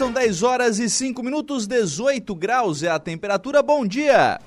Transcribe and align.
São 0.00 0.10
10 0.10 0.42
horas 0.42 0.78
e 0.78 0.88
5 0.88 1.22
minutos, 1.22 1.66
18 1.66 2.34
graus 2.34 2.82
é 2.82 2.88
a 2.88 2.98
temperatura. 2.98 3.62
Bom 3.62 3.84
dia! 3.84 4.40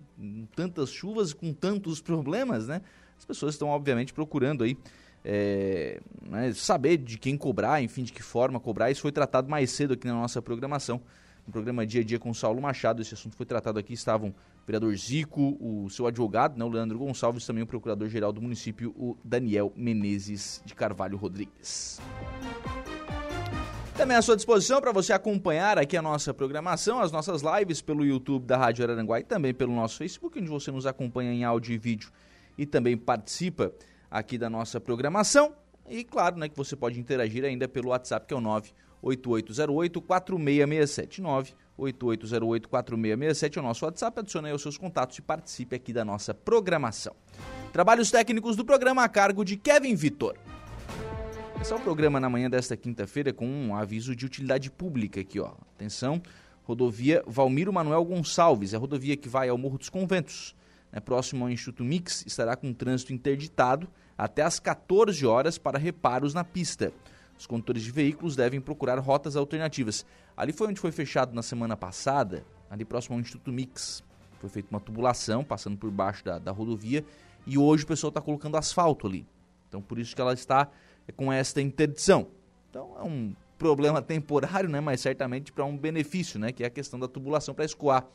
tantas 0.53 0.91
chuvas, 0.91 1.31
com 1.31 1.53
tantos 1.53 2.01
problemas, 2.01 2.67
né? 2.67 2.81
As 3.17 3.23
pessoas 3.23 3.55
estão 3.55 3.69
obviamente 3.69 4.11
procurando 4.11 4.65
aí 4.65 4.77
é, 5.23 5.99
né, 6.21 6.53
saber 6.53 6.97
de 6.97 7.17
quem 7.17 7.37
cobrar, 7.37 7.81
enfim, 7.81 8.03
de 8.03 8.11
que 8.11 8.23
forma 8.23 8.59
cobrar. 8.59 8.91
Isso 8.91 9.01
foi 9.01 9.11
tratado 9.11 9.49
mais 9.49 9.71
cedo 9.71 9.93
aqui 9.93 10.07
na 10.07 10.13
nossa 10.13 10.41
programação. 10.41 11.01
No 11.45 11.51
programa 11.51 11.85
Dia 11.85 12.01
a 12.01 12.03
Dia 12.03 12.19
com 12.19 12.29
o 12.29 12.35
Saulo 12.35 12.61
Machado, 12.61 13.01
esse 13.01 13.13
assunto 13.13 13.35
foi 13.35 13.45
tratado 13.45 13.79
aqui. 13.79 13.93
Estavam 13.93 14.29
o 14.29 14.65
vereador 14.65 14.95
Zico, 14.95 15.57
o 15.59 15.89
seu 15.89 16.05
advogado, 16.05 16.57
né, 16.57 16.63
o 16.63 16.69
Leandro 16.69 16.99
Gonçalves, 16.99 17.45
também 17.45 17.63
o 17.63 17.67
procurador-geral 17.67 18.31
do 18.31 18.41
município, 18.41 18.93
o 18.97 19.17
Daniel 19.23 19.73
Menezes 19.75 20.61
de 20.65 20.75
Carvalho 20.75 21.17
Rodrigues. 21.17 21.99
Também 23.97 24.15
à 24.15 24.21
sua 24.21 24.35
disposição 24.35 24.81
para 24.81 24.91
você 24.91 25.13
acompanhar 25.13 25.77
aqui 25.77 25.97
a 25.97 26.01
nossa 26.01 26.33
programação, 26.33 26.99
as 26.99 27.11
nossas 27.11 27.41
lives 27.41 27.81
pelo 27.81 28.05
YouTube 28.05 28.45
da 28.45 28.57
Rádio 28.57 28.83
Araranguá 28.83 29.19
e 29.19 29.23
também 29.23 29.53
pelo 29.53 29.75
nosso 29.75 29.97
Facebook, 29.97 30.39
onde 30.39 30.49
você 30.49 30.71
nos 30.71 30.85
acompanha 30.85 31.31
em 31.31 31.43
áudio 31.43 31.73
e 31.73 31.77
vídeo 31.77 32.09
e 32.57 32.65
também 32.65 32.97
participa 32.97 33.71
aqui 34.11 34.37
da 34.37 34.49
nossa 34.49 34.81
programação. 34.81 35.55
E 35.89 36.03
claro, 36.03 36.37
né, 36.37 36.49
que 36.49 36.57
você 36.57 36.75
pode 36.75 36.99
interagir 36.99 37.45
ainda 37.45 37.67
pelo 37.67 37.89
WhatsApp, 37.89 38.27
que 38.27 38.33
é 38.33 38.37
o 38.37 38.41
98808-4667. 39.03 41.55
98808-4667 41.79 43.57
é 43.57 43.59
o 43.59 43.63
nosso 43.63 43.85
WhatsApp. 43.85 44.19
Adicione 44.19 44.49
aí 44.49 44.53
os 44.53 44.61
seus 44.61 44.77
contatos 44.77 45.17
e 45.17 45.21
participe 45.21 45.73
aqui 45.75 45.93
da 45.93 46.03
nossa 46.03 46.33
programação. 46.33 47.15
Trabalhos 47.71 48.11
técnicos 48.11 48.57
do 48.57 48.65
programa 48.65 49.03
a 49.03 49.09
cargo 49.09 49.45
de 49.45 49.57
Kevin 49.57 49.95
Vitor. 49.95 50.35
Esse 51.59 51.71
é 51.71 51.75
o 51.75 51.79
programa 51.79 52.19
na 52.19 52.29
manhã 52.29 52.49
desta 52.49 52.75
quinta-feira 52.75 53.31
com 53.31 53.47
um 53.47 53.75
aviso 53.75 54.15
de 54.15 54.25
utilidade 54.25 54.71
pública 54.71 55.21
aqui, 55.21 55.39
ó. 55.39 55.53
Atenção, 55.75 56.19
rodovia 56.63 57.23
Valmiro 57.27 57.71
Manuel 57.71 58.03
Gonçalves, 58.03 58.73
é 58.73 58.77
a 58.77 58.79
rodovia 58.79 59.15
que 59.15 59.29
vai 59.29 59.47
ao 59.47 59.59
Morro 59.59 59.77
dos 59.77 59.87
Conventos 59.87 60.55
né, 60.91 60.99
próximo 60.99 61.45
ao 61.45 61.51
Instituto 61.51 61.83
Mix, 61.83 62.25
estará 62.25 62.55
com 62.55 62.73
trânsito 62.73 63.13
interditado 63.13 63.87
até 64.17 64.41
às 64.43 64.59
14 64.59 65.25
horas 65.25 65.57
para 65.57 65.79
reparos 65.79 66.33
na 66.33 66.43
pista. 66.43 66.93
Os 67.37 67.47
condutores 67.47 67.81
de 67.81 67.91
veículos 67.91 68.35
devem 68.35 68.61
procurar 68.61 68.99
rotas 68.99 69.35
alternativas. 69.35 70.05
Ali 70.37 70.53
foi 70.53 70.67
onde 70.67 70.79
foi 70.79 70.91
fechado 70.91 71.33
na 71.33 71.41
semana 71.41 71.75
passada, 71.75 72.45
ali 72.69 72.85
próximo 72.85 73.15
ao 73.15 73.21
Instituto 73.21 73.51
Mix. 73.51 74.03
Foi 74.39 74.49
feita 74.49 74.69
uma 74.71 74.79
tubulação 74.79 75.43
passando 75.43 75.77
por 75.77 75.89
baixo 75.89 76.23
da, 76.23 76.37
da 76.37 76.51
rodovia 76.51 77.03
e 77.45 77.57
hoje 77.57 77.83
o 77.83 77.87
pessoal 77.87 78.09
está 78.09 78.21
colocando 78.21 78.57
asfalto 78.57 79.07
ali. 79.07 79.25
Então 79.67 79.81
por 79.81 79.97
isso 79.97 80.15
que 80.15 80.21
ela 80.21 80.33
está 80.33 80.69
com 81.15 81.31
esta 81.31 81.61
interdição. 81.61 82.27
Então 82.69 82.95
é 82.99 83.03
um 83.03 83.35
problema 83.57 84.01
temporário, 84.01 84.69
né, 84.69 84.79
mas 84.79 85.01
certamente 85.01 85.51
para 85.51 85.63
um 85.65 85.77
benefício, 85.77 86.39
né, 86.39 86.51
que 86.51 86.63
é 86.63 86.67
a 86.67 86.69
questão 86.69 86.99
da 86.99 87.07
tubulação 87.07 87.53
para 87.53 87.65
escoar 87.65 88.07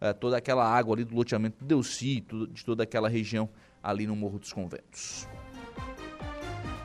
é, 0.00 0.12
toda 0.12 0.36
aquela 0.36 0.64
água 0.64 0.94
ali 0.94 1.04
do 1.04 1.14
loteamento 1.14 1.64
Delci, 1.64 2.24
de 2.52 2.64
toda 2.64 2.82
aquela 2.82 3.08
região 3.08 3.48
ali 3.82 4.06
no 4.06 4.16
Morro 4.16 4.38
dos 4.38 4.52
Conventos. 4.52 5.28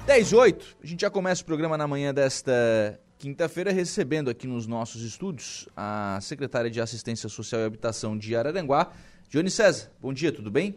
10 0.06 0.31
e 0.31 0.36
8, 0.36 0.78
a 0.84 0.86
gente 0.86 1.02
já 1.02 1.09
começa 1.09 1.42
o 1.42 1.46
programa 1.46 1.78
na 1.78 1.88
manhã 1.88 2.14
desta 2.14 3.00
quinta-feira, 3.18 3.72
recebendo 3.72 4.30
aqui 4.30 4.46
nos 4.46 4.68
nossos 4.68 5.02
estúdios 5.02 5.68
a 5.75 6.20
secretária 6.22 6.70
de 6.70 6.80
Assistência 6.80 7.28
Social 7.28 7.62
e 7.62 7.66
Habitação 7.66 8.18
de 8.18 8.36
Araranguá, 8.36 8.92
Johnny 9.30 9.50
César. 9.50 9.92
Bom 10.00 10.14
dia, 10.14 10.31
tudo 10.31 10.52
bem? 10.52 10.75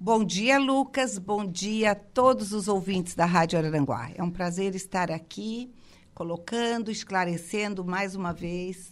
Bom 0.00 0.24
dia, 0.24 0.58
Lucas. 0.58 1.18
Bom 1.18 1.44
dia 1.44 1.92
a 1.92 1.94
todos 1.94 2.52
os 2.52 2.68
ouvintes 2.68 3.14
da 3.14 3.26
Rádio 3.26 3.58
Araranguá. 3.58 4.10
É 4.14 4.22
um 4.22 4.30
prazer 4.30 4.74
estar 4.74 5.10
aqui 5.10 5.70
colocando, 6.14 6.90
esclarecendo 6.90 7.84
mais 7.84 8.14
uma 8.14 8.32
vez 8.32 8.90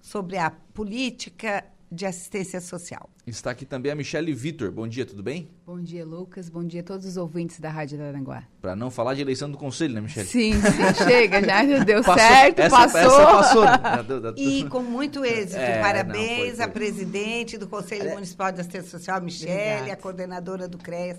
sobre 0.00 0.36
a 0.36 0.50
política 0.50 1.64
de 1.92 2.06
assistência 2.06 2.58
social. 2.58 3.10
Está 3.26 3.50
aqui 3.50 3.66
também 3.66 3.92
a 3.92 3.94
Michele 3.94 4.32
Vitor. 4.32 4.72
Bom 4.72 4.88
dia, 4.88 5.04
tudo 5.04 5.22
bem? 5.22 5.50
Bom 5.66 5.78
dia, 5.78 6.06
Lucas. 6.06 6.48
Bom 6.48 6.64
dia 6.64 6.80
a 6.80 6.82
todos 6.82 7.04
os 7.04 7.18
ouvintes 7.18 7.60
da 7.60 7.68
Rádio 7.68 8.02
Aranguá. 8.02 8.44
Para 8.62 8.74
não 8.74 8.90
falar 8.90 9.12
de 9.12 9.20
eleição 9.20 9.50
do 9.50 9.58
conselho, 9.58 9.92
né, 9.92 10.00
Michele? 10.00 10.26
Sim, 10.26 10.54
sim 10.54 10.94
chega, 11.04 11.42
já, 11.42 11.84
deu 11.84 12.02
passou, 12.02 12.26
certo, 12.26 12.58
essa, 12.60 12.76
passou. 12.76 13.00
Essa 13.00 13.26
passou. 13.26 13.64
Né? 13.64 14.32
e 14.38 14.64
com 14.68 14.80
muito 14.80 15.22
êxito. 15.22 15.56
É, 15.56 15.82
Parabéns 15.82 16.28
não, 16.28 16.36
foi, 16.36 16.54
foi. 16.54 16.64
à 16.64 16.68
presidente 16.68 17.58
do 17.58 17.68
Conselho 17.68 18.08
é. 18.08 18.14
Municipal 18.14 18.50
de 18.50 18.60
Assistência 18.60 18.90
Social, 18.90 19.20
Michele, 19.20 19.90
a 19.90 19.96
coordenadora 19.96 20.66
do 20.66 20.78
CREAS 20.78 21.18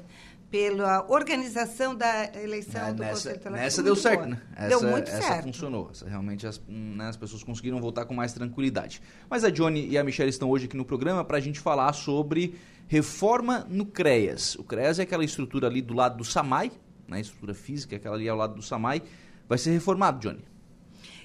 pela 0.53 1.03
organização 1.11 1.95
da 1.95 2.25
eleição 2.39 2.89
é, 2.89 2.93
do 2.93 2.99
nessa, 2.99 3.13
Conselho 3.13 3.37
Tutelar. 3.37 3.59
Nessa 3.59 3.81
deu 3.81 3.95
certo, 3.95 4.27
né? 4.27 4.39
Essa, 4.55 4.69
deu 4.69 4.83
muito 4.83 5.09
essa 5.09 5.21
certo. 5.23 5.43
funcionou. 5.45 5.89
Essa, 5.89 6.07
realmente 6.07 6.45
as, 6.45 6.61
né, 6.67 7.07
as 7.07 7.17
pessoas 7.17 7.43
conseguiram 7.43 7.81
votar 7.81 8.05
com 8.05 8.13
mais 8.13 8.33
tranquilidade. 8.33 9.01
Mas 9.27 9.43
a 9.43 9.49
Johnny 9.49 9.89
e 9.89 9.97
a 9.97 10.03
Michelle 10.03 10.29
estão 10.29 10.51
hoje 10.51 10.65
aqui 10.65 10.77
no 10.77 10.85
programa 10.85 11.25
para 11.25 11.37
a 11.37 11.39
gente 11.39 11.59
falar 11.59 11.91
sobre 11.93 12.53
reforma 12.87 13.65
no 13.67 13.83
CREAS. 13.83 14.53
O 14.53 14.63
CREAS 14.63 14.99
é 14.99 15.01
aquela 15.01 15.25
estrutura 15.25 15.65
ali 15.65 15.81
do 15.81 15.95
lado 15.95 16.17
do 16.17 16.23
SAMAI, 16.23 16.71
né, 17.07 17.19
estrutura 17.19 17.55
física, 17.55 17.95
aquela 17.95 18.15
ali 18.15 18.29
ao 18.29 18.37
lado 18.37 18.53
do 18.53 18.61
SAMAI. 18.61 19.01
Vai 19.49 19.57
ser 19.57 19.71
reformado, 19.71 20.19
Johnny. 20.19 20.45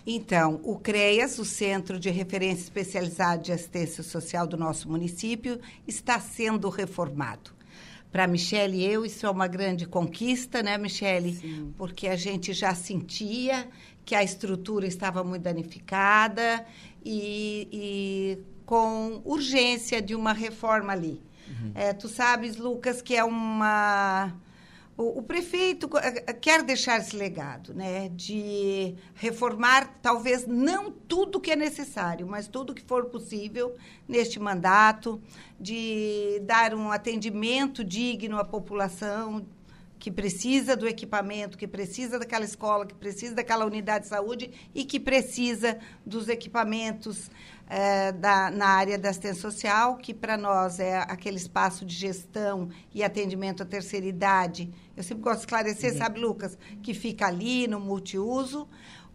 Então, 0.07 0.59
o 0.65 0.79
CREAS, 0.79 1.39
o 1.39 1.45
Centro 1.45 2.01
de 2.01 2.09
Referência 2.09 2.63
Especializado 2.63 3.43
de 3.43 3.53
Assistência 3.53 4.03
Social 4.03 4.47
do 4.47 4.57
nosso 4.57 4.89
município, 4.89 5.61
está 5.87 6.19
sendo 6.19 6.71
reformado 6.71 7.58
para 8.11 8.27
Michelle 8.27 8.77
e 8.79 8.85
eu, 8.85 9.05
isso 9.05 9.27
é 9.27 9.31
uma 9.31 9.47
grande 9.47 9.87
conquista, 9.87 10.63
né, 10.63 10.79
Michelle? 10.79 11.35
Sim. 11.35 11.75
Porque 11.77 12.09
a 12.09 12.17
gente 12.17 12.53
já 12.53 12.75
sentia 12.75 13.69
que 14.05 14.15
a 14.15 14.23
estrutura 14.23 14.87
estava 14.87 15.23
muito 15.23 15.43
danificada 15.43 16.65
e, 17.05 17.69
e 17.71 18.39
com 18.65 19.21
urgência 19.25 20.01
de 20.01 20.15
uma 20.15 20.33
reforma 20.33 20.93
ali. 20.93 21.21
Uhum. 21.49 21.73
É, 21.75 21.93
tu 21.93 22.09
sabes, 22.09 22.57
Lucas, 22.57 23.03
que 23.03 23.15
é 23.15 23.25
uma 23.25 24.33
o, 24.99 25.21
o, 25.21 25.23
prefeito 25.23 25.89
eh, 25.97 26.25
eh, 26.27 26.33
quer 26.33 26.65
deixar 26.65 26.99
esse 26.99 27.17
legado, 27.17 27.73
né, 27.73 28.09
de 28.09 28.97
reformar 29.15 29.97
talvez 30.03 30.45
não 30.45 30.91
tudo 30.91 31.41
que 31.41 31.53
é 31.53 31.57
necessário, 31.57 32.27
mas 32.27 32.49
tudo 32.49 32.75
que 32.75 32.83
for 32.83 33.05
possível 33.05 33.77
neste 34.09 34.41
mandato, 34.41 35.23
de 35.59 36.43
dar 36.43 36.75
um 36.75 36.91
atendimento 36.91 37.85
digno 37.85 38.39
à 38.39 38.45
população 38.45 39.47
que 40.01 40.11
precisa 40.11 40.77
do 40.77 40.87
equipamento, 40.87 41.57
que 41.57 41.67
precisa 41.67 42.19
daquela 42.19 42.45
escola, 42.45 42.87
que 42.87 42.95
precisa 42.95 43.35
daquela 43.35 43.67
unidade 43.67 44.05
de 44.05 44.11
saúde 44.11 44.51
e 44.75 44.85
que 44.85 44.99
precisa 44.99 45.79
dos 46.05 46.29
equipamentos 46.29 47.31
é, 47.69 48.13
da, 48.13 48.51
na 48.51 48.67
área 48.67 48.99
da 48.99 49.11
assistência 49.11 49.43
social, 49.43 49.99
que 49.99 50.15
para 50.15 50.39
nós 50.39 50.81
é 50.81 50.99
aquele 51.01 51.37
espaço 51.37 51.85
de 51.85 51.95
gestão 51.95 52.71
e 52.95 53.05
atendimento 53.05 53.63
à 53.63 53.67
terceira 53.67 54.07
idade. 54.07 54.73
Eu 54.97 55.03
sempre 55.03 55.23
gosto 55.23 55.41
de 55.41 55.45
esclarecer, 55.45 55.93
uhum. 55.93 55.99
sabe, 55.99 56.21
Lucas, 56.21 56.59
que 56.83 56.95
fica 56.95 57.27
ali 57.27 57.69
no 57.69 57.79
multiuso. 57.79 58.67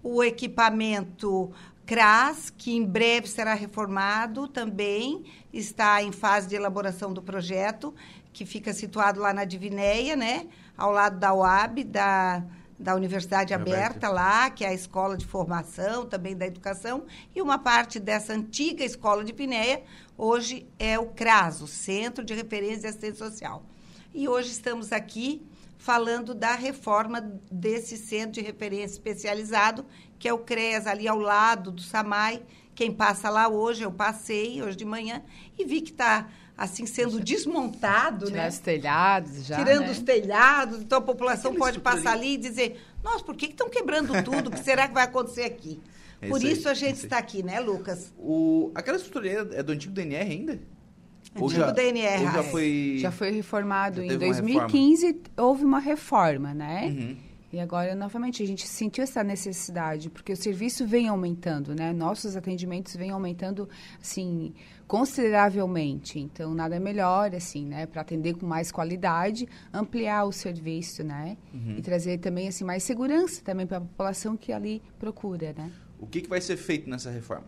O 0.03 0.23
equipamento 0.23 1.51
CRAS, 1.85 2.51
que 2.51 2.75
em 2.75 2.85
breve 2.85 3.27
será 3.27 3.55
reformado 3.55 4.47
também, 4.47 5.23
está 5.51 6.03
em 6.03 6.11
fase 6.11 6.47
de 6.47 6.55
elaboração 6.55 7.11
do 7.11 7.23
projeto, 7.23 7.93
que 8.31 8.45
fica 8.45 8.71
situado 8.71 9.19
lá 9.19 9.33
na 9.33 9.45
Divinéia, 9.45 10.15
né? 10.15 10.47
Ao 10.77 10.91
lado 10.91 11.19
da 11.19 11.33
UAB, 11.33 11.83
da, 11.83 12.43
da 12.77 12.95
Universidade 12.95 13.53
Aberta, 13.53 14.09
lá, 14.09 14.49
que 14.49 14.63
é 14.63 14.69
a 14.69 14.73
escola 14.73 15.15
de 15.15 15.25
formação, 15.25 16.05
também 16.05 16.35
da 16.35 16.45
educação, 16.45 17.05
e 17.35 17.41
uma 17.41 17.57
parte 17.57 17.99
dessa 17.99 18.33
antiga 18.33 18.83
escola 18.83 19.23
de 19.23 19.33
Pinéia, 19.33 19.83
hoje 20.17 20.67
é 20.77 20.97
o 20.97 21.07
CRAS, 21.07 21.61
o 21.61 21.67
Centro 21.67 22.23
de 22.23 22.33
Referência 22.33 22.81
de 22.81 22.87
Assistência 22.87 23.25
Social. 23.25 23.63
E 24.13 24.27
hoje 24.27 24.51
estamos 24.51 24.91
aqui 24.91 25.45
falando 25.77 26.33
da 26.33 26.55
reforma 26.55 27.19
desse 27.51 27.97
centro 27.97 28.31
de 28.31 28.41
referência 28.41 28.93
especializado, 28.93 29.85
que 30.17 30.27
é 30.27 30.33
o 30.33 30.39
CREAS, 30.39 30.87
ali 30.87 31.07
ao 31.07 31.19
lado 31.19 31.71
do 31.71 31.81
SAMAI. 31.81 32.41
Quem 32.73 32.91
passa 32.91 33.29
lá 33.29 33.49
hoje, 33.49 33.83
eu 33.83 33.91
passei 33.91 34.61
hoje 34.63 34.77
de 34.77 34.85
manhã 34.85 35.21
e 35.59 35.65
vi 35.65 35.81
que 35.81 35.91
está 35.91 36.29
assim 36.63 36.85
sendo 36.85 37.19
desmontado, 37.19 38.27
Tirar 38.27 38.43
né? 38.43 38.49
os 38.49 38.57
telhados 38.57 39.45
já, 39.45 39.57
Tirando 39.57 39.81
né? 39.81 39.91
os 39.91 39.99
telhados, 39.99 40.81
então 40.81 40.99
a 40.99 41.01
população 41.01 41.51
Aquela 41.51 41.65
pode 41.65 41.79
passar 41.79 42.13
ali. 42.13 42.35
e 42.35 42.37
dizer: 42.37 42.81
Nossa, 43.03 43.23
por 43.23 43.35
que 43.35 43.47
estão 43.47 43.69
quebrando 43.69 44.23
tudo? 44.23 44.47
O 44.47 44.51
que 44.51 44.59
será 44.59 44.87
que 44.87 44.93
vai 44.93 45.03
acontecer 45.03 45.43
aqui? 45.43 45.81
É 46.21 46.29
Por 46.29 46.37
isso 46.37 46.47
aí, 46.47 46.53
isso 46.53 46.67
a 46.69 46.71
é 46.71 46.75
gente 46.75 47.03
está 47.03 47.17
aqui, 47.17 47.43
né, 47.43 47.59
Lucas? 47.59 48.13
O, 48.17 48.71
aquela 48.73 48.95
estrutura 48.95 49.49
é 49.53 49.61
do 49.61 49.73
antigo 49.73 49.93
DNR 49.93 50.31
ainda? 50.31 50.59
Ou 51.35 51.49
Antigo 51.49 51.71
DNR, 51.71 52.25
Ou 52.25 52.31
já 52.31 52.43
foi... 52.43 52.97
Já 52.99 53.11
foi 53.11 53.31
reformado 53.31 53.97
Já 53.97 54.05
em 54.05 54.07
teve 54.07 54.25
uma 54.25 54.33
2015, 54.33 55.21
houve 55.37 55.65
uma 55.65 55.79
reforma, 55.79 56.53
né? 56.53 56.85
Uhum. 56.85 57.17
E 57.51 57.59
agora, 57.59 57.93
novamente, 57.93 58.41
a 58.41 58.47
gente 58.47 58.67
sentiu 58.67 59.03
essa 59.03 59.23
necessidade, 59.23 60.09
porque 60.09 60.33
o 60.33 60.35
serviço 60.35 60.87
vem 60.87 61.07
aumentando, 61.07 61.75
né? 61.75 61.93
Nossos 61.93 62.35
atendimentos 62.35 62.95
vêm 62.95 63.11
aumentando, 63.11 63.69
assim, 64.01 64.53
consideravelmente. 64.87 66.19
Então, 66.19 66.53
nada 66.53 66.79
melhor, 66.79 67.33
assim, 67.35 67.65
né? 67.65 67.85
Para 67.85 68.01
atender 68.01 68.35
com 68.35 68.45
mais 68.45 68.71
qualidade, 68.71 69.47
ampliar 69.73 70.25
o 70.25 70.31
serviço, 70.31 71.03
né? 71.03 71.37
Uhum. 71.53 71.75
E 71.77 71.81
trazer 71.81 72.17
também, 72.19 72.47
assim, 72.47 72.63
mais 72.63 72.83
segurança 72.83 73.41
também 73.43 73.65
para 73.65 73.77
a 73.77 73.81
população 73.81 74.37
que 74.37 74.51
ali 74.51 74.81
procura, 74.99 75.53
né? 75.53 75.71
O 75.99 76.05
que, 76.07 76.21
que 76.21 76.29
vai 76.29 76.41
ser 76.41 76.57
feito 76.57 76.89
nessa 76.89 77.09
reforma? 77.09 77.45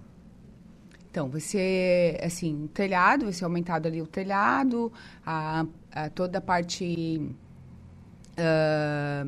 Então, 1.12 1.30
vai 1.30 1.40
ser, 1.42 2.20
assim, 2.24 2.70
telhado, 2.74 3.26
vai 3.26 3.34
ser 3.34 3.46
aumentado 3.46 3.88
ali 3.88 4.02
o 4.02 4.08
telhado, 4.08 4.92
a, 5.26 5.66
a- 5.92 6.10
toda 6.10 6.40
a 6.40 6.42
parte 6.42 7.20
ah, 8.38 9.26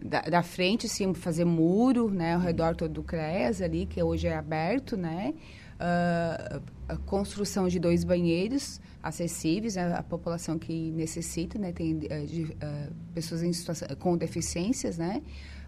da, 0.00 0.22
da 0.22 0.42
frente, 0.42 0.86
assim, 0.86 1.12
fazer 1.14 1.44
muro, 1.44 2.10
né, 2.10 2.34
ao 2.34 2.40
redor 2.40 2.74
todo 2.74 2.92
do 2.94 3.02
CREAS 3.02 3.60
ali, 3.60 3.86
que 3.86 4.02
hoje 4.02 4.26
é 4.26 4.36
aberto, 4.36 4.96
né, 4.96 5.34
Ah, 5.78 6.60
construção 6.96 7.68
de 7.68 7.78
dois 7.78 8.04
banheiros 8.04 8.80
acessíveis 9.02 9.76
né, 9.76 9.94
à 9.94 10.02
população 10.02 10.58
que 10.58 10.90
necessita, 10.90 11.58
né, 11.58 11.72
tem 11.72 11.98
eh, 12.08 12.24
de, 12.24 12.56
ah, 12.60 12.88
pessoas 13.14 13.42
em 13.42 13.52
situação, 13.52 13.88
com 13.98 14.16
deficiências, 14.16 14.98
né, 14.98 15.22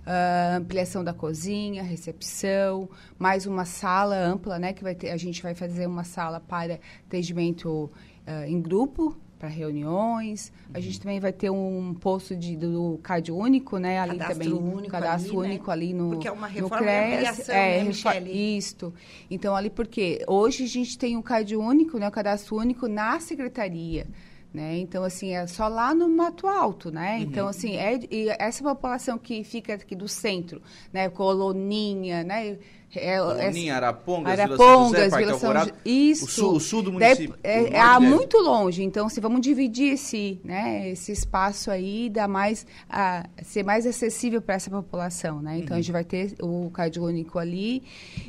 ah, 0.04 0.56
ampliação 0.56 1.02
da 1.02 1.14
cozinha, 1.14 1.82
recepção, 1.82 2.88
mais 3.18 3.46
uma 3.46 3.64
sala 3.64 4.16
ampla, 4.16 4.58
né, 4.58 4.72
que 4.72 4.82
vai 4.82 4.94
ter, 4.94 5.10
a 5.10 5.16
gente 5.16 5.42
vai 5.42 5.54
fazer 5.54 5.86
uma 5.86 6.04
sala 6.04 6.40
para 6.40 6.78
atendimento 7.06 7.90
ah, 8.26 8.46
em 8.46 8.60
grupo, 8.60 9.16
para 9.42 9.48
reuniões. 9.48 10.52
A 10.72 10.78
gente 10.78 11.00
também 11.00 11.18
vai 11.18 11.32
ter 11.32 11.50
um 11.50 11.94
posto 11.94 12.36
de, 12.36 12.56
do 12.56 13.00
CAD 13.02 13.32
único, 13.32 13.76
né, 13.76 13.98
ali 13.98 14.16
Cadastro 14.16 14.38
também, 14.38 14.72
único 14.72 14.88
cadastro 14.88 15.40
ali, 15.40 15.48
né? 15.48 15.54
único 15.54 15.70
ali 15.72 15.92
no 15.92 16.10
Porque 16.10 16.28
é 16.28 16.30
uma 16.30 16.46
no 16.46 16.54
reforma 16.54 16.76
e 16.76 16.84
CREAS. 16.84 17.12
ampliação, 17.12 17.54
é, 17.56 17.78
né, 17.78 17.84
Michele? 17.84 18.56
isto. 18.56 18.94
Então, 19.28 19.56
ali 19.56 19.68
porque 19.68 20.24
hoje 20.28 20.62
a 20.62 20.68
gente 20.68 20.96
tem 20.96 21.16
o 21.16 21.24
CAD 21.24 21.56
único, 21.56 21.98
né, 21.98 22.06
o 22.06 22.12
cadastro 22.12 22.54
único 22.54 22.86
na 22.86 23.18
secretaria. 23.18 24.06
Né? 24.54 24.78
Então, 24.78 25.02
assim, 25.02 25.34
é 25.34 25.44
só 25.46 25.66
lá 25.66 25.92
no 25.92 26.08
Mato 26.08 26.46
Alto, 26.46 26.92
né? 26.92 27.18
Então, 27.20 27.48
assim, 27.48 27.74
é, 27.76 27.98
e 28.10 28.28
essa 28.38 28.62
população 28.62 29.16
que 29.16 29.42
fica 29.42 29.74
aqui 29.74 29.96
do 29.96 30.06
centro, 30.06 30.60
né? 30.92 31.08
Coloninha, 31.08 32.22
né? 32.22 32.58
É, 32.94 33.18
Coloninha, 33.18 33.76
Arapongas, 33.76 34.38
Vila 34.40 34.56
São 34.56 34.66
Arapongas, 34.66 34.90
José, 34.90 35.10
Parque 35.10 35.24
Vila 35.26 35.38
São. 35.38 35.72
Isso. 35.84 36.24
O 36.24 36.28
sul, 36.28 36.52
o 36.56 36.60
sul 36.60 36.82
do 36.82 36.92
município. 36.92 37.34
É, 37.42 37.64
é, 37.78 37.98
dele. 37.98 38.10
muito 38.10 38.36
longe. 38.38 38.82
Então, 38.82 39.08
se 39.08 39.20
vamos 39.20 39.40
dividir 39.40 39.94
esse, 39.94 40.40
né, 40.44 40.90
esse 40.90 41.10
espaço 41.12 41.70
aí, 41.70 42.10
dá 42.10 42.28
mais, 42.28 42.66
a, 42.88 43.26
ser 43.42 43.62
mais 43.62 43.86
acessível 43.86 44.42
para 44.42 44.56
essa 44.56 44.70
população, 44.70 45.40
né? 45.40 45.58
Então, 45.58 45.74
a 45.74 45.78
Uhum. 45.78 45.82
gente 45.82 45.92
vai 45.92 46.04
ter 46.04 46.34
o 46.42 46.70
cardiônico 46.70 47.38
ali 47.38 47.82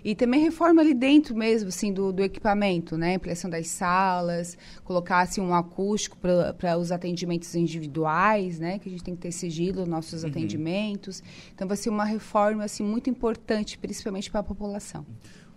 e 0.04 0.16
também 0.16 0.42
reforma 0.42 0.82
ali 0.82 0.94
dentro 0.94 1.36
mesmo, 1.36 1.70
assim, 1.70 1.92
do, 1.92 2.12
do 2.14 2.24
equipamento, 2.24 2.98
né? 2.98 3.16
Ampliação 3.16 3.50
das 3.50 3.68
salas, 3.68 4.58
colocar, 4.86 5.20
assim, 5.22 5.42
um 5.42 5.54
acústico 5.54 6.18
para 6.18 6.78
os 6.78 6.92
atendimentos 6.92 7.54
individuais, 7.54 8.60
né? 8.60 8.80
Que 8.80 8.88
a 8.90 8.92
gente 8.92 9.04
tem 9.04 9.16
que 9.16 9.22
ter 9.22 9.32
sigilo 9.32 9.82
nos 9.82 9.88
nossos 9.90 10.24
Uhum. 10.24 10.30
atendimentos. 10.30 11.22
Então, 11.54 11.68
vai 11.68 11.76
ser 11.78 11.90
uma 11.90 12.06
reforma, 12.06 12.64
assim, 12.64 12.84
muito 12.84 13.10
importante, 13.10 13.78
principalmente 13.78 14.32
para 14.32 14.40
a 14.40 14.44
população. 14.56 15.06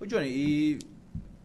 Ô, 0.00 0.06
Johnny, 0.06 0.28
e 0.28 0.78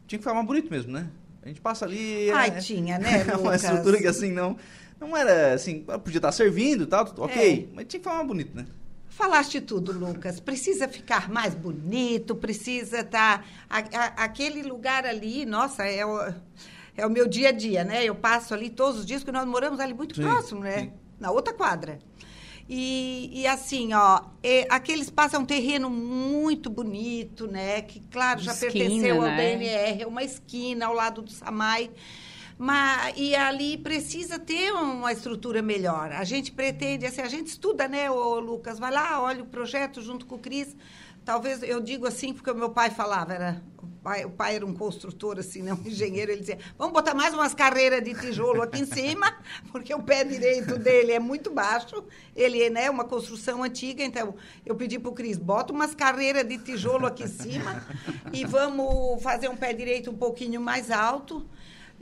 tinha 0.08 0.18
que 0.18 0.24
ficar 0.24 0.34
mais 0.34 0.46
bonito 0.46 0.70
mesmo, 0.70 0.92
né? 0.92 1.10
A 1.44 1.48
gente 1.48 1.62
passa 1.62 1.86
ali... 1.86 2.30
Ai, 2.32 2.50
é- 2.50 2.60
tinha, 2.60 2.98
né, 3.00 3.22
É 3.22 3.24
uma 3.36 3.38
Lucas? 3.38 3.64
estrutura 3.64 3.98
que 3.98 4.08
assim, 4.08 4.32
não... 4.32 4.58
Não 5.00 5.18
era 5.18 5.56
assim, 5.56 5.80
podia 5.80 6.20
estar 6.20 6.32
servindo 6.32 6.84
e 6.84 6.86
tal, 6.86 7.12
ok, 7.18 7.72
mas 7.74 7.88
tinha 7.88 8.00
que 8.00 8.08
ficar 8.08 8.14
mais 8.14 8.28
bonito, 8.28 8.56
né? 8.56 8.68
Falaste 9.10 9.60
tudo, 9.60 9.92
Lucas. 9.92 10.40
Precisa 10.40 10.88
ficar 10.88 11.28
mais 11.28 11.56
bonito, 11.56 12.36
precisa 12.36 13.00
estar. 13.00 13.44
aquele 14.16 14.62
lugar 14.62 15.06
ali, 15.06 15.44
nossa, 15.44 15.84
é 15.86 16.06
o, 16.06 16.34
é 16.96 17.06
o 17.06 17.10
meu 17.10 17.28
dia 17.28 17.50
a 17.50 17.52
dia, 17.52 17.84
né? 17.84 18.04
Eu 18.06 18.14
passo 18.14 18.54
ali 18.54 18.70
todos 18.70 19.00
os 19.00 19.06
dias, 19.06 19.24
porque 19.24 19.36
nós 19.36 19.48
moramos 19.48 19.80
ali 19.80 19.94
muito 19.94 20.16
Sim, 20.16 20.22
próximo, 20.22 20.62
né? 20.62 20.80
sim. 20.80 20.92
Na 21.20 21.32
outra 21.32 21.52
quadra. 21.54 21.98
E, 22.74 23.42
e 23.42 23.48
assim, 23.48 23.94
ó, 23.94 24.22
é, 24.42 24.66
aquele 24.70 25.02
espaço 25.02 25.36
é 25.36 25.40
um 25.40 25.44
terreno 25.44 25.90
muito 25.90 26.70
bonito, 26.70 27.46
né? 27.46 27.82
Que, 27.82 28.00
claro, 28.10 28.40
já 28.40 28.54
Esquina, 28.54 28.72
pertenceu 28.72 29.16
ao 29.18 29.24
né? 29.24 29.58
DNR, 29.58 30.04
é 30.04 30.08
uma 30.08 30.24
esquina 30.24 30.86
ao 30.86 30.94
lado 30.94 31.22
do 31.22 31.30
Samai. 31.30 31.92
Mas, 32.58 33.14
e 33.18 33.36
ali 33.36 33.78
precisa 33.78 34.40
ter 34.40 34.72
uma 34.72 35.12
estrutura 35.12 35.62
melhor. 35.62 36.14
A 36.14 36.24
gente 36.24 36.54
pretende, 36.54 37.06
assim, 37.06 37.20
a 37.20 37.28
gente 37.28 37.48
estuda, 37.48 37.90
né, 37.90 38.10
ô 38.10 38.40
Lucas? 38.40 38.80
Vai 38.80 38.92
lá, 38.92 39.22
olha 39.22 39.44
o 39.44 39.48
projeto 39.48 40.02
junto 40.02 40.26
com 40.26 40.36
o 40.36 40.40
Cris. 40.40 40.74
Talvez 41.24 41.62
eu 41.62 41.80
digo 41.80 42.08
assim, 42.08 42.34
porque 42.34 42.50
o 42.50 42.56
meu 42.56 42.70
pai 42.70 42.90
falava, 42.90 43.34
era, 43.34 43.62
o, 44.26 44.30
pai, 44.32 44.56
era 44.56 44.66
um 44.66 44.74
construtor, 44.74 45.38
assim, 45.38 45.62
né, 45.62 45.72
um 45.72 45.88
engenheiro, 45.88 46.32
ele 46.32 46.40
dizia, 46.40 46.58
vamos 46.78 46.94
botar 46.94 47.14
mais 47.14 47.34
umas 47.34 47.54
carreiras 47.54 48.04
de 48.04 48.16
tijolo 48.16 48.64
aqui 48.64 48.82
em 48.82 48.86
cima, 48.86 49.32
porque 49.72 49.94
o 49.94 50.02
pé 50.02 50.24
direito 50.24 50.80
dele 50.80 51.12
é 51.12 51.20
muito 51.20 51.52
baixo, 51.52 52.04
ele 52.36 52.64
é 52.64 52.70
né, 52.72 52.90
uma 52.90 53.04
construção 53.04 53.64
antiga, 53.64 54.04
então 54.04 54.34
eu 54.66 54.76
pedi 54.76 54.98
para 54.98 55.12
o 55.12 55.14
Cris, 55.14 55.38
bota 55.38 55.72
umas 55.72 55.94
carreiras 55.94 56.44
de 56.44 56.58
tijolo 56.58 57.06
aqui 57.06 57.24
em 57.24 57.28
cima 57.28 57.86
e 58.34 58.44
vamos 58.44 59.22
fazer 59.22 59.48
um 59.48 59.56
pé 59.56 59.74
direito 59.74 60.10
um 60.10 60.18
pouquinho 60.18 60.60
mais 60.60 60.90
alto, 60.90 61.46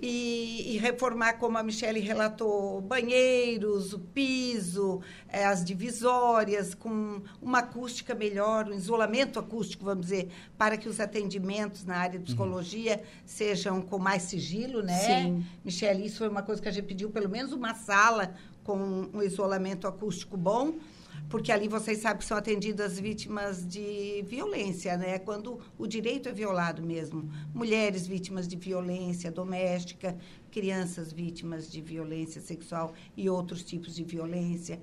e, 0.02 0.76
e 0.76 0.78
reformar, 0.78 1.34
como 1.34 1.58
a 1.58 1.64
Michelle 1.64 2.00
relatou, 2.00 2.80
banheiros, 2.82 3.94
o 3.94 4.00
piso, 4.00 5.02
eh, 5.28 5.46
as 5.46 5.64
divisórias, 5.64 6.74
com 6.74 7.22
uma 7.42 7.60
acústica 7.60 8.16
melhor, 8.16 8.68
um 8.68 8.74
isolamento 8.74 9.40
acústico, 9.40 9.84
vamos 9.86 10.06
dizer, 10.06 10.30
para 10.58 10.78
que 10.78 10.88
os 10.88 11.00
atendimentos 11.00 11.86
na 11.86 11.98
área 11.98 12.18
de 12.18 12.26
psicologia 12.26 13.02
sejam 13.26 13.82
com 13.82 14.00
mais 14.00 14.24
sigilo, 14.24 14.82
né? 14.82 15.00
Sim. 15.00 15.46
Michelle, 15.64 16.06
isso 16.06 16.20
foi 16.20 16.30
uma 16.30 16.44
coisa 16.44 16.62
que 16.62 16.70
a 16.70 16.72
gente 16.72 16.86
pediu, 16.86 17.10
pelo 17.10 17.30
menos 17.30 17.52
uma 17.52 17.74
sala 17.74 18.34
com 18.64 19.10
um 19.14 19.22
isolamento 19.22 19.88
acústico 19.88 20.38
bom, 20.38 20.76
porque 21.30 21.52
ali 21.52 21.68
vocês 21.68 22.00
sabem 22.00 22.18
que 22.18 22.26
são 22.26 22.36
atendidas 22.36 23.00
vítimas 23.00 23.66
de 23.66 24.26
violência, 24.28 24.98
né? 24.98 25.20
Quando 25.20 25.60
o 25.78 25.86
direito 25.86 26.28
é 26.28 26.32
violado 26.32 26.82
mesmo. 26.82 27.30
Mulheres 27.54 28.08
vítimas 28.08 28.48
de 28.48 28.56
violência 28.56 29.32
doméstica, 29.32 30.18
crianças 30.52 31.14
vítimas 31.14 31.72
de 31.72 31.82
violência 31.82 32.42
sexual 32.42 32.94
e 33.16 33.30
outros 33.30 33.64
tipos 33.64 33.96
de 33.96 34.04
violência. 34.04 34.82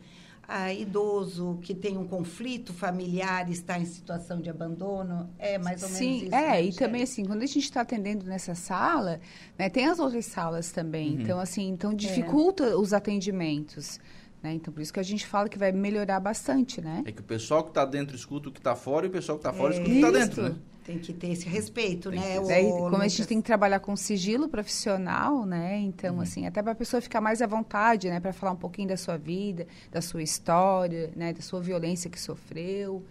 Ah, 0.48 0.72
idoso 0.72 1.58
que 1.60 1.74
tem 1.74 1.98
um 1.98 2.06
conflito 2.06 2.72
familiar 2.72 3.50
está 3.50 3.80
em 3.80 3.84
situação 3.84 4.40
de 4.40 4.48
abandono, 4.48 5.28
é 5.40 5.58
mais 5.58 5.82
ou 5.82 5.88
menos 5.88 5.98
Sim, 5.98 6.26
isso. 6.26 6.34
é, 6.36 6.50
né, 6.52 6.62
e 6.62 6.72
também 6.72 7.02
assim, 7.02 7.24
quando 7.24 7.42
a 7.42 7.46
gente 7.46 7.64
está 7.64 7.80
atendendo 7.80 8.24
nessa 8.24 8.54
sala, 8.54 9.18
né, 9.58 9.68
tem 9.68 9.86
as 9.86 9.98
outras 9.98 10.24
salas 10.26 10.70
também. 10.70 11.14
Então, 11.14 11.40
assim, 11.40 11.68
então 11.68 11.92
dificulta 11.92 12.78
os 12.78 12.92
atendimentos. 12.92 13.98
Né? 14.46 14.54
Então, 14.54 14.72
por 14.72 14.80
isso 14.80 14.92
que 14.92 15.00
a 15.00 15.02
gente 15.02 15.26
fala 15.26 15.48
que 15.48 15.58
vai 15.58 15.72
melhorar 15.72 16.20
bastante, 16.20 16.80
né? 16.80 17.02
É 17.04 17.10
que 17.10 17.20
o 17.20 17.24
pessoal 17.24 17.64
que 17.64 17.70
está 17.70 17.84
dentro 17.84 18.14
escuta 18.14 18.48
o 18.48 18.52
que 18.52 18.60
está 18.60 18.76
fora 18.76 19.04
e 19.04 19.08
o 19.08 19.12
pessoal 19.12 19.36
que 19.36 19.46
está 19.46 19.52
fora 19.52 19.72
escuta 19.72 19.90
o 19.90 19.92
que 19.92 19.98
está 19.98 20.10
dentro, 20.12 20.42
né? 20.44 20.54
Tem 20.84 21.00
que 21.00 21.12
ter 21.12 21.32
esse 21.32 21.48
respeito, 21.48 22.10
Tem 22.10 22.20
né? 22.20 22.38
ô, 22.38 22.46
Daí, 22.46 22.70
como 22.70 22.86
a 22.86 22.90
Lucas? 22.90 23.12
gente 23.12 23.26
tem 23.26 23.40
que 23.40 23.46
trabalhar 23.46 23.80
com 23.80 23.96
sigilo 23.96 24.48
profissional, 24.48 25.44
né? 25.44 25.78
Então, 25.78 26.20
assim, 26.20 26.46
até 26.46 26.62
para 26.62 26.70
a 26.70 26.74
pessoa 26.76 27.00
ficar 27.00 27.20
mais 27.20 27.42
à 27.42 27.46
vontade, 27.48 28.08
né? 28.08 28.20
Para 28.20 28.32
falar 28.32 28.52
um 28.52 28.56
pouquinho 28.56 28.86
da 28.86 28.96
sua 28.96 29.16
vida, 29.16 29.66
da 29.90 30.00
sua 30.00 30.22
história, 30.22 31.10
né? 31.16 31.32
Da 31.32 31.42
sua 31.42 31.60
violência 31.60 32.08
que 32.08 32.20
sofreu. 32.20 33.04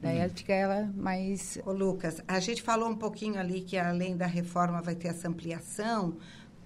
Daí 0.00 0.18
ela 0.18 0.28
fica 0.28 0.52
ela 0.54 0.88
mais... 0.94 1.58
Ô, 1.66 1.72
Lucas, 1.72 2.22
a 2.28 2.38
gente 2.38 2.62
falou 2.62 2.88
um 2.88 2.94
pouquinho 2.94 3.36
ali 3.36 3.62
que 3.62 3.76
além 3.76 4.16
da 4.16 4.26
reforma 4.26 4.80
vai 4.80 4.94
ter 4.94 5.08
essa 5.08 5.26
ampliação 5.26 6.18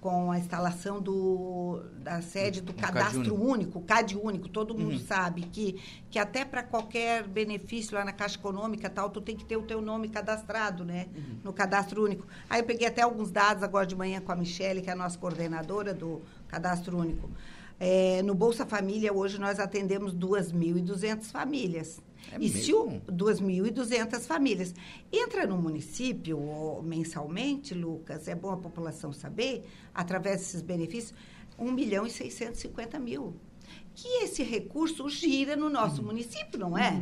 com 0.03 0.29
a 0.33 0.37
instalação 0.37 1.01
do, 1.01 1.81
da 1.99 2.21
sede 2.21 2.59
do 2.59 2.73
Um 2.73 2.75
CAD 2.75 2.93
cadastro 2.93 3.33
único. 3.33 3.47
único, 3.47 3.81
CAD 3.83 4.17
único. 4.17 4.49
Todo 4.49 4.77
mundo 4.77 4.99
sabe 4.99 5.43
que, 5.43 5.81
que 6.11 6.19
até 6.19 6.43
para 6.43 6.61
qualquer 6.61 7.25
benefício 7.25 7.95
lá 7.95 8.03
na 8.03 8.11
Caixa 8.11 8.37
Econômica 8.37 8.89
tal, 8.89 9.09
tu 9.09 9.21
tem 9.21 9.33
que 9.33 9.45
ter 9.45 9.55
o 9.55 9.61
teu 9.61 9.81
nome 9.81 10.09
cadastrado, 10.09 10.83
né? 10.83 11.07
No 11.41 11.53
cadastro 11.53 12.03
único. 12.03 12.27
Aí 12.49 12.59
eu 12.59 12.65
peguei 12.65 12.85
até 12.85 13.01
alguns 13.01 13.31
dados 13.31 13.63
agora 13.63 13.85
de 13.85 13.95
manhã 13.95 14.19
com 14.19 14.33
a 14.33 14.35
Michele, 14.35 14.81
que 14.81 14.89
é 14.89 14.93
a 14.93 14.95
nossa 14.95 15.17
coordenadora 15.17 15.93
do 15.93 16.21
cadastro 16.49 16.97
único. 16.97 17.29
É, 17.79 18.21
no 18.23 18.35
Bolsa 18.35 18.65
Família, 18.65 19.13
hoje, 19.13 19.39
nós 19.39 19.57
atendemos 19.57 20.13
2.200 20.13 21.31
famílias. 21.31 22.01
É 22.31 22.37
e 22.39 22.49
se 22.49 22.73
mesmo? 22.73 23.01
2.200 23.07 24.21
famílias. 24.21 24.73
Entra 25.11 25.45
no 25.45 25.57
município 25.57 26.81
mensalmente, 26.83 27.73
Lucas, 27.73 28.27
é 28.27 28.35
bom 28.35 28.51
a 28.51 28.57
população 28.57 29.11
saber, 29.11 29.63
através 29.93 30.37
desses 30.37 30.61
benefícios, 30.61 31.13
1 31.57 31.71
milhão 31.71 32.05
e 32.05 32.09
650 32.09 32.99
mil. 32.99 33.35
Que 33.95 34.23
esse 34.23 34.43
recurso 34.43 35.07
gira 35.09 35.55
no 35.55 35.69
nosso 35.69 36.01
município, 36.01 36.59
não 36.59 36.77
é? 36.77 37.01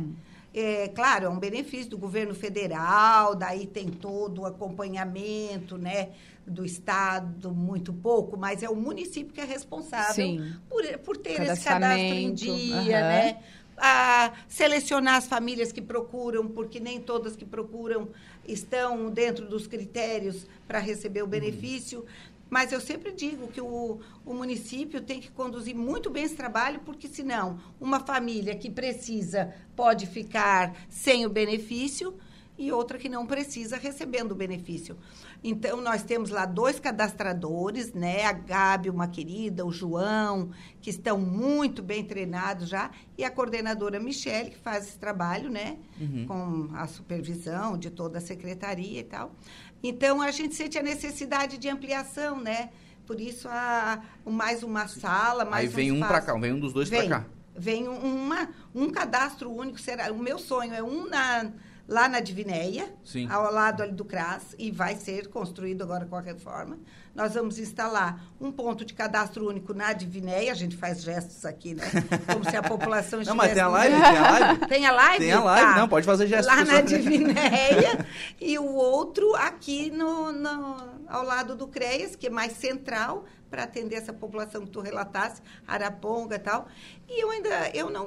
É, 0.54 0.88
claro, 0.88 1.24
é 1.24 1.28
um 1.30 1.38
benefício 1.38 1.88
do 1.88 1.96
governo 1.96 2.34
federal, 2.34 3.34
daí 3.34 3.66
tem 3.66 3.88
todo 3.88 4.42
o 4.42 4.46
acompanhamento, 4.46 5.78
né, 5.78 6.10
do 6.46 6.62
Estado, 6.62 7.50
muito 7.54 7.90
pouco, 7.92 8.36
mas 8.36 8.62
é 8.62 8.68
o 8.68 8.76
município 8.76 9.32
que 9.32 9.40
é 9.40 9.44
responsável 9.44 10.14
Sim. 10.14 10.54
por, 10.68 10.86
por 10.98 11.16
ter 11.16 11.40
esse 11.40 11.64
cadastro 11.64 12.14
em 12.14 12.34
dia, 12.34 12.98
aham. 12.98 13.08
né? 13.08 13.38
A 13.84 14.32
selecionar 14.46 15.16
as 15.16 15.26
famílias 15.26 15.72
que 15.72 15.82
procuram, 15.82 16.46
porque 16.46 16.78
nem 16.78 17.00
todas 17.00 17.34
que 17.34 17.44
procuram 17.44 18.08
estão 18.46 19.10
dentro 19.10 19.44
dos 19.44 19.66
critérios 19.66 20.46
para 20.68 20.78
receber 20.78 21.24
o 21.24 21.26
benefício. 21.26 22.06
Mas 22.48 22.70
eu 22.70 22.80
sempre 22.80 23.10
digo 23.10 23.48
que 23.48 23.60
o, 23.60 23.98
o 24.24 24.34
município 24.34 25.00
tem 25.00 25.18
que 25.18 25.32
conduzir 25.32 25.74
muito 25.74 26.10
bem 26.10 26.22
esse 26.22 26.36
trabalho, 26.36 26.80
porque 26.84 27.08
senão 27.08 27.58
uma 27.80 27.98
família 27.98 28.54
que 28.54 28.70
precisa 28.70 29.52
pode 29.74 30.06
ficar 30.06 30.76
sem 30.88 31.26
o 31.26 31.28
benefício 31.28 32.14
e 32.58 32.70
outra 32.70 32.98
que 32.98 33.08
não 33.08 33.26
precisa 33.26 33.76
recebendo 33.76 34.32
o 34.32 34.34
benefício. 34.34 34.96
Então, 35.42 35.80
nós 35.80 36.02
temos 36.02 36.30
lá 36.30 36.44
dois 36.44 36.78
cadastradores, 36.78 37.92
né? 37.92 38.24
A 38.24 38.32
Gabi, 38.32 38.90
uma 38.90 39.08
querida, 39.08 39.64
o 39.64 39.72
João, 39.72 40.50
que 40.80 40.90
estão 40.90 41.18
muito 41.18 41.82
bem 41.82 42.04
treinados 42.04 42.68
já, 42.68 42.90
e 43.16 43.24
a 43.24 43.30
coordenadora 43.30 43.98
Michele, 43.98 44.50
que 44.50 44.58
faz 44.58 44.86
esse 44.86 44.98
trabalho, 44.98 45.50
né? 45.50 45.78
Com 46.26 46.68
a 46.74 46.86
supervisão 46.86 47.76
de 47.78 47.90
toda 47.90 48.18
a 48.18 48.20
secretaria 48.20 49.00
e 49.00 49.04
tal. 49.04 49.34
Então, 49.82 50.20
a 50.22 50.30
gente 50.30 50.54
sente 50.54 50.78
a 50.78 50.82
necessidade 50.82 51.58
de 51.58 51.68
ampliação, 51.68 52.38
né? 52.40 52.70
Por 53.06 53.20
isso, 53.20 53.48
a, 53.48 54.00
mais 54.24 54.62
uma 54.62 54.86
sala, 54.86 55.44
mais 55.44 55.68
Aí 55.70 55.74
vem 55.74 55.90
um 55.90 55.94
espaço. 55.96 56.12
pra 56.12 56.20
cá, 56.20 56.38
vem 56.38 56.52
um 56.52 56.60
dos 56.60 56.72
dois 56.72 56.88
pra 56.88 57.08
cá. 57.08 57.26
Vem 57.56 57.88
um- 57.88 57.98
uma, 58.24 58.48
um 58.74 58.88
cadastro 58.90 59.50
único. 59.50 59.80
Será, 59.80 60.12
o 60.12 60.18
meu 60.18 60.38
sonho 60.38 60.72
é 60.72 60.82
um 60.82 61.08
na, 61.08 61.50
lá 61.92 62.08
na 62.08 62.20
Divinéia, 62.20 62.92
Sim. 63.04 63.28
ao 63.30 63.52
lado 63.52 63.82
ali 63.82 63.92
do 63.92 64.04
CRAS, 64.04 64.54
e 64.58 64.70
vai 64.70 64.96
ser 64.96 65.28
construído 65.28 65.82
agora 65.82 66.06
com 66.06 66.16
a 66.16 66.20
reforma. 66.22 66.78
Nós 67.14 67.34
vamos 67.34 67.58
instalar 67.58 68.24
um 68.40 68.50
ponto 68.50 68.84
de 68.86 68.94
cadastro 68.94 69.46
único 69.46 69.74
na 69.74 69.92
Divinéia. 69.92 70.50
A 70.50 70.54
gente 70.54 70.74
faz 70.74 71.02
gestos 71.02 71.44
aqui, 71.44 71.74
né? 71.74 71.84
Como 72.32 72.48
se 72.48 72.56
a 72.56 72.62
população 72.62 73.20
Não, 73.22 73.34
mas 73.36 73.50
estivesse... 73.50 73.54
tem 73.54 73.62
a 73.62 73.68
live, 73.68 73.94
tem 73.96 74.16
a 74.16 74.22
live. 74.40 74.66
Tem 74.66 74.86
a 74.86 74.92
live? 74.92 75.18
Tem 75.18 75.32
a 75.32 75.40
live, 75.44 75.72
Tá. 75.74 75.78
não, 75.78 75.88
pode 75.88 76.06
fazer 76.06 76.26
gesto, 76.26 76.46
Lá 76.48 76.64
na. 76.64 76.80
Divinéia 76.80 78.06
e 78.40 78.58
o 78.58 78.64
outro 78.74 79.34
aqui 79.36 79.90
no, 79.90 80.32
no- 80.32 80.76
ao 81.06 81.22
lado 81.22 81.54
do 81.54 81.68
CREAS, 81.68 82.16
que 82.16 82.28
é 82.28 82.30
mais 82.30 82.52
central, 82.54 83.26
para 83.52 83.64
atender 83.64 83.96
essa 83.96 84.14
população 84.14 84.64
que 84.64 84.70
tu 84.70 84.80
relatasse, 84.80 85.42
Araponga 85.68 86.36
e 86.36 86.38
tal. 86.38 86.66
E 87.06 87.22
eu 87.22 87.30
ainda 87.30 87.68
eu 87.74 87.90
não, 87.90 88.06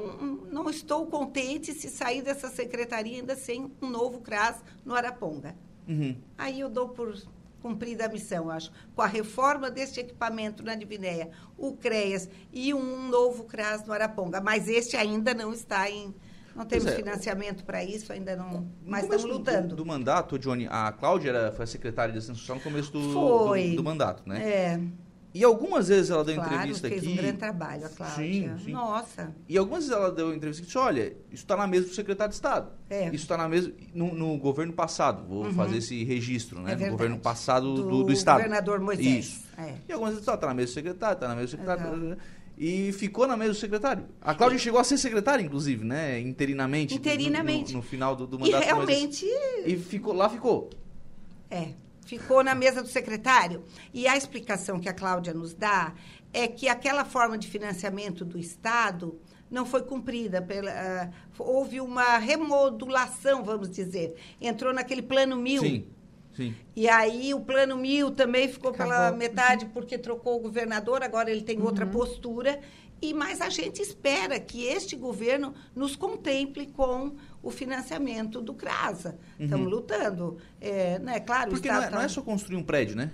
não 0.52 0.68
estou 0.72 1.06
contente 1.06 1.72
se 1.72 1.88
sair 1.88 2.24
dessa 2.24 2.50
secretaria 2.50 3.20
ainda 3.20 3.36
sem 3.36 3.72
um 3.80 3.88
novo 3.88 4.22
CRAS 4.22 4.64
no 4.84 4.96
Araponga. 4.96 5.56
Uhum. 5.88 6.18
Aí 6.36 6.60
eu 6.60 6.68
dou 6.68 6.90
por 6.90 7.16
cumprida 7.62 8.06
a 8.06 8.10
missão, 8.10 8.50
acho. 8.50 8.72
Com 8.96 9.04
a 9.04 9.08
reforma 9.08 9.70
deste 9.70 10.00
equipamento 10.00 10.64
na 10.64 10.74
Divinéia, 10.74 11.30
o 11.56 11.74
CREAS 11.74 12.28
e 12.52 12.74
um 12.74 13.08
novo 13.08 13.44
CRAS 13.44 13.86
no 13.86 13.94
Araponga. 13.94 14.42
Mas 14.42 14.68
este 14.68 14.98
ainda 14.98 15.32
não 15.36 15.54
está 15.54 15.88
em. 15.90 16.14
Não 16.56 16.66
temos 16.66 16.88
é. 16.88 16.96
financiamento 16.96 17.66
para 17.66 17.84
isso, 17.84 18.14
ainda 18.14 18.36
não. 18.36 18.68
Mas 18.84 19.04
estamos 19.04 19.24
do- 19.24 19.30
lutando. 19.30 19.68
Do, 19.70 19.76
do 19.76 19.86
mandato, 19.86 20.40
Johnny, 20.40 20.68
a 20.72 20.92
Cláudia 20.92 21.30
era, 21.30 21.52
foi 21.52 21.64
a 21.66 21.68
secretária 21.68 22.14
de 22.14 22.18
Assistência 22.18 22.40
Social 22.40 22.58
no 22.58 22.64
começo 22.64 22.92
do, 22.94 23.00
do, 23.54 23.76
do 23.76 23.84
mandato, 23.84 24.24
né? 24.26 24.42
É, 24.42 24.80
E 25.38 25.44
algumas 25.44 25.90
vezes 25.90 26.10
ela 26.10 26.24
deu 26.24 26.36
claro, 26.36 26.54
entrevista 26.54 26.88
fez 26.88 27.02
aqui. 27.04 27.12
um 27.12 27.16
grande 27.18 27.38
trabalho, 27.38 27.86
a 27.86 27.90
Cláudia. 27.90 28.16
Sim, 28.16 28.52
sim. 28.64 28.72
Nossa. 28.72 29.36
E 29.50 29.58
algumas 29.58 29.84
vezes 29.84 29.96
ela 30.00 30.10
deu 30.10 30.34
entrevista 30.34 30.62
que 30.62 30.68
disse, 30.68 30.78
olha, 30.78 31.08
isso 31.30 31.44
está 31.44 31.58
na 31.58 31.68
mesa 31.68 31.88
do 31.90 31.94
secretário 31.94 32.30
de 32.30 32.36
Estado. 32.36 32.72
É. 32.90 33.08
Isso 33.08 33.16
está 33.26 33.36
na 33.36 33.50
mesa 33.50 33.70
no, 33.94 34.16
no 34.16 34.38
governo 34.38 34.72
passado. 34.72 35.28
Vou 35.28 35.52
fazer 35.54 35.80
esse 35.80 36.06
registro, 36.06 36.62
né? 36.62 36.72
É 36.72 36.76
no 36.78 36.92
governo 36.92 37.20
passado 37.20 37.74
do, 37.76 37.84
Do 37.84 38.04
do, 38.06 38.14
Estado. 38.14 38.38
governador 38.38 38.80
Moisés. 38.80 39.26
Isso. 39.26 39.44
É. 39.58 39.74
E 39.90 39.92
algumas 39.92 40.14
vezes 40.14 40.26
está 40.26 40.48
na 40.48 40.54
mesa 40.54 40.72
do 40.72 40.74
secretário, 40.74 41.14
está 41.16 41.28
na 41.28 41.36
mesa 41.36 41.48
do 41.48 41.52
secretário. 41.52 42.06
Exato. 42.06 42.22
E 42.58 42.94
ficou 42.94 43.28
na 43.28 43.36
mesa 43.36 43.52
do 43.52 43.58
secretário. 43.58 44.06
A 44.22 44.34
Cláudia 44.34 44.58
chegou 44.58 44.80
a 44.80 44.86
ser 44.86 44.98
secretária, 44.98 45.44
inclusive, 45.44 45.84
né? 45.84 46.18
Interinamente. 46.18 46.94
no- 46.94 46.98
Interinamente. 47.02 47.74
No, 47.74 47.80
no 47.80 47.84
final 47.84 48.16
do, 48.16 48.26
do 48.26 48.38
E 48.38 48.40
mandato. 48.52 48.74
Moisés. 48.78 49.20
realmente 49.22 49.26
E 49.66 49.76
ficou, 49.76 50.14
lá 50.14 50.30
ficou. 50.30 50.70
É, 51.52 51.72
ficou 52.06 52.44
na 52.44 52.56
mesa 52.56 52.82
do 52.82 52.88
secretário. 52.88 53.64
E 53.94 54.08
a 54.08 54.16
explicação 54.16 54.80
que 54.80 54.88
a 54.88 54.94
Cláudia 54.94 55.34
nos 55.34 55.54
dá 55.54 55.94
é 56.32 56.48
que 56.48 56.68
aquela 56.70 57.04
forma 57.04 57.38
de 57.38 57.48
financiamento 57.48 58.24
do 58.24 58.38
Estado 58.40 59.20
não 59.50 59.66
foi 59.66 59.82
cumprida. 59.84 60.42
Pela, 60.42 60.72
ah, 60.72 61.10
houve 61.38 61.82
uma 61.82 62.18
remodulação, 62.18 63.44
vamos 63.44 63.70
dizer. 63.70 64.16
Entrou 64.40 64.74
naquele 64.74 65.02
plano 65.02 65.36
mil. 65.38 65.62
Sim, 65.62 65.88
sim. 66.36 66.56
E 66.76 66.88
aí 66.90 67.34
o 67.34 67.40
plano 67.42 67.78
mil 67.78 68.12
também 68.12 68.48
ficou 68.48 68.72
pela 68.72 68.96
Acabou. 69.08 69.18
metade 69.20 69.66
porque 69.68 69.98
trocou 69.98 70.38
o 70.38 70.40
governador, 70.42 71.04
agora 71.04 71.32
ele 71.32 71.42
tem 71.42 71.58
Uhum. 71.60 71.66
outra 71.66 71.86
postura. 71.86 72.60
E 73.02 73.14
mas 73.14 73.42
a 73.42 73.50
gente 73.50 73.82
espera 73.82 74.40
que 74.40 74.64
este 74.66 74.96
governo 74.96 75.54
nos 75.76 75.96
contemple 75.96 76.68
com 76.68 77.16
o 77.46 77.52
financiamento 77.52 78.42
do 78.42 78.54
CRASA. 78.56 79.18
Estamos 79.40 79.70
lutando. 79.70 80.38
É, 80.60 80.98
né, 81.00 81.20
claro, 81.20 81.52
o 81.52 81.54
Uhum. 81.54 81.60
Porque 81.62 81.70
não 81.72 81.82
é, 81.84 81.90
não 81.92 82.00
é 82.00 82.04
tá- 82.04 82.10
só 82.10 82.22
construir 82.22 82.58
um 82.58 82.64
prédio, 82.64 82.96
né? 82.96 83.12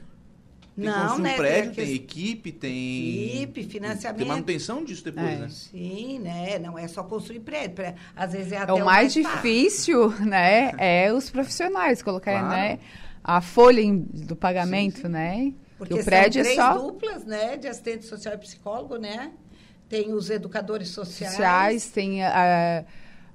Tem 0.74 0.86
que 0.86 0.90
Não, 0.90 1.02
construir 1.02 1.24
né, 1.24 1.34
um 1.34 1.38
prédio, 1.38 1.74
tem 1.76 1.86
tem, 1.86 1.94
a 1.94 1.96
equipe, 1.98 2.52
tem. 2.54 3.26
Equipe, 3.36 3.64
financiamento. 3.66 4.20
Tem 4.20 4.28
manutenção 4.28 4.86
disso 4.86 5.04
depois, 5.04 5.28
É. 5.30 5.36
né? 5.38 5.50
Sim, 5.50 6.20
né? 6.20 6.58
Não 6.60 6.80
é 6.80 6.88
só 6.88 7.04
construir 7.04 7.42
prédio. 7.42 7.76
Às 8.16 8.32
vezes 8.32 8.54
é 8.54 8.58
até 8.60 8.72
É 8.72 8.74
o 8.74 8.86
mais 8.86 9.12
difícil, 9.12 10.10
né? 10.22 10.72
É 10.78 11.12
os 11.14 11.30
profissionais 11.30 12.02
colocar, 12.02 12.32
Claro. 12.40 12.48
né? 12.48 12.80
A 13.22 13.42
folha 13.42 13.84
do 14.14 14.36
pagamento, 14.36 15.10
né? 15.10 15.54
Porque 15.78 15.94
o 15.94 16.06
prédio 16.06 16.42
são 16.42 16.52
é 16.52 16.56
três 16.56 16.56
só 16.56 16.78
duplas, 16.78 17.26
né? 17.26 17.58
De 17.58 17.68
assistente 17.68 18.06
social 18.06 18.34
e 18.36 18.38
psicólogo, 18.38 18.96
né? 18.96 19.32
Tem 19.90 20.14
os 20.14 20.30
educadores 20.30 20.88
sociais, 20.88 21.34
sociais, 21.34 21.90
tem 21.90 22.24
a, 22.24 22.86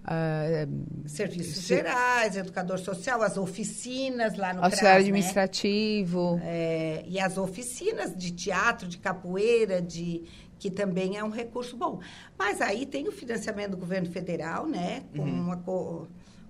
a, 0.07 0.69
serviços 1.09 1.57
Se- 1.65 1.75
gerais, 1.75 2.37
educador 2.37 2.79
social, 2.79 3.23
as 3.23 3.37
oficinas 3.37 4.37
lá 4.37 4.55
no 4.55 4.63
auxiliar 4.65 4.95
CRAS, 4.95 5.05
né? 5.05 5.11
administrativo. 5.11 6.41
É, 6.43 7.05
e 7.09 7.19
as 7.19 7.37
oficinas 7.37 8.17
de 8.17 8.31
teatro, 8.31 8.87
de 8.87 8.99
capoeira, 8.99 9.83
de 9.83 10.23
que 10.59 10.71
também 10.71 11.17
é 11.19 11.25
um 11.25 11.29
recurso 11.31 11.77
bom. 11.77 12.01
Mas 12.39 12.61
aí 12.61 12.87
tem 12.87 13.09
o 13.09 13.13
financiamento 13.13 13.73
do 13.73 13.77
governo 13.77 14.11
federal, 14.11 14.67
né? 14.67 15.03
Com 15.15 15.23
uma 15.23 15.57
co- 15.59 16.07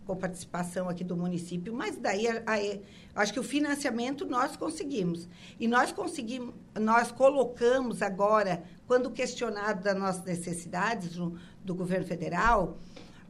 coparticipação 0.07 0.89
aqui 0.89 1.03
do 1.03 1.17
município, 1.17 1.75
mas 1.75 1.97
daí 1.99 2.29
a- 2.29 2.41
a- 2.47 3.21
acho 3.23 3.33
que 3.33 3.41
o 3.41 3.43
financiamento 3.43 4.25
nós 4.25 4.55
conseguimos. 4.55 5.29
E 5.59 5.67
nós 5.67 5.91
conseguimos, 5.91 6.55
nós 6.79 7.11
colocamos 7.11 8.01
agora, 8.03 8.63
quando 8.87 9.11
questionado 9.11 9.83
das 9.83 9.99
nossas 9.99 10.25
necessidades 10.25 11.17
no- 11.17 11.37
do 11.65 11.75
governo 11.75 12.07
federal, 12.07 12.79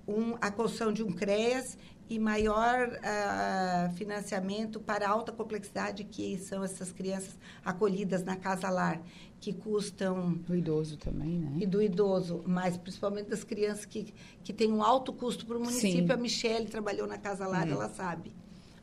um, 0.06 0.34
a 0.40 0.50
construção 0.50 0.92
de 0.92 1.02
um 1.02 1.10
CREAS 1.10 1.76
e 2.08 2.18
maior 2.20 2.96
ah, 3.02 3.90
financiamento 3.96 4.78
para 4.78 5.06
a 5.06 5.10
alta 5.10 5.32
complexidade, 5.32 6.04
que 6.04 6.38
são 6.38 6.62
essas 6.62 6.92
crianças 6.92 7.36
acolhidas 7.64 8.22
na 8.22 8.36
Casa 8.36 8.70
Lar, 8.70 9.00
que 9.40 9.52
custam 9.52 10.34
Do 10.46 10.54
idoso 10.56 10.96
também, 10.96 11.38
né? 11.40 11.52
e 11.60 11.66
do 11.66 11.82
idoso, 11.82 12.44
mas 12.46 12.76
principalmente 12.76 13.28
das 13.28 13.42
crianças 13.42 13.84
que, 13.84 14.14
que 14.44 14.52
têm 14.52 14.72
um 14.72 14.82
alto 14.82 15.12
custo 15.12 15.44
para 15.46 15.56
o 15.56 15.60
município. 15.60 16.06
Sim. 16.06 16.12
A 16.12 16.16
Michelle 16.16 16.66
trabalhou 16.66 17.06
na 17.08 17.18
Casa 17.18 17.46
Lar, 17.46 17.68
ela 17.68 17.88
sabe. 17.88 18.32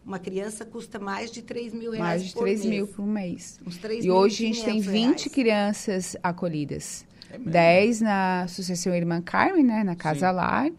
Uma 0.06 0.20
criança 0.20 0.66
custa 0.66 1.00
mais 1.00 1.32
de 1.32 1.42
3 1.42 1.74
mil 1.74 1.92
reais 1.92 2.00
Mais 2.00 2.24
de 2.26 2.34
por 2.34 2.42
3 2.42 2.60
mês. 2.66 2.70
mil 2.70 2.88
por 2.88 3.06
mês. 3.08 3.58
Uns 3.66 3.80
E 4.02 4.12
hoje 4.12 4.44
a 4.44 4.48
gente 4.48 4.66
tem 4.66 4.82
3.500 4.82 4.84
20 4.92 4.92
reais. 5.06 5.28
crianças 5.34 6.18
acolhidas. 6.22 7.06
É 7.30 7.38
mesmo? 7.38 7.52
10 7.52 8.02
na 8.02 8.42
Associação 8.44 8.94
Irmã 8.94 9.22
Carmen, 9.22 9.64
né? 9.64 9.82
Na 9.82 9.96
Casa 9.96 10.28
Sim. 10.30 10.36
Lar. 10.36 10.70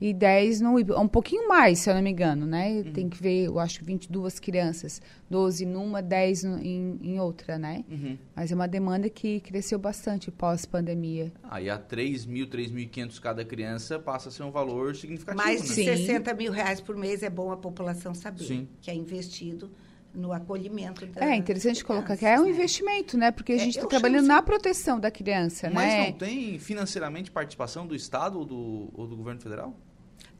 E 0.00 0.12
10 0.12 0.60
no 0.60 0.78
IB. 0.78 0.92
Um 0.94 1.08
pouquinho 1.08 1.48
mais, 1.48 1.80
se 1.80 1.90
eu 1.90 1.94
não 1.94 2.02
me 2.02 2.10
engano, 2.10 2.46
né? 2.46 2.82
Uhum. 2.84 2.92
Tem 2.92 3.08
que 3.08 3.20
ver, 3.20 3.46
eu 3.46 3.58
acho, 3.58 3.84
22 3.84 4.38
crianças. 4.38 5.00
12 5.30 5.64
numa, 5.66 6.02
10 6.02 6.44
no, 6.44 6.58
em, 6.58 6.98
em 7.02 7.20
outra, 7.20 7.58
né? 7.58 7.84
Uhum. 7.90 8.18
Mas 8.34 8.52
é 8.52 8.54
uma 8.54 8.68
demanda 8.68 9.08
que 9.08 9.40
cresceu 9.40 9.78
bastante 9.78 10.30
pós-pandemia. 10.30 11.32
Aí 11.44 11.70
a 11.70 11.78
3 11.78 12.26
mil, 12.26 12.46
3.500 12.46 13.20
cada 13.20 13.44
criança 13.44 13.98
passa 13.98 14.28
a 14.28 14.32
ser 14.32 14.42
um 14.42 14.50
valor 14.50 14.94
significativo, 14.94 15.44
Mais 15.44 15.60
né? 15.62 15.66
de 15.66 15.74
Sim. 15.74 15.84
60 15.84 16.34
mil 16.34 16.52
reais 16.52 16.80
por 16.80 16.96
mês 16.96 17.22
é 17.22 17.30
bom 17.30 17.50
a 17.50 17.56
população 17.56 18.14
saber 18.14 18.44
Sim. 18.44 18.68
que 18.80 18.90
é 18.90 18.94
investido 18.94 19.70
no 20.14 20.32
acolhimento 20.32 21.04
da 21.06 21.24
É 21.26 21.34
interessante 21.36 21.74
das 21.76 21.82
colocar 21.82 22.16
que 22.16 22.24
é 22.24 22.38
um 22.40 22.44
né? 22.44 22.50
investimento, 22.50 23.18
né? 23.18 23.30
Porque 23.30 23.52
a 23.52 23.56
É, 23.56 23.58
gente 23.58 23.70
está 23.70 23.82
eu 23.82 23.88
trabalhando 23.88 24.18
chamo 24.26 24.28
na 24.28 24.42
proteção 24.42 25.00
da 25.00 25.10
criança, 25.10 25.68
Mas 25.70 25.92
né? 25.92 26.06
não 26.06 26.12
tem 26.12 26.58
financeiramente 26.58 27.30
participação 27.30 27.86
do 27.86 27.94
Estado 27.94 28.38
ou 28.38 28.44
do, 28.44 28.90
ou 28.94 29.06
do 29.06 29.16
governo 29.16 29.40
federal? 29.40 29.76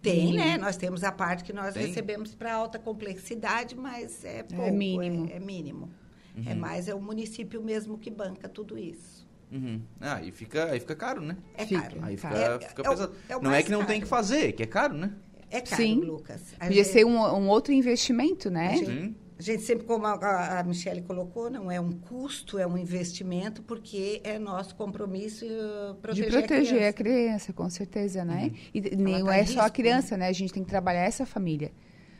Tem, 0.01 0.29
Sim. 0.29 0.37
né? 0.37 0.59
Nós 0.59 0.77
temos 0.77 1.03
a 1.03 1.11
parte 1.11 1.43
que 1.45 1.53
nós 1.53 1.75
Tem? 1.75 1.87
recebemos 1.87 2.35
para 2.35 2.55
alta 2.55 2.79
complexidade, 2.79 3.75
mas 3.75 4.25
é 4.25 4.43
pouco. 4.43 4.71
mínimo. 4.73 5.29
É, 5.31 5.37
é 5.37 5.41
mínimo. 5.41 5.91
Uhum. 6.37 6.45
É 6.47 6.55
mais 6.55 6.89
é 6.89 6.95
o 6.95 7.01
município 7.01 7.63
mesmo 7.63 7.97
que 7.97 8.11
banca 8.11 8.49
tudo 8.49 8.77
isso. 8.79 9.25
Uhum. 9.51 9.81
Ah, 10.01 10.17
aí 10.17 10.31
fica, 10.31 10.65
aí 10.67 10.81
fica 10.81 10.95
caro, 10.97 11.21
né? 11.21 11.37
É 11.57 11.65
Fica. 11.65 11.83
caro. 11.83 11.99
Aí 12.03 12.17
fica, 12.17 12.35
É- 12.35 12.59
fica 12.69 12.83
é 12.83 12.89
pesado. 12.89 13.15
é 13.29 13.37
o 13.37 13.41
não 13.43 13.53
é 13.53 13.63
que 13.63 13.71
não 13.71 13.79
tem 13.81 13.87
caro. 13.97 14.01
que 14.03 14.07
fazer, 14.09 14.53
que 14.53 14.63
é 14.63 14.67
caro, 14.67 14.95
né? 14.95 15.13
É 15.51 15.61
caro, 15.61 15.83
Sim. 15.83 16.01
Lucas. 16.01 16.43
Podia 16.59 16.83
gente- 16.83 16.93
ser 16.93 17.07
um, 17.07 17.17
um 17.17 17.49
outro 17.49 17.73
investimento, 17.73 18.51
né? 18.51 18.77
Sim. 18.79 19.15
A 19.37 19.43
gente 19.43 19.63
sempre, 19.65 19.85
como 19.85 20.07
a- 20.07 20.15
a, 20.15 20.61
a 20.61 20.63
Michelle 20.63 21.03
colocou, 21.03 21.51
não 21.51 21.71
é 21.71 21.81
um 21.81 21.93
custo, 21.93 22.57
é 22.59 22.67
um 22.67 22.79
investimento, 22.79 23.63
porque 23.63 24.21
é 24.23 24.39
nosso 24.39 24.75
compromisso 24.77 25.45
uh, 25.45 25.95
De 25.95 26.23
proteger, 26.23 26.31
proteger 26.31 26.83
a 26.85 26.89
a 26.89 26.93
criança. 26.93 26.93
criança, 26.93 27.53
com 27.53 27.69
certeza, 27.69 28.25
né? 28.25 28.45
Uhum. 28.45 28.55
E 28.75 28.97
não 28.97 29.27
tá 29.27 29.37
é 29.37 29.43
em 29.43 29.47
só 29.47 29.61
a 29.61 29.63
risco, 29.65 29.75
criança, 29.77 30.17
né? 30.17 30.29
A 30.29 30.33
gente 30.33 30.53
tem 30.53 30.63
que 30.63 30.69
trabalhar 30.71 31.03
essa 31.03 31.27
família. 31.27 31.73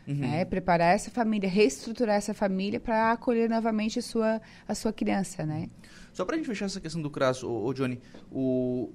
Uhum. 0.09 0.17
Né? 0.17 0.45
Preparar 0.45 0.95
essa 0.95 1.11
família, 1.11 1.49
reestruturar 1.49 2.17
essa 2.17 2.35
família 2.35 2.79
para 2.79 3.13
acolher 3.13 3.49
novamente 3.49 3.99
a 3.99 4.03
sua, 4.03 4.43
a 4.69 4.75
sua 4.75 4.93
criança, 4.93 5.47
né? 5.47 5.71
Só 6.13 6.25
pra 6.25 6.37
gente 6.37 6.47
fechar 6.47 6.67
essa 6.67 6.81
questão 6.81 7.01
do 7.01 7.11
CRAS, 7.11 7.43
ô, 7.43 7.65
ô 7.65 7.73
Johnny, 7.73 8.01
o, 8.31 8.93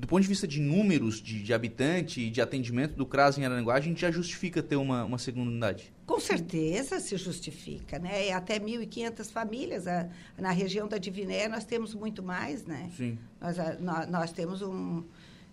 do 0.00 0.06
ponto 0.06 0.22
de 0.22 0.28
vista 0.28 0.48
de 0.48 0.60
números 0.60 1.20
de, 1.20 1.42
de 1.42 1.52
habitante 1.52 2.20
e 2.22 2.30
de 2.30 2.40
atendimento 2.40 2.94
do 2.96 3.04
CRAS 3.04 3.36
em 3.36 3.44
Araranguá, 3.44 3.74
a 3.74 3.80
gente 3.80 4.00
já 4.00 4.10
justifica 4.10 4.62
ter 4.62 4.76
uma, 4.76 5.04
uma 5.04 5.18
segunda 5.18 5.50
unidade. 5.50 5.92
Com 6.06 6.18
certeza 6.18 6.98
se 6.98 7.16
justifica, 7.18 7.98
né? 7.98 8.28
É 8.28 8.32
até 8.32 8.58
1.500 8.58 9.30
famílias. 9.30 9.86
A- 9.86 10.08
na 10.38 10.50
região 10.50 10.88
da 10.88 10.96
Diviné 10.96 11.46
nós 11.48 11.64
temos 11.64 11.94
muito 11.94 12.22
mais, 12.22 12.64
né? 12.64 12.90
Sim. 12.96 13.18
Nós, 13.40 13.58
a- 13.58 13.76
nó- 13.78 14.06
nós 14.06 14.32
temos 14.32 14.62
um... 14.62 15.04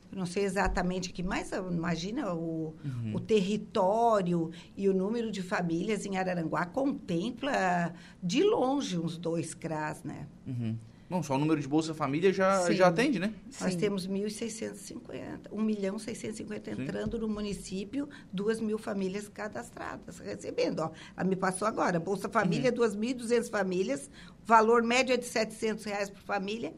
Não 0.09 0.25
sei 0.25 0.45
exatamente 0.45 1.11
mas 1.21 1.51
ah, 1.51 1.57
imagina 1.69 2.33
o, 2.33 2.73
Uhum. 2.85 3.15
o 3.15 3.19
território 3.19 4.51
e 4.77 4.87
o 4.87 4.93
número 4.93 5.29
de 5.29 5.41
famílias 5.43 6.05
em 6.05 6.15
Araranguá 6.17 6.65
contempla 6.65 7.93
de 8.23 8.41
longe 8.41 8.97
uns 8.97 9.17
dois 9.17 9.53
CRAS, 9.53 10.03
né? 10.05 10.25
Uhum. 10.47 10.77
Bom, 11.09 11.23
só 11.23 11.35
o 11.35 11.37
número 11.37 11.61
de 11.61 11.67
Bolsa 11.67 11.93
Família 11.93 12.33
já, 12.33 12.63
Sim. 12.65 12.73
já 12.73 12.87
atende, 12.87 13.17
né? 13.17 13.33
Nós 13.61 13.73
Sim. 13.73 13.79
temos 13.79 14.05
1.650, 14.07 15.47
1 15.51 15.61
milhão 15.61 15.97
650 15.97 16.75
Sim. 16.75 16.81
entrando 16.81 17.17
no 17.17 17.29
município, 17.29 18.09
2 18.33 18.59
mil 18.59 18.77
famílias 18.77 19.29
cadastradas, 19.29 20.19
recebendo. 20.19 20.79
Ó, 20.81 20.91
ela 21.15 21.27
me 21.27 21.35
passou 21.35 21.65
agora, 21.67 21.97
Bolsa 21.99 22.27
Família, 22.27 22.71
2.200 22.73 23.49
famílias, 23.49 24.09
valor 24.45 24.83
médio 24.83 25.13
é 25.13 25.17
de 25.17 25.25
700 25.25 25.85
reais 25.85 26.09
por 26.09 26.19
família. 26.21 26.73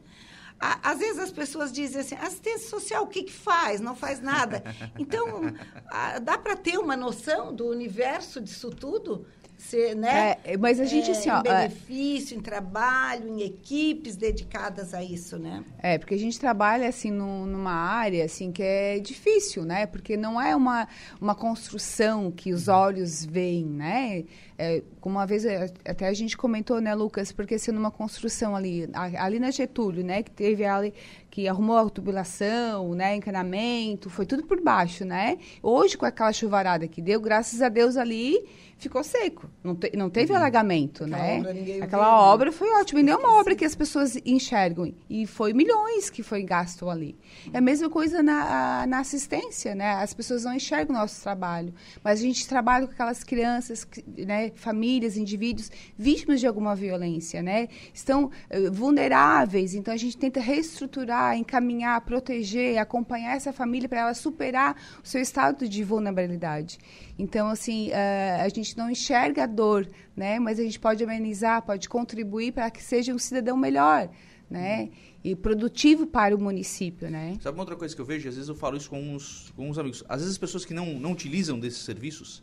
À- 0.60 0.90
Às 0.92 0.98
vezes 1.00 1.18
as 1.18 1.32
pessoas 1.32 1.72
dizem 1.72 2.00
assim, 2.02 2.14
assistência 2.14 2.68
social, 2.68 3.02
o 3.04 3.06
que, 3.08 3.24
que 3.24 3.32
faz? 3.32 3.80
Não 3.80 3.96
faz 3.96 4.20
nada. 4.20 4.62
Então, 4.98 5.42
ah, 5.88 6.18
dá 6.20 6.36
para 6.38 6.54
ter 6.56 6.78
uma 6.78 6.96
noção 6.96 7.52
do 7.54 7.66
universo 7.66 8.40
disso 8.40 8.70
tudo? 8.70 9.26
Ser, 9.60 9.94
né? 9.94 10.36
É, 10.42 10.56
mas 10.56 10.80
a 10.80 10.86
gente, 10.86 11.10
É, 11.10 11.12
assim, 11.12 11.28
ó, 11.28 11.36
em 11.36 11.38
é- 11.40 11.42
benefício, 11.68 12.36
em 12.36 12.40
trabalho, 12.40 13.28
em 13.28 13.42
equipes 13.42 14.16
dedicadas 14.16 14.94
a 14.94 15.04
isso, 15.04 15.38
né? 15.38 15.62
É, 15.78 15.98
porque 15.98 16.14
a 16.14 16.18
gente 16.18 16.40
trabalha, 16.40 16.88
assim, 16.88 17.10
num- 17.10 17.44
numa 17.44 17.72
área, 17.74 18.24
assim, 18.24 18.50
que 18.50 18.62
é 18.62 18.98
difícil, 18.98 19.64
né? 19.64 19.84
Porque 19.86 20.16
não 20.16 20.40
é 20.40 20.56
uma, 20.56 20.88
uma 21.20 21.34
construção 21.34 22.30
que 22.30 22.52
os 22.54 22.68
olhos 22.68 23.24
veem, 23.24 23.66
né? 23.66 24.24
É, 24.58 24.82
como 25.00 25.16
uma 25.16 25.26
vez, 25.26 25.44
é, 25.44 25.70
até 25.86 26.08
a 26.08 26.12
gente 26.14 26.36
comentou, 26.38 26.80
né, 26.80 26.94
Lucas? 26.94 27.30
Porque 27.30 27.58
sendo 27.58 27.78
uma 27.78 27.90
construção 27.90 28.56
ali, 28.56 28.88
ali 28.94 29.38
na 29.38 29.50
Getúlio, 29.50 30.02
né? 30.04 30.22
Que 30.22 30.30
teve 30.30 30.64
ali, 30.64 30.92
que 31.30 31.46
arrumou 31.48 31.78
a 31.78 31.88
tubulação, 31.88 32.94
né? 32.94 33.16
Encanamento, 33.16 34.10
foi 34.10 34.26
tudo 34.26 34.42
por 34.44 34.60
baixo, 34.60 35.04
né? 35.04 35.38
Hoje, 35.62 35.96
com 35.96 36.04
aquela 36.06 36.32
chuvarada 36.32 36.88
que 36.88 37.00
deu, 37.00 37.20
graças 37.20 37.62
a 37.62 37.68
Deus 37.68 37.96
ali 37.96 38.38
ficou 38.78 39.04
seco. 39.04 39.48
Não, 39.62 39.74
te- 39.76 39.94
não 39.94 40.08
teve 40.08 40.34
alagamento, 40.34 41.04
Aquela 41.04 41.18
né? 41.18 41.38
obra 41.38 41.50
Aquela 41.84 42.04
vê, 42.06 42.10
né? 42.10 42.16
obra 42.32 42.52
foi 42.52 42.70
ótima. 42.80 43.00
E 43.00 43.02
não 43.02 43.12
é 43.12 43.16
uma 43.16 43.38
obra 43.38 43.54
que 43.54 43.62
as 43.64 43.74
pessoas 43.74 44.16
enxergam. 44.24 44.90
E 45.08 45.26
foi 45.26 45.52
milhões 45.52 46.08
que 46.08 46.22
foi 46.22 46.42
gasto 46.42 46.88
ali. 46.88 47.14
É 47.52 47.58
a 47.58 47.60
mesma 47.60 47.90
coisa 47.90 48.22
na, 48.22 48.86
na 48.86 49.00
assistência, 49.00 49.74
né? 49.74 49.92
As 49.96 50.14
pessoas 50.14 50.44
não 50.44 50.54
enxergam 50.54 50.96
o 50.96 50.98
nosso 50.98 51.22
trabalho. 51.22 51.74
Mas 52.02 52.20
a 52.20 52.22
gente 52.22 52.48
trabalha 52.48 52.86
com 52.86 52.92
aquelas 52.94 53.22
crianças, 53.22 53.86
né? 54.16 54.50
famílias, 54.54 55.14
indivíduos 55.18 55.70
vítimas 55.98 56.40
de 56.40 56.46
alguma 56.46 56.74
violência, 56.74 57.42
né? 57.42 57.68
Estão 57.92 58.30
eh, 58.48 58.70
vulneráveis. 58.70 59.74
Então 59.74 59.92
a 59.92 59.96
gente 59.98 60.16
tenta 60.16 60.40
reestruturar, 60.40 61.19
encaminhar, 61.36 62.00
proteger, 62.02 62.78
acompanhar 62.78 63.36
essa 63.36 63.52
família 63.52 63.88
para 63.88 64.00
ela 64.00 64.14
superar 64.14 64.76
o 65.02 65.06
seu 65.06 65.20
estado 65.20 65.68
de 65.68 65.84
vulnerabilidade. 65.84 66.78
Então, 67.18 67.48
assim, 67.48 67.90
eh, 67.90 68.40
a 68.40 68.48
gente 68.48 68.76
não 68.76 68.90
enxerga 68.90 69.44
a 69.44 69.46
dor, 69.46 69.88
né? 70.16 70.38
Mas 70.38 70.58
a 70.58 70.62
gente 70.62 70.78
pode 70.78 71.02
amenizar, 71.04 71.62
pode 71.62 71.88
contribuir 71.88 72.52
para 72.52 72.70
que 72.70 72.82
seja 72.82 73.14
um 73.14 73.18
cidadão 73.18 73.56
melhor, 73.56 74.08
né? 74.48 74.90
E 75.22 75.36
produtivo 75.36 76.06
para 76.06 76.34
o 76.34 76.40
município, 76.40 77.10
né? 77.10 77.36
Sabe 77.40 77.56
uma 77.56 77.62
outra 77.62 77.76
coisa 77.76 77.94
que 77.94 78.00
eu 78.00 78.06
vejo? 78.06 78.28
Às 78.28 78.34
vezes 78.34 78.48
eu 78.48 78.54
falo 78.54 78.76
isso 78.76 78.88
com 78.88 79.00
uns, 79.00 79.52
com 79.56 79.68
uns 79.68 79.78
amigos. 79.78 80.02
Às 80.08 80.20
vezes 80.20 80.32
as 80.32 80.38
pessoas 80.38 80.64
que 80.64 80.74
não, 80.74 80.86
não 80.98 81.12
utilizam 81.12 81.58
desses 81.58 81.82
serviços, 81.82 82.42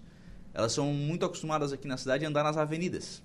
elas 0.54 0.72
são 0.72 0.94
muito 0.94 1.26
acostumadas 1.26 1.74
aqui 1.74 1.88
na 1.88 1.98
cidade 1.98 2.26
a 2.26 2.30
andar 2.30 2.44
nas 2.44 2.58
avenidas. 2.58 3.24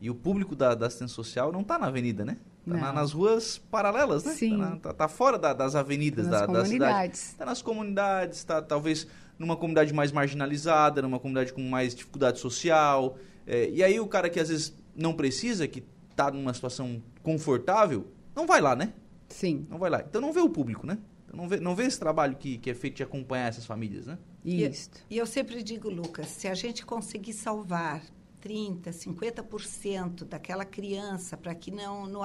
E 0.00 0.08
o 0.08 0.14
público 0.14 0.56
da, 0.56 0.74
da 0.74 0.86
assistência 0.86 1.14
social 1.14 1.52
não 1.52 1.60
está 1.60 1.78
na 1.78 1.86
avenida, 1.86 2.24
né? 2.24 2.38
Está 2.66 2.78
Não. 2.88 2.92
nas 2.92 3.12
ruas 3.12 3.58
paralelas, 3.58 4.24
né? 4.24 4.32
Sim. 4.32 4.50
Tá, 4.50 4.56
na- 4.70 4.76
tá- 4.76 4.92
tá 4.92 5.08
fora 5.08 5.38
da- 5.38 5.52
das 5.54 5.74
avenidas 5.74 6.26
Nas 6.26 6.40
da, 6.40 6.46
da 6.46 6.52
cidade. 6.64 6.68
comunidades. 6.68 7.28
Está 7.30 7.44
nas 7.46 7.62
comunidades, 7.62 8.38
está 8.38 8.60
talvez 8.62 9.06
numa 9.38 9.56
comunidade 9.56 9.92
mais 9.94 10.12
marginalizada, 10.12 11.00
numa 11.00 11.18
comunidade 11.18 11.52
com 11.52 11.62
mais 11.62 11.94
dificuldade 11.94 12.38
social. 12.38 13.16
É, 13.46 13.70
e 13.70 13.82
aí 13.82 13.98
o 13.98 14.06
cara 14.06 14.28
que 14.28 14.38
às 14.38 14.48
vezes 14.50 14.74
não 14.94 15.14
precisa, 15.14 15.66
que 15.66 15.82
está 16.10 16.30
numa 16.30 16.52
situação 16.52 17.02
confortável, 17.22 18.06
não 18.36 18.46
vai 18.46 18.60
lá, 18.60 18.76
né? 18.76 18.92
Sim, 19.28 19.66
Não 19.70 19.78
vai 19.78 19.88
lá. 19.88 20.04
Então 20.06 20.20
não 20.20 20.32
vê 20.32 20.40
o 20.40 20.50
público, 20.50 20.86
né? 20.86 20.98
Então 21.26 21.40
não 21.40 21.48
vê, 21.48 21.60
não 21.60 21.74
vê 21.74 21.84
esse 21.84 21.98
trabalho 21.98 22.36
que, 22.36 22.58
que 22.58 22.68
é 22.68 22.74
feito 22.74 22.96
de 22.96 23.02
acompanhar 23.02 23.48
essas 23.48 23.64
famílias, 23.64 24.06
né? 24.06 24.18
E- 24.44 24.64
isso. 24.66 24.90
E 25.08 25.16
eu 25.16 25.24
sempre 25.26 25.62
digo, 25.62 25.88
Lucas, 25.88 26.26
se 26.28 26.46
a 26.48 26.54
gente 26.54 26.84
conseguir 26.84 27.32
salvar 27.32 28.02
30%, 28.42 28.90
50% 28.90 30.24
daquela 30.24 30.64
criança 30.64 31.36
para 31.36 31.54
que 31.54 31.70
não 31.70 32.06
no, 32.06 32.20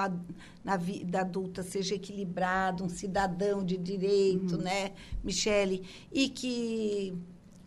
na 0.64 0.78
vida 0.78 1.22
adulta 1.22 1.64
seja 1.64 1.96
equilibrado, 1.96 2.84
um 2.84 2.90
cidadão 2.90 3.64
de 3.64 3.78
direito, 3.78 4.58
né, 4.58 4.94
Michele? 5.24 5.88
E 6.12 6.30
que 6.30 7.18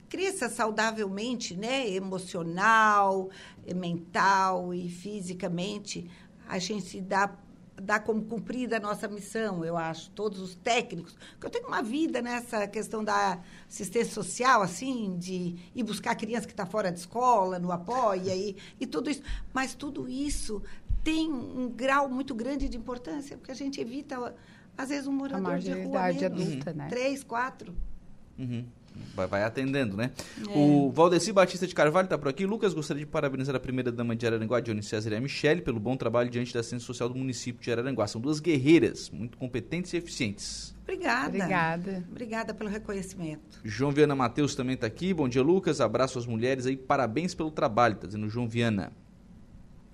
cresça 0.09 0.49
saudavelmente, 0.49 1.55
né, 1.55 1.89
emocional, 1.91 3.29
mental 3.77 4.73
e 4.73 4.89
fisicamente, 4.89 6.11
a 6.49 6.59
gente 6.59 7.01
dá 7.01 7.37
dá 7.81 7.99
como 7.99 8.25
cumprida 8.25 8.77
a 8.77 8.81
nossa 8.81 9.09
missão, 9.09 9.65
eu 9.65 9.77
acho, 9.77 10.11
todos 10.11 10.41
os 10.41 10.55
técnicos. 10.55 11.17
Porque 11.33 11.47
eu 11.47 11.51
tenho 11.51 11.69
uma 11.69 11.83
vida 11.83 12.21
nessa 12.21 12.67
questão 12.67 13.03
da 13.05 13.41
assistência 13.69 14.13
social, 14.13 14.63
assim, 14.63 15.17
de 15.19 15.57
ir 15.75 15.83
buscar 15.83 16.15
criança 16.15 16.47
que 16.47 16.53
está 16.53 16.67
fora 16.67 16.91
de 16.91 16.99
escola, 16.99 17.59
no 17.59 17.73
apoia 17.73 18.35
e, 18.35 18.57
e 18.81 18.87
tudo 18.87 19.11
isso. 19.11 19.23
Mas 19.53 19.75
tudo 19.75 20.09
isso 20.09 20.63
tem 21.03 21.31
um 21.31 21.69
grau 21.69 22.09
muito 22.09 22.35
grande 22.35 22.69
de 22.69 22.77
importância, 22.77 23.37
porque 23.37 23.53
a 23.53 23.55
gente 23.55 23.81
evita, 23.81 24.35
às 24.77 24.89
vezes, 24.89 25.07
um 25.07 25.13
morador 25.13 25.59
de 25.59 25.73
rua 25.73 26.03
menos. 26.03 26.23
adulta, 26.23 26.73
né? 26.73 26.89
Três, 26.89 27.23
quatro. 27.23 27.75
Uhum. 28.39 28.65
Vai, 29.15 29.27
vai 29.27 29.43
atendendo, 29.43 29.97
né? 29.97 30.11
É. 30.49 30.57
O 30.57 30.91
Valdeci 30.91 31.33
Batista 31.33 31.67
de 31.67 31.75
Carvalho 31.75 32.07
está 32.07 32.17
por 32.17 32.29
aqui. 32.29 32.47
Lucas, 32.47 32.73
gostaria 32.75 33.05
de 33.05 33.11
parabenizar 33.11 33.55
a 33.55 33.61
primeira 33.61 33.91
dama 33.91 34.15
de 34.15 34.27
Araranguá, 34.27 34.61
Johnny 34.61 34.83
César 34.83 35.11
e 35.11 35.17
a 35.17 35.21
Michele, 35.21 35.61
pelo 35.61 35.81
bom 35.81 35.97
trabalho 35.97 36.31
diante 36.31 36.53
da 36.55 36.61
assistência 36.61 36.87
social 36.87 37.09
do 37.09 37.15
município 37.15 37.63
de 37.63 37.71
Araranguá. 37.71 38.07
São 38.07 38.21
duas 38.21 38.41
guerreiras, 38.41 39.11
muito 39.11 39.37
competentes 39.39 39.93
e 39.93 39.97
eficientes. 39.97 40.75
Obrigada. 40.83 41.29
Obrigada. 41.29 42.05
Obrigada 42.11 42.55
pelo 42.55 42.71
reconhecimento. 42.71 43.61
João 43.63 43.93
Viana 43.93 44.15
Matheus 44.15 44.55
também 44.55 44.75
está 44.75 44.87
aqui. 44.87 45.13
Bom 45.13 45.29
dia, 45.29 45.43
Lucas. 45.43 45.81
Abraço 45.81 46.19
às 46.19 46.27
mulheres 46.27 46.65
aí. 46.67 46.77
Parabéns 46.77 47.35
pelo 47.35 47.51
trabalho, 47.51 47.95
está 47.95 48.07
dizendo 48.07 48.27
o 48.27 48.31
João 48.31 48.49
Viana. 48.49 48.93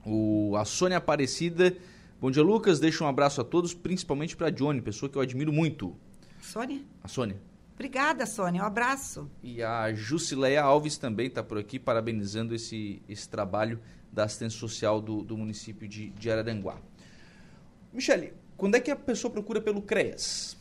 O, 0.07 0.55
a 0.57 0.65
Sônia 0.65 0.99
Aparecida. 0.99 1.77
Bom 2.21 2.31
dia, 2.31 2.43
Lucas. 2.43 2.79
Deixa 2.79 3.03
um 3.03 3.09
abraço 3.09 3.41
a 3.41 3.45
todos, 3.45 3.75
principalmente 3.75 4.37
para 4.37 4.51
Johnny, 4.51 4.81
pessoa 4.81 5.11
que 5.11 5.19
eu 5.19 5.23
admiro 5.23 5.53
muito. 5.53 5.97
Sônia? 6.41 6.81
A 7.03 7.09
Sônia. 7.09 7.41
Obrigada, 7.75 8.25
Sônia. 8.25 8.63
Um 8.63 8.67
abraço. 8.67 9.29
E 9.43 9.63
a 9.63 9.93
Jusileia 9.93 10.63
Alves 10.63 10.97
também 10.97 11.27
está 11.27 11.43
por 11.43 11.59
aqui, 11.59 11.79
parabenizando 11.79 12.55
esse, 12.55 13.03
esse 13.09 13.29
trabalho 13.29 13.81
da 14.13 14.25
assistência 14.25 14.59
social 14.59 15.01
do, 15.01 15.23
do 15.23 15.37
município 15.37 15.89
de, 15.89 16.11
de 16.11 16.31
Araranguá. 16.31 16.77
Michele, 17.93 18.33
quando 18.57 18.77
é 18.77 18.81
que 18.81 18.91
a 18.91 18.97
pessoa 18.97 19.31
procura 19.31 19.61
pelo 19.61 19.83
CREAS? 19.83 20.57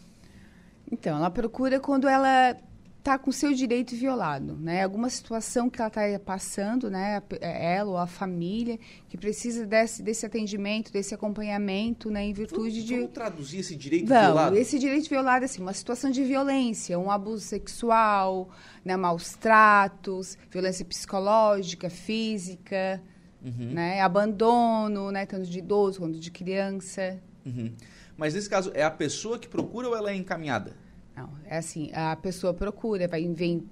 Então, 0.92 1.18
ela 1.18 1.30
procura 1.30 1.80
quando 1.80 2.08
ela 2.08 2.58
está 3.04 3.18
com 3.18 3.34
seu 3.34 3.54
direito 3.54 3.94
violado, 3.98 4.56
né? 4.56 4.82
Alguma 4.82 5.10
situação 5.10 5.70
que 5.70 5.82
ela 5.82 5.90
está 5.90 6.20
passando, 6.20 6.90
né? 6.90 7.22
É, 7.42 7.76
ela 7.76 7.92
ou 7.92 7.98
a 7.98 8.08
família 8.08 8.80
que 9.10 9.18
precisa 9.18 9.66
desse, 9.66 10.02
desse 10.02 10.26
atendimento, 10.26 10.90
desse 10.90 11.14
acompanhamento, 11.14 12.10
né? 12.10 12.24
Em 12.24 12.32
virtude 12.32 12.70
vamos, 12.70 12.86
de 12.86 12.96
vamos 12.96 13.12
traduzir 13.12 13.60
esse 13.60 13.76
direito 13.76 14.08
vamos, 14.08 14.24
violado. 14.24 14.56
Esse 14.56 14.80
direito 14.80 15.10
violado, 15.10 15.44
assim, 15.44 15.62
uma 15.62 15.74
situação 15.74 16.12
de 16.12 16.24
violência, 16.24 16.98
um 16.98 17.12
abuso 17.12 17.44
sexual, 17.44 18.50
né? 18.86 18.96
Maus 18.96 19.34
tratos, 19.34 20.38
violência 20.50 20.86
psicológica, 20.86 21.90
física, 21.90 23.04
uhum. 23.44 23.74
né? 23.74 24.00
Abandono, 24.00 25.12
né? 25.12 25.26
Tanto 25.26 25.46
de 25.46 25.60
idoso 25.60 26.00
quanto 26.00 26.18
de 26.18 26.32
criança. 26.32 27.20
Uhum. 27.46 27.74
Mas 28.16 28.34
nesse 28.34 28.50
caso 28.50 28.72
é 28.74 28.84
a 28.84 28.92
pessoa 28.92 29.38
que 29.38 29.50
procura 29.50 29.90
ou 29.90 29.96
ela 29.96 30.10
é 30.10 30.16
encaminhada? 30.16 30.83
Não, 31.16 31.30
é 31.46 31.58
assim, 31.58 31.92
a 31.94 32.16
pessoa 32.16 32.54
procura, 32.54 33.08
vai 33.08 33.28
vem 33.28 33.70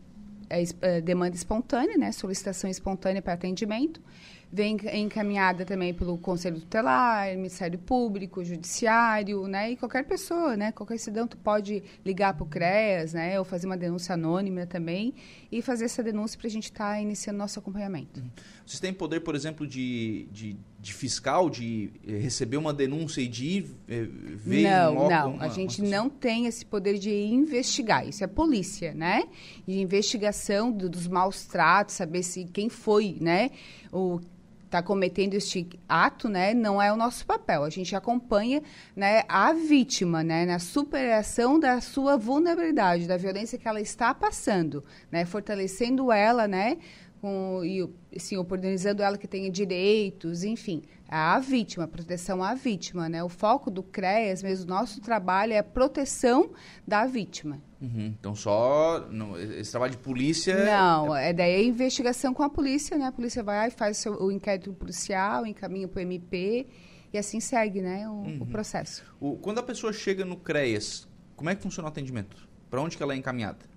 é, 0.52 0.64
é, 0.82 1.02
demanda 1.02 1.36
espontânea, 1.36 1.98
né, 1.98 2.12
solicitação 2.12 2.70
espontânea 2.70 3.22
para 3.22 3.34
atendimento, 3.34 4.02
vem 4.52 4.78
encaminhada 4.94 5.64
também 5.64 5.94
pelo 5.94 6.18
Conselho 6.18 6.60
Tutelar, 6.60 7.30
Ministério 7.38 7.80
Público, 7.80 8.44
Judiciário, 8.44 9.48
né, 9.48 9.72
e 9.72 9.78
qualquer 9.78 10.04
pessoa, 10.04 10.58
né, 10.58 10.74
qualquer 10.74 10.98
cidadão 10.98 11.26
pode 11.42 11.82
ligar 12.06 12.34
para 12.34 12.44
o 12.44 12.48
CREAS, 12.48 13.14
né, 13.14 13.40
ou 13.40 13.46
fazer 13.46 13.66
uma 13.66 13.78
denúncia 13.78 14.14
anônima 14.14 14.66
também 14.66 15.14
e 15.50 15.62
fazer 15.62 15.86
essa 15.86 16.04
denúncia 16.04 16.38
para 16.38 16.48
a 16.48 16.52
gente 16.52 16.66
estar 16.66 16.96
tá 16.96 17.02
iniciando 17.02 17.40
nosso 17.40 17.58
acompanhamento. 17.58 18.22
Vocês 18.66 18.82
têm 18.82 18.94
poder, 18.94 19.22
por 19.22 19.36
exemplo, 19.36 19.66
de, 19.66 20.28
de, 20.32 20.58
de, 20.82 20.94
fiscal, 20.94 21.50
de 21.50 21.92
eh, 22.08 22.18
receber 22.18 22.58
uma 22.58 22.74
denúncia 22.74 23.22
e 23.22 23.28
de 23.28 23.46
ir 23.46 23.76
eh, 23.88 24.08
ver 24.10 24.64
Não, 24.64 24.94
logo, 24.96 25.10
não. 25.10 25.34
Uma, 25.34 25.46
a 25.46 25.50
gente 25.50 25.82
não 25.82 26.10
tem 26.10 26.48
esse 26.48 26.66
poder 26.66 26.98
de 26.98 27.12
investigar. 27.12 28.08
Isso 28.08 28.24
é 28.24 28.28
polícia, 28.28 28.92
né? 28.92 29.24
De 29.68 29.80
investigação 29.80 30.72
do, 30.72 30.90
dos 30.90 31.08
maus 31.08 31.46
tratos, 31.46 31.96
saber 31.96 32.24
se 32.24 32.46
quem 32.46 32.68
foi, 32.68 33.16
né? 33.22 33.52
O 33.92 34.20
está 34.72 34.82
cometendo 34.82 35.34
este 35.34 35.68
ato, 35.88 36.30
né, 36.30 36.54
não 36.54 36.82
é 36.82 36.92
o 36.94 36.96
nosso 36.96 37.26
papel. 37.26 37.66
A 37.66 37.70
gente 37.70 37.94
acompanha, 37.94 38.64
né, 38.96 39.24
a 39.28 39.52
vítima, 39.52 40.24
né, 40.24 40.46
na 40.46 40.60
superação 40.60 41.60
da 41.60 41.82
sua 41.82 42.16
vulnerabilidade, 42.16 43.06
da 43.06 43.18
violência 43.18 43.58
que 43.58 43.68
ela 43.68 43.82
está 43.82 44.14
passando, 44.14 44.82
né, 45.12 45.26
fortalecendo 45.26 46.10
ela, 46.10 46.48
né, 46.48 46.78
com, 47.22 47.64
e 47.64 47.88
assim, 48.16 48.36
oportunizando 48.36 49.04
ela 49.04 49.18
que 49.18 49.28
tenha 49.28 49.50
direitos, 49.50 50.44
enfim, 50.44 50.82
a 51.08 51.38
vítima, 51.40 51.84
a 51.84 51.88
proteção 51.88 52.44
à 52.44 52.56
vítima, 52.56 53.08
né? 53.08 53.24
O 53.24 53.30
foco 53.30 53.70
do 53.70 53.84
CREAS, 53.84 54.42
mesmo 54.42 54.68
nosso 54.68 55.00
trabalho 55.00 55.54
é 55.54 55.60
a 55.60 55.64
proteção 55.64 56.52
da 56.86 57.06
vítima. 57.06 57.62
Uhum. 57.80 58.14
Então 58.20 58.34
só 58.34 59.08
esse 59.58 59.70
trabalho 59.70 59.92
de 59.92 60.00
polícia. 60.00 60.66
Não, 60.66 61.16
é 61.16 61.32
daí 61.32 61.56
a 61.56 61.64
investigação 61.64 62.34
com 62.34 62.42
a 62.42 62.50
polícia, 62.50 62.98
né? 62.98 63.06
A 63.06 63.12
polícia 63.12 63.44
vai 63.44 63.68
e 63.68 63.72
faz 63.72 64.00
o, 64.00 64.02
seu, 64.02 64.24
o 64.24 64.32
inquérito 64.32 64.74
policial, 64.74 65.46
encaminha 65.46 65.88
para 65.88 66.00
o 66.00 66.02
MP 66.02 66.66
e 67.14 67.18
assim 67.18 67.40
segue, 67.40 67.82
né? 67.82 68.10
O, 68.10 68.14
uhum. 68.14 68.38
o 68.42 68.46
processo. 68.48 69.04
O, 69.20 69.38
quando 69.38 69.60
a 69.60 69.64
pessoa 69.64 69.94
chega 69.94 70.26
no 70.26 70.38
CREAS, 70.38 71.08
como 71.36 71.50
é 71.50 71.56
que 71.56 71.62
funciona 71.62 71.88
o 71.88 71.92
atendimento? 71.92 72.50
Para 72.70 72.82
onde 72.82 72.98
que 72.98 73.04
ela 73.04 73.14
é 73.14 73.18
encaminhada? 73.18 73.71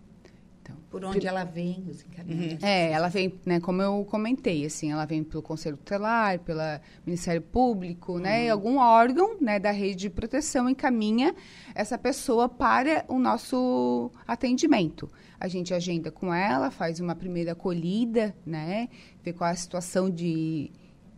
Então, 0.65 0.77
por 0.89 1.05
onde 1.05 1.27
ela 1.27 1.45
vem, 1.45 1.85
os 1.91 2.03
encaminhamentos? 2.03 2.63
Uhum. 2.63 2.69
É, 2.69 2.91
ela 2.91 3.09
vem, 3.09 3.39
né, 3.45 3.61
como 3.61 3.83
eu 3.83 4.03
comentei, 4.07 4.65
assim, 4.65 4.91
ela 4.91 5.05
vem 5.05 5.23
pelo 5.23 5.43
Conselho 5.43 5.77
Tutelar, 5.77 6.39
pelo 6.39 6.61
Ministério 7.05 7.43
Público, 7.43 8.19
né, 8.19 8.39
uhum. 8.39 8.45
né, 8.45 8.49
algum 8.49 8.79
órgão, 8.79 9.37
né, 9.39 9.59
da 9.59 9.71
rede 9.71 9.97
de 9.97 10.11
proteção 10.11 10.67
encaminha 10.67 11.35
essa 11.75 11.99
pessoa 11.99 12.49
para 12.49 13.05
o 13.09 13.19
nosso 13.19 14.11
atendimento. 14.27 15.11
A 15.39 15.49
gente 15.49 15.75
agenda 15.75 16.11
com 16.11 16.33
ela, 16.33 16.71
faz 16.71 16.99
uma 16.99 17.15
primeira 17.15 17.53
acolhida, 17.53 18.35
né, 18.47 18.89
vê 19.23 19.35
qual 19.35 19.51
a 19.51 19.55
situação 19.55 20.09
de, 20.09 20.71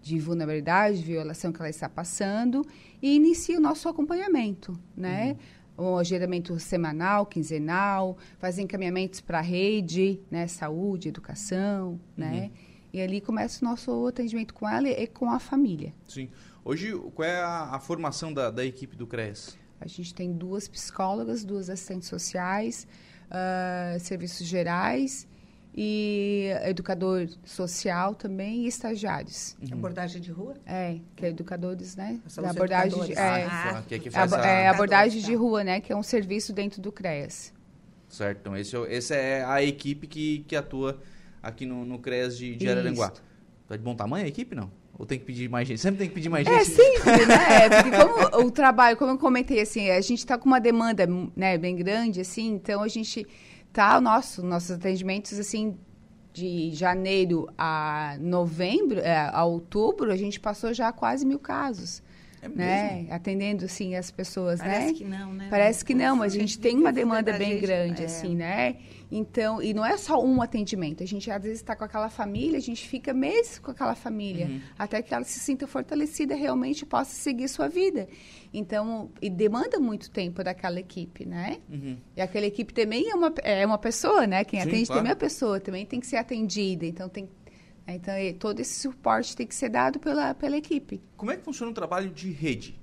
de 0.03 0.19
vulnerabilidade, 0.19 0.99
de 0.99 1.05
violação 1.05 1.53
que 1.53 1.61
ela 1.61 1.71
está 1.71 1.89
passando 1.89 2.67
e 3.01 3.15
inicia 3.15 3.59
o 3.59 3.61
nosso 3.61 3.89
acompanhamento, 3.89 4.77
né? 4.97 5.31
Uhum 5.31 5.56
um 5.79 5.97
agendamento 5.97 6.59
semanal, 6.59 7.27
quinzenal, 7.27 8.17
fazer 8.39 8.62
encaminhamentos 8.62 9.21
para 9.21 9.39
a 9.39 9.43
rede, 9.43 10.21
né, 10.31 10.47
saúde, 10.47 11.09
educação, 11.09 12.01
né? 12.17 12.27
uhum. 12.27 12.33
né? 12.33 12.51
E 12.93 13.01
ali 13.01 13.21
começa 13.21 13.65
o 13.65 13.69
nosso 13.69 14.07
atendimento 14.07 14.55
com 14.55 14.67
ela 14.67 14.89
e 14.89 15.07
com 15.07 15.31
a 15.31 15.39
família. 15.39 15.93
Sim. 16.09 16.31
Hoje, 16.65 16.99
qual 17.15 17.29
é 17.29 17.41
a, 17.41 17.75
a 17.75 17.79
formação 17.79 18.33
da, 18.33 18.51
da, 18.51 18.65
equipe 18.65 18.97
do 18.97 19.07
CRES? 19.07 19.59
A 19.79 19.87
gente 19.87 20.15
tem 20.15 20.33
duas 20.33 20.67
psicólogas, 20.67 21.45
duas 21.45 21.69
assistentes 21.69 22.09
sociais, 22.09 22.89
uh, 23.27 24.01
serviços 24.01 24.47
gerais 24.47 25.29
e 25.77 26.49
educador 26.62 27.29
social 27.45 28.15
também 28.15 28.65
e 28.65 28.67
estagiários. 28.67 29.55
Uhum. 29.61 29.77
Abordagem 29.77 30.23
de 30.23 30.33
rua? 30.33 30.55
É, 30.65 30.99
que 31.15 31.27
é 31.27 31.29
educadores, 31.29 31.95
né? 31.95 32.19
Da 32.41 32.51
abordagem 32.51 33.05
de, 33.05 33.12
é, 33.12 33.45
ah, 33.45 33.83
que 33.87 33.95
é, 33.95 33.99
que 33.99 34.11
faz 34.11 34.33
a, 34.33 34.47
é 34.47 34.69
abordagem 34.69 35.21
de 35.21 35.35
rua, 35.35 35.62
né? 35.62 35.81
Que 35.81 35.93
é 35.93 35.97
um 35.97 36.03
serviço 36.03 36.55
dentro 36.55 36.81
do 36.81 36.91
CREAS. 36.91 37.53
Certo, 38.09 38.39
então 38.39 38.57
esse, 38.57 38.75
é 38.75 38.97
essa 38.97 39.15
é 39.15 39.45
a 39.45 39.62
equipe 39.62 40.07
que, 40.07 40.45
que 40.49 40.57
atua 40.57 40.99
aqui 41.43 41.67
no, 41.67 41.85
no 41.85 41.99
CREAS 41.99 42.39
de, 42.39 42.57
de 42.57 42.69
Araranguá. 42.69 43.12
Tá 43.69 43.77
de 43.77 43.83
bom 43.83 43.95
tamanho 43.95 44.25
a 44.25 44.29
equipe, 44.29 44.55
não? 44.55 44.71
Ou 44.99 45.05
tem 45.05 45.19
que 45.19 45.27
pedir 45.27 45.51
mais 45.51 45.69
gente? 45.69 45.79
Sempre 45.79 45.99
tem 45.99 46.09
que 46.09 46.15
pedir 46.15 46.31
mais 46.31 46.47
é, 46.47 46.65
gente. 46.65 46.81
É 46.81 46.85
sempre, 46.85 47.27
né? 47.27 47.69
Porque 47.69 47.91
como 47.91 48.47
o 48.47 48.51
trabalho, 48.51 48.97
como 48.97 49.11
eu 49.11 49.19
comentei, 49.19 49.61
assim, 49.61 49.91
a 49.91 50.01
gente 50.01 50.21
está 50.21 50.39
com 50.39 50.47
uma 50.47 50.61
demanda 50.61 51.07
né, 51.37 51.59
bem 51.59 51.77
grande, 51.77 52.23
assim, 52.23 52.55
então 52.55 52.83
a 52.83 52.89
gente 52.89 53.27
o 53.99 54.01
nosso, 54.01 54.43
nossos 54.43 54.71
atendimentos, 54.73 55.39
assim, 55.39 55.77
de 56.33 56.71
janeiro 56.75 57.49
a 57.57 58.17
novembro, 58.21 59.01
é, 59.01 59.31
a 59.33 59.45
outubro, 59.45 60.12
a 60.12 60.17
gente 60.17 60.39
passou 60.39 60.75
já 60.75 60.93
quase 60.93 61.25
mil 61.25 61.39
casos. 61.39 62.03
É 62.47 62.57
né? 62.57 63.07
Atendendo, 63.11 63.65
assim, 63.65 63.95
as 63.95 64.11
pessoas, 64.11 64.61
Parece 64.61 64.79
né? 64.79 64.85
Parece 64.85 64.95
que 64.95 65.05
não, 65.05 65.33
né? 65.33 65.47
Parece 65.51 65.85
que 65.85 65.95
não, 65.95 66.17
mas 66.17 66.35
a 66.35 66.39
gente 66.39 66.59
tem 66.59 66.77
uma 66.77 66.93
demanda 66.93 67.33
bem 67.33 67.53
gente, 67.53 67.61
grande, 67.61 68.03
é. 68.03 68.07
assim, 68.07 68.35
né? 68.35 68.77
Então, 69.11 69.63
e 69.63 69.73
não 69.73 69.85
é 69.85 69.97
só 69.97 70.23
um 70.23 70.43
atendimento. 70.43 71.03
A 71.03 71.07
gente, 71.07 71.31
às 71.31 71.43
vezes, 71.43 71.59
está 71.59 71.77
com 71.77 71.85
aquela 71.85 72.09
família, 72.09 72.59
a 72.59 72.61
gente 72.61 72.87
fica 72.89 73.15
meses 73.15 73.59
com 73.59 73.71
aquela 73.71 73.95
família, 73.95 74.47
uhum. 74.47 74.61
até 74.79 75.01
que 75.01 75.15
ela 75.15 75.25
se 75.25 75.39
sinta 75.39 75.67
fortalecida 75.67 76.35
realmente 76.35 76.85
possa 76.85 77.15
seguir 77.15 77.49
sua 77.49 77.69
vida. 77.69 78.09
Então, 78.53 79.11
e 79.23 79.31
demanda 79.31 79.79
muito 79.79 80.11
tempo 80.11 80.43
daquela 80.43 80.81
equipe, 80.81 81.25
né? 81.25 81.59
Uhum. 81.71 81.97
E 82.17 82.21
aquela 82.21 82.47
equipe 82.47 82.75
também 82.75 83.09
é 83.11 83.15
uma, 83.15 83.33
é 83.43 83.67
uma 83.67 83.79
pessoa, 83.79 84.27
né? 84.27 84.45
Quem 84.45 84.61
Sim, 84.61 84.69
atende 84.69 84.87
claro. 84.87 85.01
também 85.01 85.11
é 85.11 85.15
uma 85.15 85.21
pessoa, 85.21 85.61
também 85.61 85.87
tem 85.87 86.01
que 86.01 86.07
ser 86.07 86.17
atendida. 86.17 86.85
Então, 86.85 87.09
tem 87.09 87.29
então, 87.94 88.14
todo 88.38 88.61
esse 88.61 88.81
suporte 88.81 89.37
tem 89.37 89.46
que 89.46 89.55
ser 89.55 89.68
dado 89.68 89.99
pela, 89.99 90.35
pela 90.35 90.57
equipe. 90.57 91.01
Como 91.16 91.31
é 91.31 91.37
que 91.37 91.44
funciona 91.44 91.70
o 91.70 91.75
trabalho 91.75 92.11
de 92.11 92.31
rede? 92.31 92.81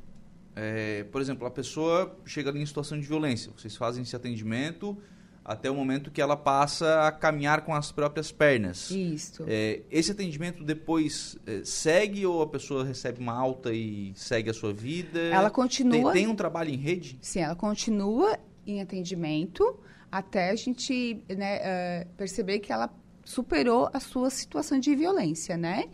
É, 0.55 1.03
por 1.05 1.19
exemplo, 1.19 1.47
a 1.47 1.51
pessoa 1.51 2.17
chega 2.25 2.49
ali 2.49 2.61
em 2.61 2.65
situação 2.65 2.99
de 2.99 3.05
violência, 3.05 3.51
vocês 3.57 3.75
fazem 3.75 4.03
esse 4.03 4.15
atendimento 4.15 4.97
até 5.43 5.69
o 5.69 5.75
momento 5.75 6.09
que 6.09 6.21
ela 6.21 6.37
passa 6.37 7.05
a 7.07 7.11
caminhar 7.11 7.61
com 7.65 7.75
as 7.75 7.91
próprias 7.91 8.31
pernas. 8.31 8.89
Isso. 8.91 9.43
É, 9.45 9.81
esse 9.91 10.11
atendimento 10.11 10.63
depois 10.63 11.37
é, 11.45 11.61
segue 11.65 12.25
ou 12.25 12.41
a 12.41 12.47
pessoa 12.47 12.85
recebe 12.85 13.19
uma 13.19 13.33
alta 13.33 13.73
e 13.73 14.13
segue 14.15 14.49
a 14.49 14.53
sua 14.53 14.73
vida? 14.73 15.19
Ela 15.19 15.49
continua. 15.49 16.13
Tem, 16.13 16.23
tem 16.23 16.31
um 16.31 16.35
trabalho 16.35 16.69
em 16.69 16.77
rede? 16.77 17.17
Sim, 17.21 17.41
ela 17.41 17.55
continua 17.55 18.39
em 18.65 18.81
atendimento 18.81 19.77
até 20.09 20.51
a 20.51 20.55
gente 20.55 21.21
né, 21.27 21.59
uh, 21.59 22.07
perceber 22.15 22.59
que 22.59 22.71
ela 22.71 22.87
superou 23.23 23.89
a 23.93 23.99
sua 23.99 24.29
situação 24.29 24.79
de 24.79 24.95
violência, 24.95 25.57
né? 25.57 25.85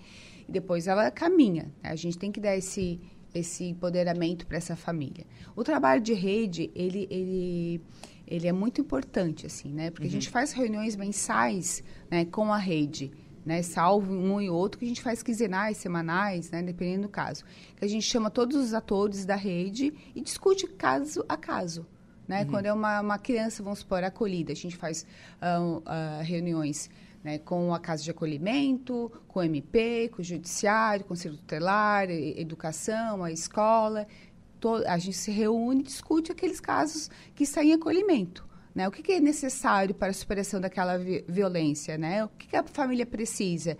E 0.48 0.52
depois 0.52 0.88
ela 0.88 1.12
caminha. 1.12 1.72
A 1.84 1.96
gente 1.96 2.18
tem 2.18 2.32
que 2.32 2.40
dar 2.40 2.56
esse 2.56 3.00
esse 3.34 3.64
empoderamento 3.66 4.46
para 4.46 4.58
essa 4.58 4.76
família. 4.76 5.26
O 5.56 5.64
trabalho 5.64 6.02
de 6.02 6.14
rede, 6.14 6.72
ele, 6.74 7.08
ele, 7.10 7.82
ele 8.28 8.48
é 8.48 8.52
muito 8.52 8.82
importante, 8.82 9.46
assim, 9.46 9.70
né? 9.70 9.92
Porque 9.92 10.06
uhum. 10.06 10.10
a 10.10 10.12
gente 10.12 10.30
faz 10.30 10.52
reuniões 10.52 10.96
mensais 10.96 11.84
né, 12.10 12.26
com 12.26 12.52
a 12.52 12.58
rede, 12.58 13.12
né? 13.46 13.62
Salvo 13.62 14.14
um 14.14 14.42
e 14.42 14.50
outro, 14.50 14.80
que 14.80 14.86
a 14.86 14.88
gente 14.88 15.02
faz 15.02 15.22
quinzenais, 15.22 15.78
semanais, 15.78 16.50
né? 16.52 16.62
Dependendo 16.62 17.04
do 17.04 17.10
caso. 17.10 17.44
Que 17.76 17.86
a 17.86 17.88
gente 17.88 18.04
chama 18.06 18.30
todos 18.30 18.56
os 18.58 18.74
atores 18.74 19.26
da 19.26 19.36
rede 19.36 19.94
e 20.16 20.22
discute 20.22 20.68
caso 20.68 21.24
a 21.28 21.38
caso. 21.38 21.86
Né? 22.28 22.44
Uhum. 22.44 22.48
Quando 22.48 22.66
é 22.68 22.74
uma, 22.74 23.02
uma 23.02 23.18
criança, 23.18 23.64
vamos 23.64 23.80
supor, 23.80 24.04
acolhida, 24.04 24.52
a 24.52 24.56
gente 24.56 24.78
faz 24.78 25.04
uh, 25.42 25.78
uh, 25.78 26.24
reuniões 26.24 26.88
né, 27.24 27.38
com 27.40 27.74
a 27.74 27.80
Casa 27.80 28.04
de 28.04 28.12
Acolhimento, 28.12 29.12
com 29.28 29.40
o 29.40 29.44
MP, 29.44 30.10
com 30.10 30.22
o 30.22 30.26
Judiciário, 30.26 31.06
o 31.06 31.08
Conselho 31.08 31.38
Tutelar, 31.38 32.10
Educação, 32.10 33.24
a 33.24 33.32
escola. 33.32 34.08
a 34.88 34.98
gente 34.98 35.18
se 35.18 35.32
reúne 35.32 35.82
e 35.82 35.84
discute 35.84 36.32
aqueles 36.32 36.60
casos 36.60 37.10
que 37.36 37.44
estão 37.44 37.64
em 37.64 37.74
acolhimento. 37.74 38.48
né? 38.74 38.88
O 38.88 38.92
que, 38.92 39.02
que 39.02 39.14
é 39.14 39.20
necessário 39.20 39.94
para 39.94 40.10
a 40.10 40.14
superação 40.14 40.62
daquela 40.62 40.98
vi 40.98 41.26
violência, 41.28 41.98
né? 41.98 42.24
O 42.24 42.30
que, 42.30 42.48
que 42.48 42.56
a 42.56 42.64
família 42.64 43.06
precisa, 43.06 43.78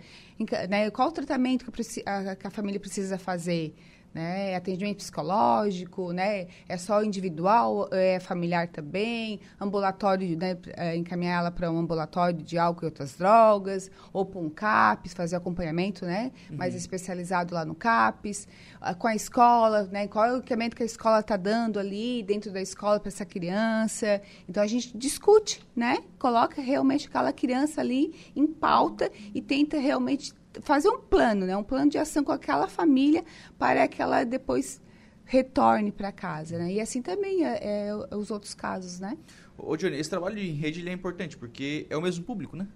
né? 0.68 0.90
Qual 0.90 1.08
o 1.08 1.12
tratamento 1.12 1.64
que 1.70 2.02
a, 2.06 2.36
que 2.36 2.46
a 2.46 2.50
família 2.50 2.80
precisa 2.80 3.18
fazer? 3.18 3.74
Né? 4.12 4.54
Atendimento 4.54 4.98
psicológico, 4.98 6.12
né? 6.12 6.48
É 6.68 6.76
só 6.76 7.02
individual, 7.02 7.88
é 7.92 8.18
familiar 8.18 8.68
também, 8.68 9.40
ambulatório, 9.60 10.36
né? 10.36 10.56
É, 10.76 10.96
encaminhar 10.96 11.40
ela 11.40 11.50
para 11.50 11.70
um 11.70 11.78
ambulatório 11.78 12.42
de 12.42 12.58
álcool 12.58 12.84
e 12.84 12.86
outras 12.86 13.16
drogas, 13.16 13.90
ou 14.12 14.24
para 14.24 14.40
um 14.40 14.50
CAPS, 14.50 15.14
fazer 15.14 15.36
acompanhamento, 15.36 16.04
né? 16.04 16.32
Uhum. 16.50 16.56
Mais 16.56 16.74
especializado 16.74 17.54
lá 17.54 17.64
no 17.64 17.74
CAPS, 17.74 18.48
ah, 18.80 18.94
com 18.94 19.06
a 19.06 19.14
escola, 19.14 19.84
né? 19.84 20.08
Qual 20.08 20.24
é 20.24 20.32
o 20.32 20.38
equipamento 20.38 20.76
que 20.76 20.82
a 20.82 20.86
escola 20.86 21.20
está 21.20 21.36
dando 21.36 21.78
ali 21.78 22.22
dentro 22.22 22.50
da 22.50 22.60
escola 22.60 22.98
para 22.98 23.08
essa 23.08 23.24
criança? 23.24 24.20
Então 24.48 24.62
a 24.62 24.66
gente 24.66 24.96
discute, 24.96 25.62
né? 25.74 25.98
Coloca 26.18 26.60
realmente 26.60 27.06
aquela 27.06 27.32
criança 27.32 27.80
ali 27.80 28.14
em 28.34 28.46
pauta 28.46 29.10
e 29.34 29.40
tenta 29.40 29.78
realmente 29.78 30.32
fazer 30.62 30.88
um 30.88 31.00
plano, 31.00 31.46
né? 31.46 31.56
Um 31.56 31.62
plano 31.62 31.90
de 31.90 31.98
ação 31.98 32.24
com 32.24 32.32
aquela 32.32 32.68
família 32.68 33.24
para 33.58 33.86
que 33.86 34.00
ela 34.02 34.24
depois 34.24 34.80
retorne 35.24 35.92
para 35.92 36.10
casa, 36.10 36.58
né? 36.58 36.72
E 36.72 36.80
assim 36.80 37.00
também 37.00 37.44
é, 37.44 37.88
é, 37.88 38.16
os 38.16 38.30
outros 38.30 38.52
casos, 38.52 38.98
né? 38.98 39.16
Ô, 39.56 39.76
Johnny, 39.76 39.96
esse 39.96 40.10
trabalho 40.10 40.38
em 40.38 40.52
rede 40.54 40.86
é 40.88 40.92
importante 40.92 41.36
porque 41.36 41.86
é 41.88 41.96
o 41.96 42.02
mesmo 42.02 42.24
público, 42.24 42.56
né? 42.56 42.66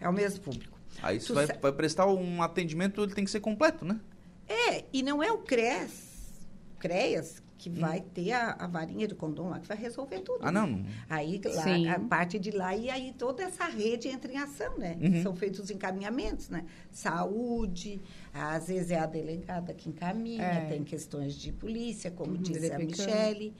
É 0.00 0.08
o 0.08 0.12
mesmo 0.12 0.40
público. 0.40 0.76
Aí 1.02 1.20
você 1.20 1.32
vai, 1.32 1.46
vai, 1.46 1.72
prestar 1.72 2.06
um 2.06 2.42
atendimento, 2.42 3.02
ele 3.02 3.14
tem 3.14 3.24
que 3.24 3.30
ser 3.30 3.40
completo, 3.40 3.84
né? 3.84 4.00
É, 4.48 4.84
e 4.92 5.02
não 5.02 5.22
é 5.22 5.30
o 5.30 5.38
CRES, 5.38 6.42
CREAS, 6.78 7.42
que 7.64 7.70
hum. 7.70 7.76
vai 7.76 8.02
ter 8.02 8.32
a, 8.32 8.50
a, 8.58 8.66
varinha 8.66 9.08
de 9.08 9.14
condom 9.14 9.48
lá 9.48 9.58
que 9.58 9.66
vai 9.66 9.76
resolver 9.78 10.20
tudo. 10.20 10.40
Ah, 10.42 10.52
não? 10.52 10.66
Né? 10.66 10.84
Aí 11.08 11.40
lá, 11.42 11.94
a 11.94 12.00
parte 12.00 12.38
de 12.38 12.50
lá 12.50 12.76
e 12.76 12.90
aí 12.90 13.14
toda 13.16 13.42
essa 13.42 13.64
rede 13.64 14.06
entra 14.06 14.30
em 14.30 14.36
ação, 14.36 14.76
né? 14.76 14.98
Uhum. 15.00 15.22
São 15.22 15.34
feitos 15.34 15.60
os 15.60 15.70
encaminhamentos, 15.70 16.50
né? 16.50 16.66
Saúde, 16.90 18.02
às 18.34 18.68
vezes 18.68 18.90
é 18.90 18.98
a 18.98 19.06
delegada 19.06 19.72
que 19.72 19.88
encaminha, 19.88 20.44
é. 20.44 20.66
tem 20.66 20.84
questões 20.84 21.34
de 21.34 21.52
polícia, 21.52 22.10
como 22.10 22.32
uhum, 22.32 22.42
disse 22.42 22.70
a 22.70 22.78
Michele, 22.78 23.54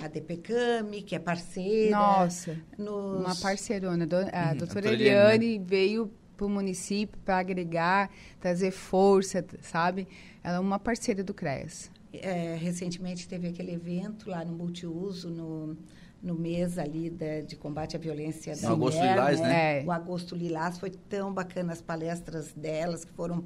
a 0.00 0.06
DPCAMI, 0.06 1.02
que 1.02 1.16
é 1.16 1.18
parceira. 1.18 1.96
Nossa, 1.96 2.56
nos... 2.78 3.20
uma 3.20 3.34
parceirona. 3.34 4.06
Do, 4.06 4.14
a 4.18 4.50
uhum, 4.52 4.56
doutora 4.56 4.92
Eliane 4.92 5.58
veio 5.58 6.12
para 6.36 6.46
o 6.46 6.48
município 6.48 7.18
para 7.24 7.38
agregar, 7.38 8.08
trazer 8.40 8.70
força, 8.70 9.44
sabe? 9.60 10.06
Ela 10.44 10.58
é 10.58 10.60
uma 10.60 10.78
parceira 10.78 11.24
do 11.24 11.34
CREAS. 11.34 11.90
É, 12.12 12.56
recentemente 12.58 13.28
teve 13.28 13.48
aquele 13.48 13.72
evento 13.72 14.30
lá 14.30 14.44
no 14.44 14.52
multiuso, 14.52 15.28
no, 15.28 15.76
no 16.22 16.34
mês 16.34 16.78
ali 16.78 17.10
de, 17.10 17.42
de 17.42 17.56
combate 17.56 17.96
à 17.96 17.98
violência 17.98 18.54
Sim. 18.54 18.62
da 18.62 18.76
mulher. 18.76 19.02
Agosto 19.02 19.02
Lilás, 19.02 19.40
né? 19.40 19.80
É. 19.80 19.84
O 19.84 19.92
Agosto 19.92 20.34
Lilás 20.34 20.78
foi 20.78 20.90
tão 20.90 21.32
bacana 21.32 21.72
as 21.72 21.82
palestras 21.82 22.52
delas, 22.52 23.04
que 23.04 23.12
foram 23.12 23.44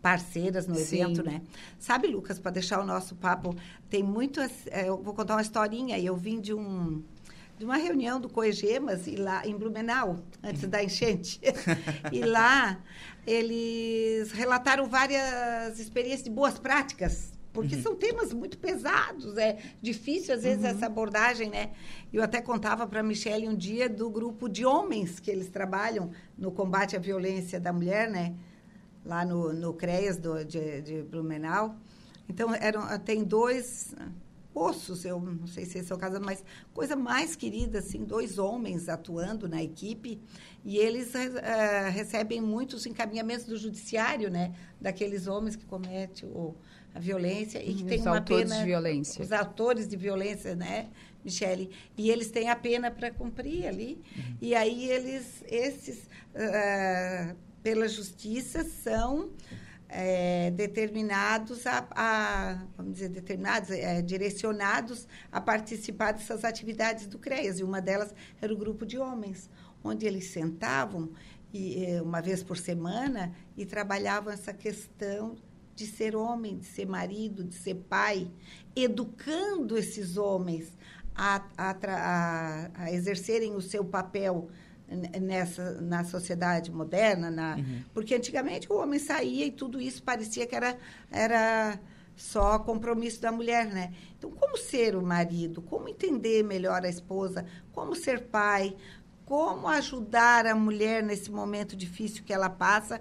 parceiras 0.00 0.66
no 0.66 0.74
Sim. 0.74 1.02
evento, 1.02 1.22
né? 1.22 1.42
Sabe, 1.78 2.06
Lucas, 2.06 2.38
para 2.38 2.52
deixar 2.52 2.80
o 2.80 2.86
nosso 2.86 3.14
papo, 3.14 3.54
tem 3.90 4.02
muitas... 4.02 4.66
É, 4.68 4.88
eu 4.88 4.96
vou 5.02 5.12
contar 5.12 5.34
uma 5.34 5.42
historinha. 5.42 5.98
Eu 5.98 6.16
vim 6.16 6.40
de 6.40 6.54
um 6.54 7.02
de 7.58 7.64
uma 7.64 7.76
reunião 7.76 8.20
do 8.20 8.28
Coegemas 8.28 9.08
e 9.08 9.16
lá 9.16 9.44
em 9.44 9.56
Blumenau, 9.56 10.20
antes 10.44 10.62
da 10.68 10.82
enchente. 10.82 11.40
e 12.12 12.20
lá 12.20 12.78
eles 13.26 14.30
relataram 14.30 14.86
várias 14.86 15.80
experiências 15.80 16.22
de 16.22 16.30
boas 16.30 16.56
práticas 16.56 17.32
porque 17.52 17.76
uhum. 17.76 17.82
são 17.82 17.96
temas 17.96 18.32
muito 18.32 18.58
pesados, 18.58 19.36
é 19.36 19.58
difícil 19.80 20.34
às 20.34 20.42
vezes 20.42 20.62
uhum. 20.62 20.70
essa 20.70 20.86
abordagem, 20.86 21.50
né? 21.50 21.72
Eu 22.12 22.22
até 22.22 22.40
contava 22.40 22.86
para 22.86 23.00
a 23.00 23.02
Michelle 23.02 23.48
um 23.48 23.56
dia 23.56 23.88
do 23.88 24.10
grupo 24.10 24.48
de 24.48 24.64
homens 24.64 25.18
que 25.18 25.30
eles 25.30 25.48
trabalham 25.48 26.10
no 26.36 26.52
combate 26.52 26.96
à 26.96 26.98
violência 26.98 27.58
da 27.58 27.72
mulher, 27.72 28.10
né? 28.10 28.34
Lá 29.04 29.24
no, 29.24 29.52
no 29.52 29.72
CREAS 29.72 30.16
do, 30.18 30.44
de, 30.44 30.82
de 30.82 31.02
Blumenau. 31.02 31.76
Então, 32.28 32.54
eram, 32.54 32.98
tem 32.98 33.24
dois 33.24 33.94
moços, 34.54 35.04
eu 35.04 35.20
não 35.20 35.46
sei 35.46 35.64
se 35.64 35.78
esse 35.78 35.92
é 35.92 35.94
o 35.94 35.98
caso, 35.98 36.20
mas 36.20 36.44
coisa 36.74 36.96
mais 36.96 37.36
querida, 37.36 37.78
assim, 37.78 38.04
dois 38.04 38.38
homens 38.38 38.88
atuando 38.88 39.48
na 39.48 39.62
equipe, 39.62 40.20
e 40.64 40.76
eles 40.78 41.14
uh, 41.14 41.90
recebem 41.92 42.40
muitos 42.40 42.84
encaminhamentos 42.84 43.46
do 43.46 43.56
judiciário, 43.56 44.28
né, 44.30 44.52
daqueles 44.80 45.28
homens 45.28 45.54
que 45.54 45.64
cometem 45.64 46.28
o, 46.28 46.56
a 46.98 47.00
violência 47.00 47.62
e 47.62 47.74
que 47.74 47.82
uhum. 47.82 47.88
tem 47.88 48.00
uma 48.00 48.20
pena... 48.20 48.58
de 48.58 48.64
violência. 48.64 49.22
Os 49.22 49.32
autores 49.32 49.86
de 49.88 49.96
violência, 49.96 50.54
né, 50.54 50.88
Michele? 51.24 51.70
E 51.96 52.10
eles 52.10 52.30
têm 52.30 52.50
a 52.50 52.56
pena 52.56 52.90
para 52.90 53.10
cumprir 53.10 53.66
ali. 53.66 54.02
Uhum. 54.16 54.36
E 54.42 54.54
aí 54.54 54.90
eles, 54.90 55.44
esses, 55.46 56.08
uh, 56.34 57.36
pela 57.62 57.88
justiça, 57.88 58.64
são 58.64 59.30
é, 59.88 60.50
determinados 60.50 61.66
a, 61.66 61.86
a, 61.92 62.66
vamos 62.76 62.94
dizer, 62.94 63.08
determinados, 63.10 63.70
é, 63.70 64.02
direcionados 64.02 65.06
a 65.30 65.40
participar 65.40 66.12
dessas 66.12 66.44
atividades 66.44 67.06
do 67.06 67.18
CREAS. 67.18 67.60
E 67.60 67.62
uma 67.62 67.80
delas 67.80 68.12
era 68.42 68.52
o 68.52 68.56
grupo 68.56 68.84
de 68.84 68.98
homens, 68.98 69.48
onde 69.84 70.04
eles 70.04 70.30
sentavam 70.30 71.10
e, 71.54 71.84
é, 71.84 72.02
uma 72.02 72.20
vez 72.20 72.42
por 72.42 72.58
semana 72.58 73.32
e 73.56 73.64
trabalhavam 73.64 74.32
essa 74.32 74.52
questão 74.52 75.36
de 75.78 75.86
ser 75.86 76.16
homem, 76.16 76.58
de 76.58 76.66
ser 76.66 76.86
marido, 76.86 77.44
de 77.44 77.54
ser 77.54 77.76
pai, 77.76 78.28
educando 78.74 79.78
esses 79.78 80.16
homens 80.16 80.76
a, 81.14 81.40
a, 81.56 81.76
a, 81.86 82.70
a 82.74 82.92
exercerem 82.92 83.54
o 83.54 83.60
seu 83.60 83.84
papel 83.84 84.48
nessa 85.20 85.80
na 85.80 86.02
sociedade 86.02 86.72
moderna, 86.72 87.30
na, 87.30 87.56
uhum. 87.56 87.82
porque 87.94 88.14
antigamente 88.14 88.72
o 88.72 88.76
homem 88.76 88.98
saía 88.98 89.44
e 89.44 89.52
tudo 89.52 89.80
isso 89.80 90.02
parecia 90.02 90.46
que 90.46 90.56
era 90.56 90.76
era 91.10 91.78
só 92.16 92.58
compromisso 92.58 93.20
da 93.20 93.30
mulher, 93.30 93.66
né? 93.66 93.92
Então, 94.18 94.30
como 94.30 94.56
ser 94.56 94.96
o 94.96 95.02
marido? 95.02 95.62
Como 95.62 95.88
entender 95.88 96.42
melhor 96.42 96.84
a 96.84 96.88
esposa? 96.88 97.44
Como 97.70 97.94
ser 97.94 98.24
pai? 98.24 98.74
Como 99.24 99.68
ajudar 99.68 100.46
a 100.46 100.54
mulher 100.54 101.02
nesse 101.02 101.30
momento 101.30 101.76
difícil 101.76 102.24
que 102.24 102.32
ela 102.32 102.50
passa? 102.50 103.00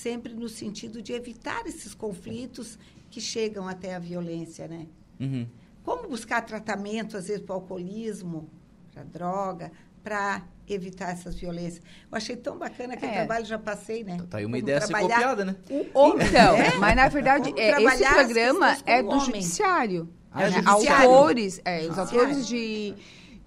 Sempre 0.00 0.34
no 0.34 0.48
sentido 0.48 1.02
de 1.02 1.12
evitar 1.12 1.66
esses 1.66 1.94
conflitos 1.94 2.78
que 3.10 3.20
chegam 3.20 3.68
até 3.68 3.94
a 3.94 3.98
violência, 3.98 4.66
né? 4.66 4.86
Uhum. 5.18 5.46
Como 5.84 6.08
buscar 6.08 6.42
tratamento, 6.42 7.16
às 7.16 7.28
vezes, 7.28 7.42
para 7.42 7.52
o 7.52 7.56
alcoolismo, 7.56 8.48
para 8.92 9.02
droga, 9.02 9.70
para 10.02 10.42
evitar 10.68 11.10
essas 11.10 11.34
violências. 11.34 11.82
Eu 12.10 12.16
achei 12.16 12.36
tão 12.36 12.56
bacana 12.56 12.94
aquele 12.94 13.12
é. 13.12 13.14
trabalho, 13.16 13.44
já 13.44 13.58
passei, 13.58 14.04
né? 14.04 14.16
Tá 14.30 14.38
aí 14.38 14.46
uma 14.46 14.56
Como 14.56 14.56
ideia 14.56 14.80
ser 14.80 14.92
copiada, 14.92 15.44
né? 15.44 15.56
O, 15.94 16.08
então, 16.20 16.54
é? 16.54 16.76
mas 16.78 16.96
na 16.96 17.08
verdade, 17.08 17.52
é, 17.56 17.82
esse 17.82 18.08
programa 18.08 18.76
é 18.86 19.02
do 19.02 19.20
judiciário. 19.20 20.08
Ah, 20.32 20.44
é, 20.44 20.50
judiciário. 20.50 21.10
Autores, 21.10 21.60
é, 21.64 21.86
os 21.88 21.98
autores 21.98 22.46
de 22.46 22.94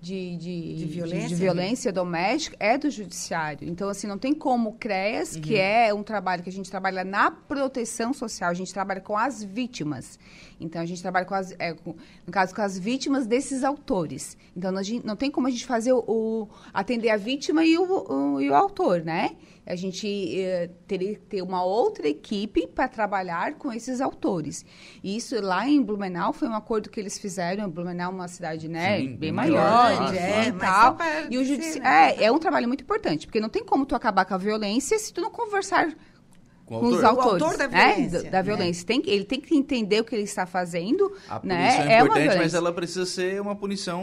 de, 0.04 0.36
de, 0.36 0.76
de, 0.76 0.86
violência, 0.86 1.28
de, 1.30 1.36
violência 1.36 1.90
né? 1.90 1.96
doméstica 1.96 2.58
é 2.60 2.78
do 2.78 2.90
judiciário. 2.90 3.70
Então, 3.70 3.88
assim, 3.88 4.06
não 4.06 4.18
tem 4.18 4.34
como 4.34 4.72
o 4.72 4.74
CREAS, 4.74 5.36
uhum. 5.36 5.42
que 5.42 5.56
é 5.56 5.94
um 5.94 6.04
trabalho 6.04 6.44
que 6.44 6.50
a 6.50 6.52
gente 6.52 6.70
trabalha 6.70 7.06
na 7.06 7.32
proteção 7.32 8.14
social, 8.14 8.50
a 8.50 8.54
gente 8.54 8.74
trabalha 8.74 9.00
com 9.00 9.18
as 9.18 9.42
vítimas. 9.42 10.20
Então, 10.64 10.82
a 10.82 10.86
gente 10.86 11.02
trabalha 11.02 11.26
com 11.26 11.36
as, 11.36 11.54
é, 11.60 11.74
com, 11.74 11.96
no 12.26 12.32
caso, 12.32 12.56
com 12.56 12.62
as 12.62 12.78
vítimas 12.78 13.28
desses 13.28 13.64
autores. 13.64 14.38
Então, 14.56 14.72
não, 14.72 14.82
não 15.04 15.16
tem 15.16 15.30
como 15.30 15.48
a 15.48 15.52
gente 15.52 15.66
fazer 15.66 15.94
o, 15.94 16.04
o 16.08 16.50
atender 16.74 17.10
a 17.10 17.18
vítima 17.18 17.64
e 17.66 17.78
o, 17.78 17.84
o, 17.84 18.42
e 18.42 18.50
o 18.50 18.56
autor, 18.56 19.04
né? 19.04 19.36
a 19.66 19.76
gente 19.76 20.08
eh, 20.40 20.70
teria 20.88 21.16
que 21.16 21.22
ter 21.22 21.42
uma 21.42 21.64
outra 21.64 22.08
equipe 22.08 22.68
para 22.68 22.88
trabalhar 22.88 23.54
com 23.54 23.72
esses 23.72 24.02
autores. 24.02 24.66
E 25.02 25.16
isso 25.16 25.40
lá 25.42 25.68
em 25.68 25.82
Blumenau 25.82 26.34
foi 26.34 26.48
um 26.50 26.54
acordo 26.54 26.90
que 26.90 27.00
eles 27.00 27.18
fizeram. 27.18 27.70
Blumenau 27.70 28.12
é 28.12 28.16
uma 28.16 28.28
cidade 28.28 28.68
né, 28.68 29.00
Sim, 29.00 29.16
bem 29.16 29.32
maior, 29.32 30.12
grande, 30.12 30.18
é, 30.18 30.52
tal. 30.52 30.98
E 31.30 31.38
o 31.38 31.46
judici... 31.46 31.80
Né? 31.80 32.16
é, 32.18 32.26
é 32.26 32.32
um 32.32 32.40
trabalho 32.40 32.68
muito 32.68 32.84
importante, 32.84 33.26
porque 33.26 33.40
não 33.40 33.50
tem 33.50 33.64
como 33.64 33.86
tu 33.86 33.96
acabar 33.96 34.26
com 34.26 34.34
a 34.34 34.38
violência 34.38 35.00
se 35.00 35.14
tu 35.14 35.22
não 35.22 35.32
conversar 35.32 35.94
com, 36.66 36.80
com 36.80 36.88
os 36.88 37.04
autores, 37.04 37.42
o 37.42 37.46
autor 37.46 37.58
da 37.58 37.68
né, 37.68 37.94
violência. 37.94 38.24
Né? 38.24 38.30
Da 38.30 38.42
violência. 38.42 38.86
Tem, 38.86 39.02
ele 39.06 39.26
tem 39.26 39.42
que 39.42 39.56
entender 39.56 40.00
o 40.00 40.04
que 40.06 40.16
ele 40.16 40.24
está 40.24 40.46
fazendo. 40.46 41.12
A 41.28 41.40
né? 41.44 41.68
punição 41.68 41.84
é, 41.84 41.94
é 41.94 42.00
importante, 42.00 42.38
mas 42.38 42.54
ela 42.54 42.72
precisa 42.72 43.06
ser 43.06 43.42
uma 43.42 43.56
punição 43.56 44.02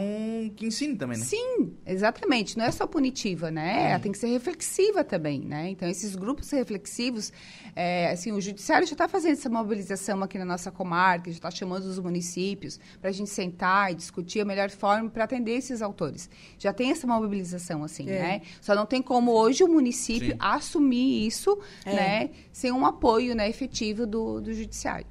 que 0.55 0.65
ensine 0.65 0.95
também, 0.95 1.17
né? 1.17 1.25
Sim, 1.25 1.73
exatamente. 1.85 2.57
Não 2.57 2.65
é 2.65 2.71
só 2.71 2.85
punitiva, 2.85 3.49
né? 3.49 3.91
Ela 3.91 3.99
tem 3.99 4.11
que 4.11 4.17
ser 4.17 4.27
reflexiva 4.27 5.03
também, 5.03 5.41
né? 5.41 5.69
Então, 5.69 5.89
esses 5.89 6.15
grupos 6.15 6.51
reflexivos, 6.51 7.33
é, 7.75 8.11
assim, 8.11 8.31
o 8.31 8.39
judiciário 8.39 8.85
já 8.85 8.93
está 8.93 9.07
fazendo 9.07 9.33
essa 9.33 9.49
mobilização 9.49 10.21
aqui 10.21 10.37
na 10.37 10.45
nossa 10.45 10.71
comarca, 10.71 11.31
já 11.31 11.37
está 11.37 11.51
chamando 11.51 11.85
os 11.85 11.97
municípios 11.97 12.79
para 12.99 13.09
a 13.09 13.13
gente 13.13 13.29
sentar 13.29 13.91
e 13.91 13.95
discutir 13.95 14.41
a 14.41 14.45
melhor 14.45 14.69
forma 14.69 15.09
para 15.09 15.23
atender 15.23 15.53
esses 15.53 15.81
autores. 15.81 16.29
Já 16.59 16.71
tem 16.71 16.91
essa 16.91 17.07
mobilização, 17.07 17.83
assim, 17.83 18.07
é. 18.09 18.21
né? 18.21 18.41
Só 18.61 18.75
não 18.75 18.85
tem 18.85 19.01
como 19.01 19.31
hoje 19.31 19.63
o 19.63 19.67
município 19.67 20.31
Sim. 20.31 20.37
assumir 20.39 21.25
isso, 21.25 21.57
é. 21.85 21.93
né? 21.93 22.29
Sem 22.61 22.71
um 22.71 22.85
apoio 22.85 23.35
né, 23.35 23.49
efetivo 23.49 24.05
do, 24.05 24.39
do 24.39 24.53
judiciário. 24.53 25.07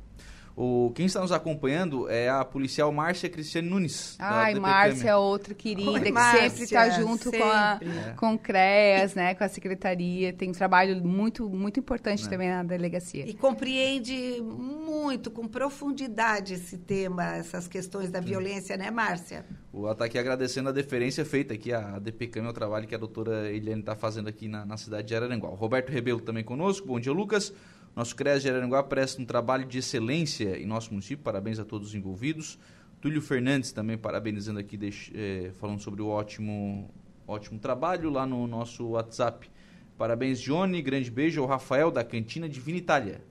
O, 0.57 0.93
quem 0.95 1.07
está 1.07 1.21
nos 1.21 1.33
acompanhando 1.33 2.09
é 2.09 2.29
a 2.29 2.45
policial 2.45 2.93
Márcia 2.93 3.29
Cristiane 3.29 3.69
Nunes. 3.69 4.17
Ai, 4.19 4.55
Márcia, 4.55 5.17
outra 5.17 5.55
querida, 5.55 5.91
Oi, 5.91 6.01
que 6.01 6.13
Márcia, 6.13 6.51
sempre 6.51 6.65
está 6.65 6.91
junto 6.91 7.31
com, 7.31 7.43
a, 7.43 7.81
é. 7.81 8.13
com 8.13 8.35
o 8.35 8.39
CREAS, 8.39 9.15
né, 9.15 9.35
com 9.35 9.43
a 9.43 9.49
secretaria. 9.49 10.33
Tem 10.33 10.51
um 10.51 10.53
trabalho 10.53 11.03
muito, 11.05 11.49
muito 11.49 11.81
importante 11.81 12.27
é. 12.27 12.29
também 12.29 12.51
na 12.51 12.63
delegacia. 12.63 13.27
E 13.29 13.35
compreende 13.35 14.41
muito, 14.43 15.31
com 15.31 15.49
profundidade, 15.49 16.55
esse 16.55 16.77
tema, 16.79 17.37
essas 17.37 17.67
questões 17.67 18.11
da 18.11 18.21
violência, 18.21 18.77
né, 18.77 18.91
Márcia? 18.91 19.45
O 19.73 19.89
está 19.89 20.07
aqui 20.07 20.19
agradecendo 20.19 20.69
a 20.69 20.73
deferência 20.73 21.25
feita 21.25 21.55
aqui, 21.55 21.73
a 21.73 21.97
DPCAM, 22.01 22.49
o 22.49 22.53
trabalho 22.53 22.89
que 22.89 22.95
a 22.95 22.99
doutora 22.99 23.49
Eliane 23.53 23.81
está 23.81 23.95
fazendo 23.95 24.29
aqui 24.29 24.49
na, 24.49 24.67
na 24.67 24.77
cidade 24.77 25.07
de 25.07 25.15
Araranguá. 25.15 25.49
O 25.49 25.55
Roberto 25.55 25.91
Rebelo 25.91 26.21
também 26.21 26.43
conosco. 26.43 26.89
Bom 26.89 26.99
dia, 26.99 27.13
Lucas. 27.13 27.55
Nosso 27.95 28.17
CREAS 28.17 28.43
de 28.43 28.51
Araranguá 28.51 28.83
presta 28.83 29.23
um 29.23 29.25
trabalho 29.25 29.65
de 29.65 29.79
excelência 29.79 30.59
em 30.59 30.67
nosso 30.67 30.91
município, 30.91 31.23
parabéns 31.23 31.61
a 31.61 31.65
todos 31.65 31.89
os 31.89 31.95
envolvidos. 31.95 32.59
Túlio 33.01 33.23
Fernandes 33.23 33.71
também 33.71 33.97
parabenizando 33.97 34.59
aqui, 34.59 34.77
é, 35.15 35.53
falando 35.61 35.81
sobre 35.81 36.03
o 36.03 36.09
ótimo, 36.09 36.91
ótimo 37.27 37.61
trabalho 37.61 38.11
lá 38.11 38.27
no 38.27 38.49
nosso 38.49 38.89
WhatsApp. 38.89 39.49
Parabéns, 39.97 40.41
Johnny, 40.41 40.83
grande 40.83 41.13
beijo 41.13 41.41
ao 41.43 41.47
Rafael 41.47 41.93
da 41.93 42.03
Cantina 42.03 42.49
Divina 42.49 42.79
Itália. 42.79 43.23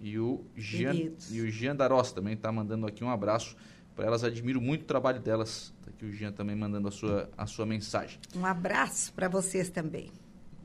E 0.00 0.18
o 0.18 0.44
Jean, 0.56 1.12
e 1.30 1.40
o 1.40 1.48
Jean 1.48 1.76
Daros 1.76 2.10
também 2.10 2.34
está 2.34 2.50
mandando 2.50 2.88
aqui 2.88 3.04
um 3.04 3.10
abraço 3.10 3.56
para 3.94 4.06
elas. 4.06 4.24
Admiro 4.24 4.60
muito 4.60 4.82
o 4.82 4.86
trabalho 4.86 5.20
delas. 5.20 5.72
Está 5.80 5.90
aqui 5.90 6.04
o 6.06 6.12
Jean 6.12 6.32
também 6.32 6.56
mandando 6.56 6.88
a 6.88 6.90
sua, 6.90 7.30
a 7.36 7.46
sua 7.46 7.66
mensagem. 7.66 8.18
Um 8.34 8.44
abraço 8.44 9.12
para 9.12 9.28
vocês 9.28 9.70
também. 9.70 10.10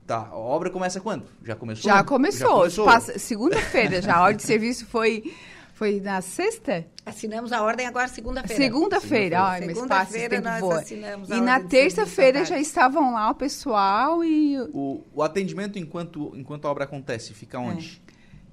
Tá, 0.05 0.29
a 0.31 0.37
obra 0.37 0.69
começa 0.69 1.01
quando? 1.01 1.25
Já 1.43 1.55
começou? 1.55 1.91
Já 1.91 2.03
começou. 2.03 2.59
começou? 2.59 3.19
Segunda-feira 3.19 4.01
já. 4.01 4.15
A 4.15 4.21
ordem 4.21 4.37
de 4.37 4.43
serviço 4.43 4.85
foi, 4.85 5.33
foi 5.73 5.99
na 5.99 6.21
sexta? 6.21 6.85
Assinamos 7.05 7.51
a 7.51 7.61
ordem 7.61 7.85
agora 7.85 8.07
segunda-feira. 8.07 8.63
Segunda-feira. 8.63 9.41
Ai, 9.41 9.65
mas 9.65 9.75
segunda-feira 9.75 10.39
nós 10.39 10.59
voa. 10.61 10.79
assinamos 10.79 11.29
a 11.29 11.35
E 11.35 11.41
na 11.41 11.59
terça-feira 11.59 12.45
já 12.45 12.57
estavam 12.57 13.13
lá 13.13 13.29
o 13.31 13.35
pessoal 13.35 14.23
e... 14.23 14.57
O, 14.73 15.03
o 15.13 15.21
atendimento 15.21 15.77
enquanto, 15.77 16.31
enquanto 16.35 16.65
a 16.65 16.71
obra 16.71 16.85
acontece 16.85 17.33
fica 17.33 17.59
onde? 17.59 18.01
É. 18.03 18.06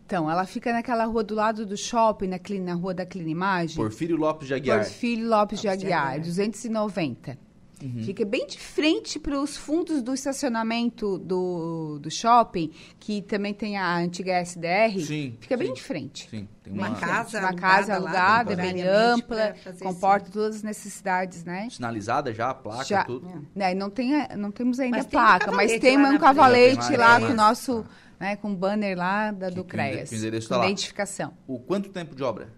Então, 0.07 0.31
ela 0.31 0.45
fica 0.45 0.73
naquela 0.73 1.05
rua 1.07 1.25
do 1.25 1.35
lado 1.35 1.65
do 1.65 1.77
shopping, 1.77 2.27
na, 2.27 2.39
na 2.61 2.75
rua 2.75 2.93
da 2.93 3.07
Clinimagem. 3.07 3.77
Porfírio 3.77 4.17
Lopes 4.17 4.49
de 4.49 4.55
Aguiar. 4.55 4.81
Porfírio 4.81 5.29
Lopes 5.29 5.61
de 5.61 5.69
Aguiar, 5.69 6.21
290. 6.21 7.39
Uhum. 7.83 8.03
Fica 8.03 8.25
bem 8.25 8.47
de 8.47 8.59
frente 8.59 9.19
para 9.19 9.39
os 9.39 9.57
fundos 9.57 10.03
do 10.03 10.15
estacionamento 10.15 11.19
do, 11.19 11.99
do 12.01 12.11
shopping, 12.11 12.71
que 12.99 13.21
também 13.23 13.53
tem 13.53 13.77
a 13.77 13.97
antiga 13.97 14.41
SDR. 14.41 15.01
Sim. 15.05 15.37
Fica 15.41 15.57
sim, 15.57 15.65
bem 15.65 15.73
de 15.73 15.83
frente. 15.83 16.29
Sim. 16.31 16.49
Tem 16.63 16.73
uma, 16.73 16.89
uma 16.89 16.97
casa, 16.97 17.41
uma 17.41 17.53
casa 17.53 17.95
alugada, 17.95 18.57
bem 18.57 18.83
ampla, 18.83 19.55
comporta 19.83 20.31
todas 20.31 20.57
as 20.57 20.63
necessidades, 20.63 21.45
né? 21.45 21.69
Sinalizada 21.71 22.33
já, 22.33 22.51
a 22.51 22.55
placa, 22.55 22.85
já, 22.85 23.05
tudo. 23.05 23.47
Né, 23.55 23.75
não, 23.75 23.91
tem, 23.91 24.13
não 24.37 24.51
temos 24.51 24.81
ainda 24.81 24.99
mas 24.99 25.07
placa, 25.07 25.53
mas 25.53 25.79
tem 25.79 25.99
um 25.99 26.19
cavalete 26.19 26.97
lá, 26.97 27.21
com 27.21 27.27
o 27.27 27.35
nosso, 27.35 27.85
né, 28.25 28.37
com 28.37 28.53
o 28.53 28.57
banner 28.57 28.97
lá 28.97 29.31
da, 29.31 29.51
do 29.51 29.63
CREAS. 29.63 30.11
Tá 30.49 30.65
identificação. 30.65 31.35
O 31.47 31.59
quanto 31.59 31.91
tempo 31.91 32.15
de 32.15 32.23
obra? 32.23 32.49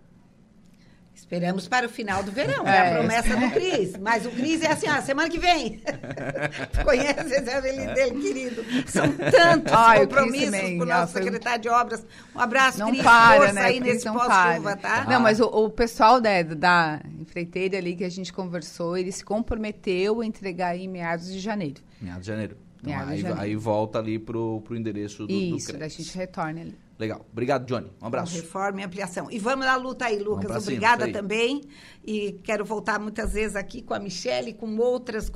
Esperamos 1.12 1.66
para 1.66 1.86
o 1.86 1.88
final 1.88 2.22
do 2.22 2.30
verão, 2.30 2.68
é, 2.68 2.76
é 2.76 2.88
a 2.88 2.98
promessa 2.98 3.36
do 3.36 3.50
Cris. 3.50 3.96
Mas 3.96 4.26
o 4.26 4.30
Cris 4.30 4.62
é 4.62 4.70
assim, 4.70 4.86
ah, 4.86 5.00
semana 5.00 5.30
que 5.30 5.38
vem. 5.38 5.82
Conhece 6.84 7.34
esse 7.34 7.50
é 7.50 7.60
dele, 7.62 8.20
querido. 8.20 8.64
São 8.86 9.10
tantos 9.12 9.72
Ai, 9.72 10.00
compromissos 10.00 10.60
com 10.60 10.82
o 10.82 10.86
nosso 10.86 11.14
secretário 11.14 11.62
de 11.62 11.68
obras. 11.70 12.06
Um 12.34 12.38
abraço, 12.38 12.78
não 12.78 12.90
Cris. 12.90 13.02
Para, 13.02 13.36
Força 13.38 13.52
né? 13.54 13.62
aí 13.62 13.80
nesse 13.80 14.04
pós-chuva, 14.04 14.76
tá? 14.76 15.06
Não, 15.08 15.18
mas 15.18 15.40
o, 15.40 15.46
o 15.46 15.70
pessoal 15.70 16.20
da, 16.20 16.42
da 16.42 17.00
empreiteira 17.18 17.78
ali 17.78 17.96
que 17.96 18.04
a 18.04 18.10
gente 18.10 18.32
conversou, 18.32 18.96
ele 18.96 19.10
se 19.10 19.24
comprometeu 19.24 20.20
a 20.20 20.26
entregar 20.26 20.76
em 20.76 20.86
meados 20.86 21.32
de 21.32 21.40
janeiro. 21.40 21.82
Meados 22.00 22.26
de 22.26 22.28
janeiro. 22.30 22.65
Então, 22.86 23.08
aí, 23.08 23.50
aí, 23.50 23.56
volta 23.56 23.98
ali 23.98 24.18
pro, 24.18 24.60
pro 24.62 24.76
endereço 24.76 25.26
do, 25.26 25.32
Isso, 25.32 25.72
do 25.72 25.82
a 25.82 25.88
gente 25.88 26.16
retorna 26.16 26.60
ali. 26.60 26.74
Legal. 26.98 27.26
Obrigado, 27.30 27.66
Johnny. 27.66 27.90
Um 28.00 28.06
abraço. 28.06 28.32
Com 28.32 28.40
reforma 28.40 28.80
e 28.80 28.84
ampliação. 28.84 29.30
E 29.30 29.38
vamos 29.38 29.66
na 29.66 29.76
luta 29.76 30.06
aí, 30.06 30.18
Lucas. 30.18 30.62
Obrigada 30.62 31.12
também. 31.12 31.62
E 32.04 32.40
quero 32.42 32.64
voltar 32.64 32.98
muitas 32.98 33.34
vezes 33.34 33.54
aqui 33.54 33.82
com 33.82 33.92
a 33.92 33.98
Michelle 33.98 34.50
e 34.50 34.54
com 34.54 34.76
outras 34.78 35.30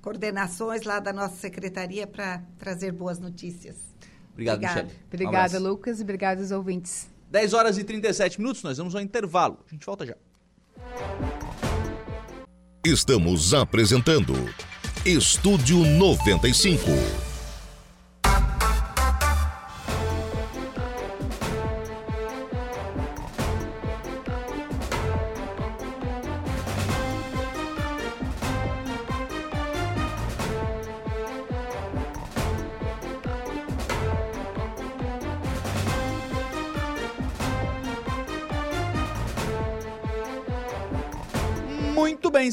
coordenações 0.00 0.82
lá 0.82 1.00
da 1.00 1.12
nossa 1.12 1.36
secretaria 1.36 2.06
para 2.06 2.42
trazer 2.58 2.92
boas 2.92 3.18
notícias. 3.18 3.76
Obrigado, 4.32 4.56
Obrigada. 4.56 4.82
Michelle. 4.82 5.00
Obrigada, 5.06 5.58
um 5.58 5.62
Lucas. 5.62 6.00
Obrigada 6.00 6.40
aos 6.40 6.50
ouvintes. 6.52 7.08
10 7.30 7.52
horas 7.54 7.78
e 7.78 7.82
37 7.82 8.40
minutos, 8.40 8.62
nós 8.62 8.78
vamos 8.78 8.94
ao 8.94 9.00
intervalo. 9.00 9.58
A 9.66 9.70
gente 9.70 9.84
volta 9.84 10.06
já. 10.06 10.14
Estamos 12.84 13.54
apresentando 13.54 14.34
Estúdio 15.04 15.84
95. 15.84 17.23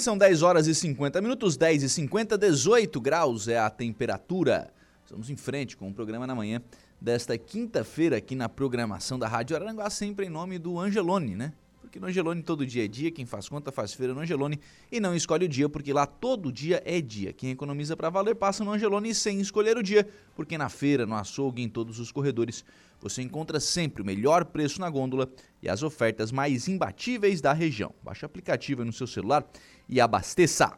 São 0.02 0.18
10 0.18 0.42
horas 0.42 0.68
e 0.68 0.74
50 0.74 1.22
minutos, 1.22 1.56
10 1.56 1.84
e 1.84 1.90
50, 1.90 2.38
18 2.38 3.00
graus 3.00 3.48
é 3.48 3.60
a 3.60 3.70
temperatura. 3.70 4.74
Estamos 5.04 5.30
em 5.30 5.36
frente 5.36 5.78
com 5.78 5.88
o 5.88 5.94
programa 5.94 6.26
na 6.26 6.34
manhã 6.34 6.62
desta 7.00 7.38
quinta-feira 7.38 8.18
aqui 8.18 8.36
na 8.36 8.50
programação 8.50 9.20
da 9.20 9.28
Rádio 9.28 9.56
Araranguá, 9.56 9.90
sempre 9.90 10.26
em 10.26 10.30
nome 10.30 10.58
do 10.58 10.80
Angelone, 10.80 11.36
né? 11.36 11.54
Porque 11.80 12.00
no 12.00 12.08
Angelone 12.08 12.42
todo 12.42 12.66
dia 12.66 12.86
é 12.86 12.88
dia, 12.88 13.12
quem 13.12 13.26
faz 13.26 13.48
conta 13.50 13.72
faz 13.72 13.94
feira 13.94 14.14
no 14.14 14.22
Angelone 14.22 14.60
e 14.92 15.00
não 15.00 15.16
escolhe 15.16 15.46
o 15.46 15.50
dia, 15.50 15.70
porque 15.70 15.94
lá 15.94 16.06
todo 16.06 16.52
dia 16.52 16.82
é 16.86 17.02
dia. 17.02 17.34
Quem 17.34 17.52
economiza 17.52 17.96
para 17.96 18.10
valer 18.10 18.36
passa 18.36 18.64
no 18.64 18.72
Angelone 18.72 19.14
sem 19.14 19.40
escolher 19.40 19.78
o 19.78 19.84
dia, 19.84 20.08
porque 20.36 20.58
na 20.58 20.70
feira, 20.70 21.06
no 21.06 21.16
açougue, 21.16 21.62
em 21.62 21.70
todos 21.70 22.00
os 22.00 22.12
corredores, 22.12 22.64
você 23.02 23.22
encontra 23.22 23.60
sempre 23.60 24.02
o 24.02 24.06
melhor 24.06 24.46
preço 24.46 24.80
na 24.80 24.90
gôndola 24.90 25.30
e 25.62 25.68
as 25.68 25.82
ofertas 25.82 26.32
mais 26.32 26.68
imbatíveis 26.68 27.42
da 27.42 27.52
região. 27.52 27.94
Baixe 28.04 28.24
o 28.24 28.28
aplicativo 28.28 28.86
no 28.86 28.94
seu 28.94 29.08
celular 29.08 29.46
e 29.90 30.00
abasteça. 30.00 30.74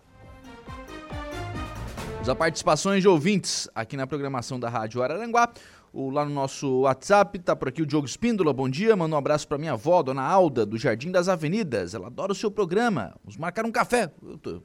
As 2.22 2.34
participações 2.38 3.02
de 3.02 3.08
ouvintes 3.10 3.68
aqui 3.76 3.98
na 3.98 4.08
programação 4.08 4.58
da 4.58 4.70
Rádio 4.70 5.04
Araranguá. 5.04 5.52
O, 5.92 6.10
lá 6.10 6.24
no 6.24 6.32
nosso 6.32 6.82
WhatsApp, 6.82 7.38
tá 7.38 7.56
por 7.56 7.68
aqui 7.68 7.82
o 7.82 7.86
Diogo 7.86 8.08
Espíndola, 8.08 8.52
bom 8.52 8.68
dia, 8.68 8.96
manda 8.96 9.14
um 9.14 9.18
abraço 9.18 9.48
para 9.48 9.60
minha 9.60 9.74
avó, 9.74 10.02
Dona 10.02 10.24
Alda, 10.24 10.66
do 10.66 10.76
Jardim 10.76 11.12
das 11.12 11.28
Avenidas. 11.28 11.94
Ela 11.94 12.08
adora 12.08 12.32
o 12.32 12.36
seu 12.36 12.50
programa. 12.50 13.14
Vamos 13.24 13.38
marcar 13.38 13.66
um 13.66 13.72
café. 13.72 14.12
Eu 14.24 14.38
tô, 14.38 14.64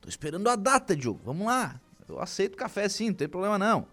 tô 0.00 0.08
esperando 0.08 0.48
a 0.48 0.56
data, 0.56 0.96
Diogo. 0.96 1.20
Vamos 1.24 1.46
lá. 1.46 1.78
Eu 2.08 2.20
aceito 2.20 2.56
café 2.56 2.88
sim, 2.88 3.08
não 3.08 3.14
tem 3.14 3.28
problema 3.28 3.58
não. 3.58 3.86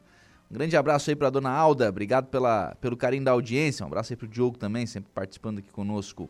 Um 0.51 0.53
grande 0.53 0.75
abraço 0.75 1.09
aí 1.09 1.15
para 1.15 1.29
Dona 1.29 1.49
Alda, 1.49 1.87
obrigado 1.87 2.27
pela, 2.27 2.75
pelo 2.81 2.97
carinho 2.97 3.23
da 3.23 3.31
audiência. 3.31 3.85
Um 3.85 3.87
abraço 3.87 4.11
aí 4.11 4.17
pro 4.17 4.27
Diogo 4.27 4.57
também, 4.57 4.85
sempre 4.85 5.09
participando 5.15 5.59
aqui 5.59 5.71
conosco. 5.71 6.29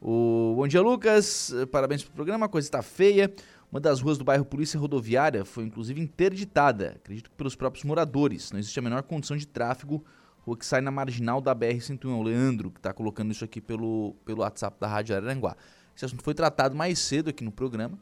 O 0.00 0.54
Bom 0.56 0.66
dia, 0.66 0.80
Lucas. 0.80 1.52
Parabéns 1.70 2.02
pelo 2.02 2.14
programa. 2.14 2.46
A 2.46 2.48
coisa 2.48 2.66
está 2.66 2.80
feia. 2.80 3.30
Uma 3.70 3.78
das 3.78 4.00
ruas 4.00 4.16
do 4.16 4.24
bairro 4.24 4.42
Polícia 4.42 4.80
Rodoviária 4.80 5.44
foi 5.44 5.64
inclusive 5.64 6.00
interditada, 6.00 6.94
acredito 6.96 7.28
que 7.28 7.36
pelos 7.36 7.54
próprios 7.54 7.84
moradores. 7.84 8.50
Não 8.52 8.58
existe 8.58 8.78
a 8.78 8.82
menor 8.82 9.02
condição 9.02 9.36
de 9.36 9.46
tráfego. 9.46 10.02
Rua 10.46 10.56
que 10.56 10.64
sai 10.64 10.80
na 10.80 10.90
marginal 10.90 11.38
da 11.38 11.54
BR-101. 11.54 12.06
O 12.06 12.22
Leandro, 12.22 12.70
que 12.70 12.78
está 12.78 12.90
colocando 12.94 13.32
isso 13.32 13.44
aqui 13.44 13.60
pelo, 13.60 14.16
pelo 14.24 14.40
WhatsApp 14.40 14.78
da 14.80 14.88
Rádio 14.88 15.14
Araranguá. 15.14 15.54
Esse 15.94 16.06
assunto 16.06 16.22
foi 16.22 16.32
tratado 16.32 16.74
mais 16.74 16.98
cedo 16.98 17.28
aqui 17.28 17.44
no 17.44 17.52
programa. 17.52 17.98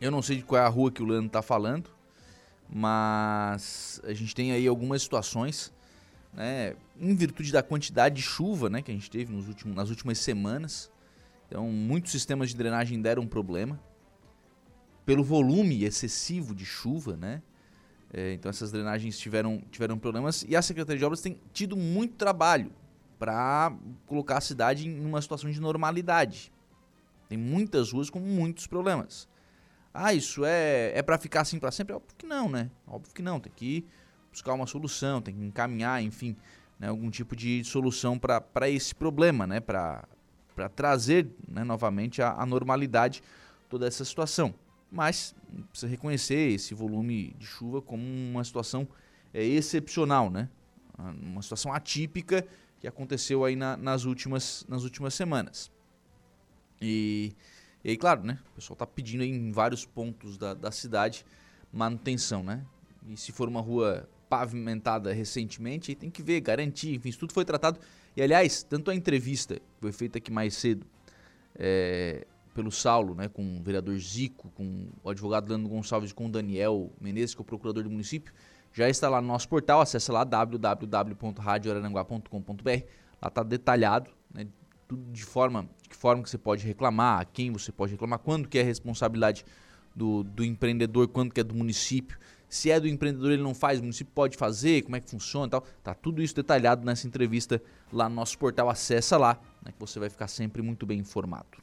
Eu 0.00 0.10
não 0.10 0.20
sei 0.20 0.38
de 0.38 0.42
qual 0.42 0.60
é 0.60 0.64
a 0.64 0.68
rua 0.68 0.90
que 0.90 1.00
o 1.00 1.06
Leandro 1.06 1.28
está 1.28 1.42
falando, 1.42 1.88
mas 2.76 4.00
a 4.02 4.12
gente 4.12 4.34
tem 4.34 4.50
aí 4.50 4.66
algumas 4.66 5.00
situações 5.00 5.72
né, 6.32 6.74
em 6.98 7.14
virtude 7.14 7.52
da 7.52 7.62
quantidade 7.62 8.16
de 8.16 8.22
chuva 8.22 8.68
né, 8.68 8.82
que 8.82 8.90
a 8.90 8.94
gente 8.94 9.08
teve 9.08 9.32
nos 9.32 9.46
últimos, 9.46 9.76
nas 9.76 9.90
últimas 9.90 10.18
semanas. 10.18 10.90
Então, 11.46 11.68
muitos 11.68 12.10
sistemas 12.10 12.50
de 12.50 12.56
drenagem 12.56 13.00
deram 13.00 13.28
problema. 13.28 13.80
Pelo 15.06 15.22
volume 15.22 15.84
excessivo 15.84 16.52
de 16.52 16.64
chuva, 16.64 17.16
né? 17.16 17.40
É, 18.12 18.32
então, 18.32 18.50
essas 18.50 18.72
drenagens 18.72 19.18
tiveram, 19.18 19.62
tiveram 19.70 19.96
problemas. 19.96 20.44
E 20.48 20.56
a 20.56 20.62
Secretaria 20.62 20.98
de 20.98 21.04
Obras 21.04 21.20
tem 21.20 21.38
tido 21.52 21.76
muito 21.76 22.16
trabalho 22.16 22.72
para 23.20 23.72
colocar 24.06 24.38
a 24.38 24.40
cidade 24.40 24.88
em 24.88 25.04
uma 25.04 25.22
situação 25.22 25.48
de 25.48 25.60
normalidade. 25.60 26.50
Tem 27.28 27.38
muitas 27.38 27.92
ruas 27.92 28.10
com 28.10 28.18
muitos 28.18 28.66
problemas. 28.66 29.28
Ah, 29.96 30.12
isso 30.12 30.44
é, 30.44 30.90
é 30.92 31.02
para 31.02 31.16
ficar 31.16 31.42
assim 31.42 31.60
para 31.60 31.70
sempre? 31.70 31.94
Óbvio 31.94 32.16
que 32.18 32.26
não, 32.26 32.50
né? 32.50 32.68
Óbvio 32.84 33.14
que 33.14 33.22
não. 33.22 33.38
Tem 33.38 33.52
que 33.54 33.86
buscar 34.32 34.52
uma 34.52 34.66
solução, 34.66 35.22
tem 35.22 35.32
que 35.32 35.44
encaminhar, 35.44 36.02
enfim, 36.02 36.36
né, 36.80 36.88
algum 36.88 37.08
tipo 37.08 37.36
de 37.36 37.62
solução 37.62 38.18
para 38.18 38.68
esse 38.68 38.92
problema, 38.92 39.46
né, 39.46 39.60
para 39.60 40.04
trazer 40.74 41.30
né, 41.48 41.62
novamente 41.62 42.20
a, 42.20 42.32
a 42.32 42.44
normalidade 42.44 43.22
toda 43.70 43.86
essa 43.86 44.04
situação. 44.04 44.52
Mas 44.90 45.36
precisa 45.70 45.88
reconhecer 45.88 46.52
esse 46.52 46.74
volume 46.74 47.32
de 47.38 47.46
chuva 47.46 47.80
como 47.80 48.02
uma 48.02 48.42
situação 48.42 48.88
é, 49.32 49.44
excepcional, 49.44 50.28
né? 50.28 50.48
uma 50.98 51.42
situação 51.42 51.72
atípica 51.72 52.46
que 52.78 52.86
aconteceu 52.86 53.44
aí 53.44 53.56
na, 53.56 53.76
nas, 53.76 54.04
últimas, 54.04 54.64
nas 54.68 54.84
últimas 54.84 55.14
semanas. 55.14 55.70
E, 56.80 57.32
e 57.84 57.90
aí, 57.90 57.96
claro, 57.96 58.22
né? 58.22 58.38
O 58.52 58.54
pessoal 58.54 58.74
está 58.74 58.86
pedindo 58.86 59.22
em 59.22 59.52
vários 59.52 59.84
pontos 59.84 60.38
da, 60.38 60.54
da 60.54 60.70
cidade 60.70 61.26
manutenção, 61.70 62.42
né? 62.42 62.64
E 63.06 63.16
se 63.16 63.30
for 63.30 63.48
uma 63.48 63.60
rua 63.60 64.08
pavimentada 64.28 65.12
recentemente, 65.12 65.90
aí 65.90 65.94
tem 65.94 66.10
que 66.10 66.22
ver, 66.22 66.40
garantir, 66.40 66.94
enfim, 66.94 67.10
isso 67.10 67.18
tudo 67.18 67.34
foi 67.34 67.44
tratado. 67.44 67.78
E 68.16 68.22
aliás, 68.22 68.62
tanto 68.62 68.90
a 68.90 68.94
entrevista 68.94 69.56
que 69.56 69.80
foi 69.80 69.92
feita 69.92 70.16
aqui 70.18 70.32
mais 70.32 70.54
cedo 70.54 70.86
é, 71.56 72.26
pelo 72.54 72.72
Saulo, 72.72 73.14
né, 73.14 73.28
com 73.28 73.58
o 73.58 73.62
vereador 73.62 73.98
Zico, 73.98 74.50
com 74.54 74.88
o 75.02 75.10
advogado 75.10 75.46
Leandro 75.48 75.68
Gonçalves 75.68 76.12
com 76.12 76.26
o 76.26 76.30
Daniel 76.30 76.92
Menezes, 77.00 77.34
que 77.34 77.40
é 77.40 77.42
o 77.42 77.44
procurador 77.44 77.82
do 77.82 77.90
município, 77.90 78.32
já 78.72 78.88
está 78.88 79.10
lá 79.10 79.20
no 79.20 79.26
nosso 79.28 79.48
portal, 79.48 79.80
acessa 79.80 80.12
lá 80.12 80.22
www.radioararanguá.com.br. 80.24 82.84
Lá 83.20 83.28
está 83.28 83.42
detalhado, 83.42 84.10
né, 84.32 84.46
tudo 84.88 85.12
de 85.12 85.24
forma, 85.24 85.68
que 85.94 86.00
forma 86.00 86.22
que 86.22 86.28
você 86.28 86.36
pode 86.36 86.66
reclamar, 86.66 87.20
a 87.20 87.24
quem 87.24 87.52
você 87.52 87.70
pode 87.70 87.92
reclamar, 87.92 88.18
quando 88.18 88.48
que 88.48 88.58
é 88.58 88.62
responsabilidade 88.62 89.44
do, 89.94 90.24
do 90.24 90.44
empreendedor, 90.44 91.06
quando 91.06 91.32
que 91.32 91.40
é 91.40 91.44
do 91.44 91.54
município. 91.54 92.18
Se 92.48 92.70
é 92.70 92.78
do 92.78 92.88
empreendedor, 92.88 93.32
ele 93.32 93.42
não 93.42 93.54
faz, 93.54 93.78
o 93.78 93.82
município 93.82 94.12
pode 94.12 94.36
fazer, 94.36 94.82
como 94.82 94.96
é 94.96 95.00
que 95.00 95.08
funciona 95.08 95.46
e 95.46 95.50
tal. 95.50 95.64
Tá 95.82 95.94
tudo 95.94 96.20
isso 96.20 96.34
detalhado 96.34 96.84
nessa 96.84 97.06
entrevista 97.06 97.62
lá 97.92 98.08
no 98.08 98.16
nosso 98.16 98.36
portal. 98.38 98.68
Acessa 98.68 99.16
lá, 99.16 99.40
né, 99.64 99.72
que 99.72 99.78
você 99.78 99.98
vai 99.98 100.10
ficar 100.10 100.28
sempre 100.28 100.62
muito 100.62 100.84
bem 100.84 100.98
informado. 100.98 101.62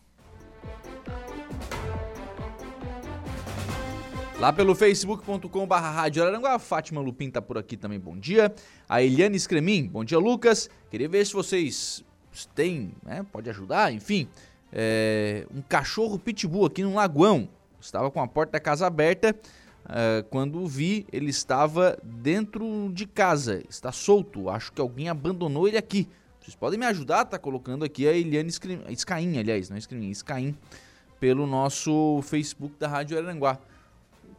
Lá 4.39 4.51
pelo 4.51 4.73
facebook.com.br 4.73 5.75
Rádio 5.75 6.23
Araranguá, 6.23 6.55
a 6.55 6.59
Fátima 6.59 6.99
Lupin 6.99 7.29
tá 7.29 7.41
por 7.41 7.57
aqui 7.57 7.77
também, 7.77 7.99
bom 7.99 8.17
dia. 8.17 8.53
A 8.89 9.03
Eliane 9.03 9.39
Scremin, 9.39 9.87
bom 9.87 10.03
dia 10.03 10.17
Lucas. 10.17 10.69
Queria 10.89 11.07
ver 11.07 11.25
se 11.25 11.33
vocês 11.33 12.03
têm, 12.55 12.91
né, 13.03 13.25
pode 13.31 13.49
ajudar, 13.49 13.93
enfim, 13.93 14.27
é, 14.71 15.45
um 15.53 15.61
cachorro 15.61 16.17
pitbull 16.17 16.65
aqui 16.65 16.83
no 16.83 16.93
Lagoão. 16.93 17.47
Estava 17.79 18.11
com 18.11 18.21
a 18.21 18.27
porta 18.27 18.53
da 18.53 18.59
casa 18.59 18.85
aberta, 18.85 19.35
uh, 19.85 20.23
quando 20.29 20.65
vi 20.67 21.07
ele 21.11 21.31
estava 21.31 21.97
dentro 22.03 22.91
de 22.93 23.07
casa, 23.07 23.63
está 23.67 23.91
solto, 23.91 24.49
acho 24.49 24.71
que 24.71 24.79
alguém 24.79 25.09
abandonou 25.09 25.67
ele 25.67 25.77
aqui. 25.77 26.07
Vocês 26.39 26.55
podem 26.55 26.79
me 26.79 26.85
ajudar, 26.85 27.25
tá 27.25 27.39
colocando 27.39 27.83
aqui 27.83 28.07
a 28.07 28.13
Eliane 28.13 28.51
Scaim, 28.51 29.39
aliás, 29.39 29.69
não 29.69 29.77
é 29.77 29.81
Scremin, 29.81 30.13
Scaim, 30.13 30.55
pelo 31.19 31.47
nosso 31.47 32.21
Facebook 32.21 32.75
da 32.77 32.87
Rádio 32.87 33.17
Araranguá 33.17 33.59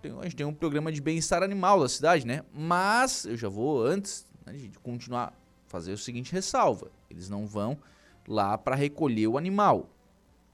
tem, 0.02 0.18
a 0.18 0.22
gente 0.24 0.36
tem 0.36 0.44
um 0.44 0.52
programa 0.52 0.90
de 0.90 1.00
bem-estar 1.00 1.42
animal 1.42 1.80
da 1.80 1.88
cidade, 1.88 2.26
né? 2.26 2.42
Mas 2.52 3.24
eu 3.24 3.36
já 3.36 3.48
vou, 3.48 3.86
antes 3.86 4.26
né, 4.44 4.52
de 4.52 4.70
continuar, 4.82 5.32
fazer 5.68 5.92
o 5.92 5.98
seguinte 5.98 6.32
ressalva. 6.32 6.90
Eles 7.12 7.28
não 7.28 7.46
vão 7.46 7.78
lá 8.26 8.56
para 8.56 8.74
recolher 8.74 9.26
o 9.26 9.38
animal. 9.38 9.88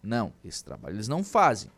Não, 0.03 0.33
esse 0.45 0.65
trabalho 0.65 0.97
eles 0.97 1.09
não 1.09 1.25
fazem. 1.25 1.71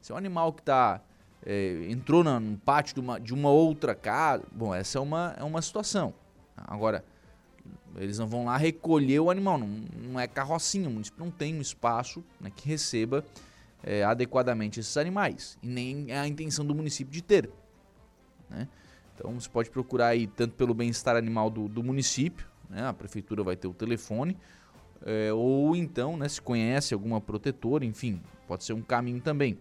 Se 0.00 0.12
é 0.12 0.14
um 0.14 0.18
animal 0.18 0.52
que 0.52 0.62
tá, 0.62 1.00
é, 1.44 1.86
entrou 1.88 2.24
no 2.24 2.58
pátio 2.58 2.94
de 2.94 3.00
uma, 3.00 3.20
de 3.20 3.34
uma 3.34 3.50
outra 3.50 3.94
casa, 3.94 4.44
bom, 4.52 4.74
essa 4.74 4.98
é 4.98 5.00
uma, 5.00 5.34
é 5.38 5.44
uma 5.44 5.62
situação. 5.62 6.14
Agora, 6.56 7.04
eles 7.96 8.18
não 8.18 8.26
vão 8.26 8.46
lá 8.46 8.56
recolher 8.56 9.20
o 9.20 9.30
animal, 9.30 9.58
não, 9.58 9.68
não 9.96 10.20
é 10.20 10.26
carrocinha, 10.26 10.88
o 10.88 10.92
município 10.92 11.24
não 11.24 11.30
tem 11.30 11.54
um 11.54 11.60
espaço 11.60 12.24
né, 12.40 12.50
que 12.54 12.68
receba 12.68 13.24
é, 13.82 14.02
adequadamente 14.04 14.80
esses 14.80 14.96
animais. 14.96 15.58
E 15.62 15.68
nem 15.68 16.06
é 16.10 16.18
a 16.18 16.26
intenção 16.26 16.64
do 16.64 16.74
município 16.74 17.12
de 17.12 17.22
ter. 17.22 17.50
Né? 18.50 18.68
Então 19.14 19.32
você 19.38 19.48
pode 19.48 19.70
procurar 19.70 20.08
aí 20.08 20.26
tanto 20.26 20.54
pelo 20.54 20.74
bem-estar 20.74 21.16
animal 21.16 21.48
do, 21.48 21.68
do 21.68 21.82
município, 21.82 22.46
né? 22.68 22.86
a 22.86 22.92
prefeitura 22.92 23.42
vai 23.42 23.56
ter 23.56 23.68
o 23.68 23.74
telefone, 23.74 24.36
é, 25.04 25.32
ou 25.32 25.76
então, 25.76 26.16
né, 26.16 26.28
se 26.28 26.40
conhece 26.40 26.94
alguma 26.94 27.20
protetora, 27.20 27.84
enfim, 27.84 28.20
pode 28.46 28.64
ser 28.64 28.72
um 28.72 28.82
caminho 28.82 29.20
também. 29.20 29.58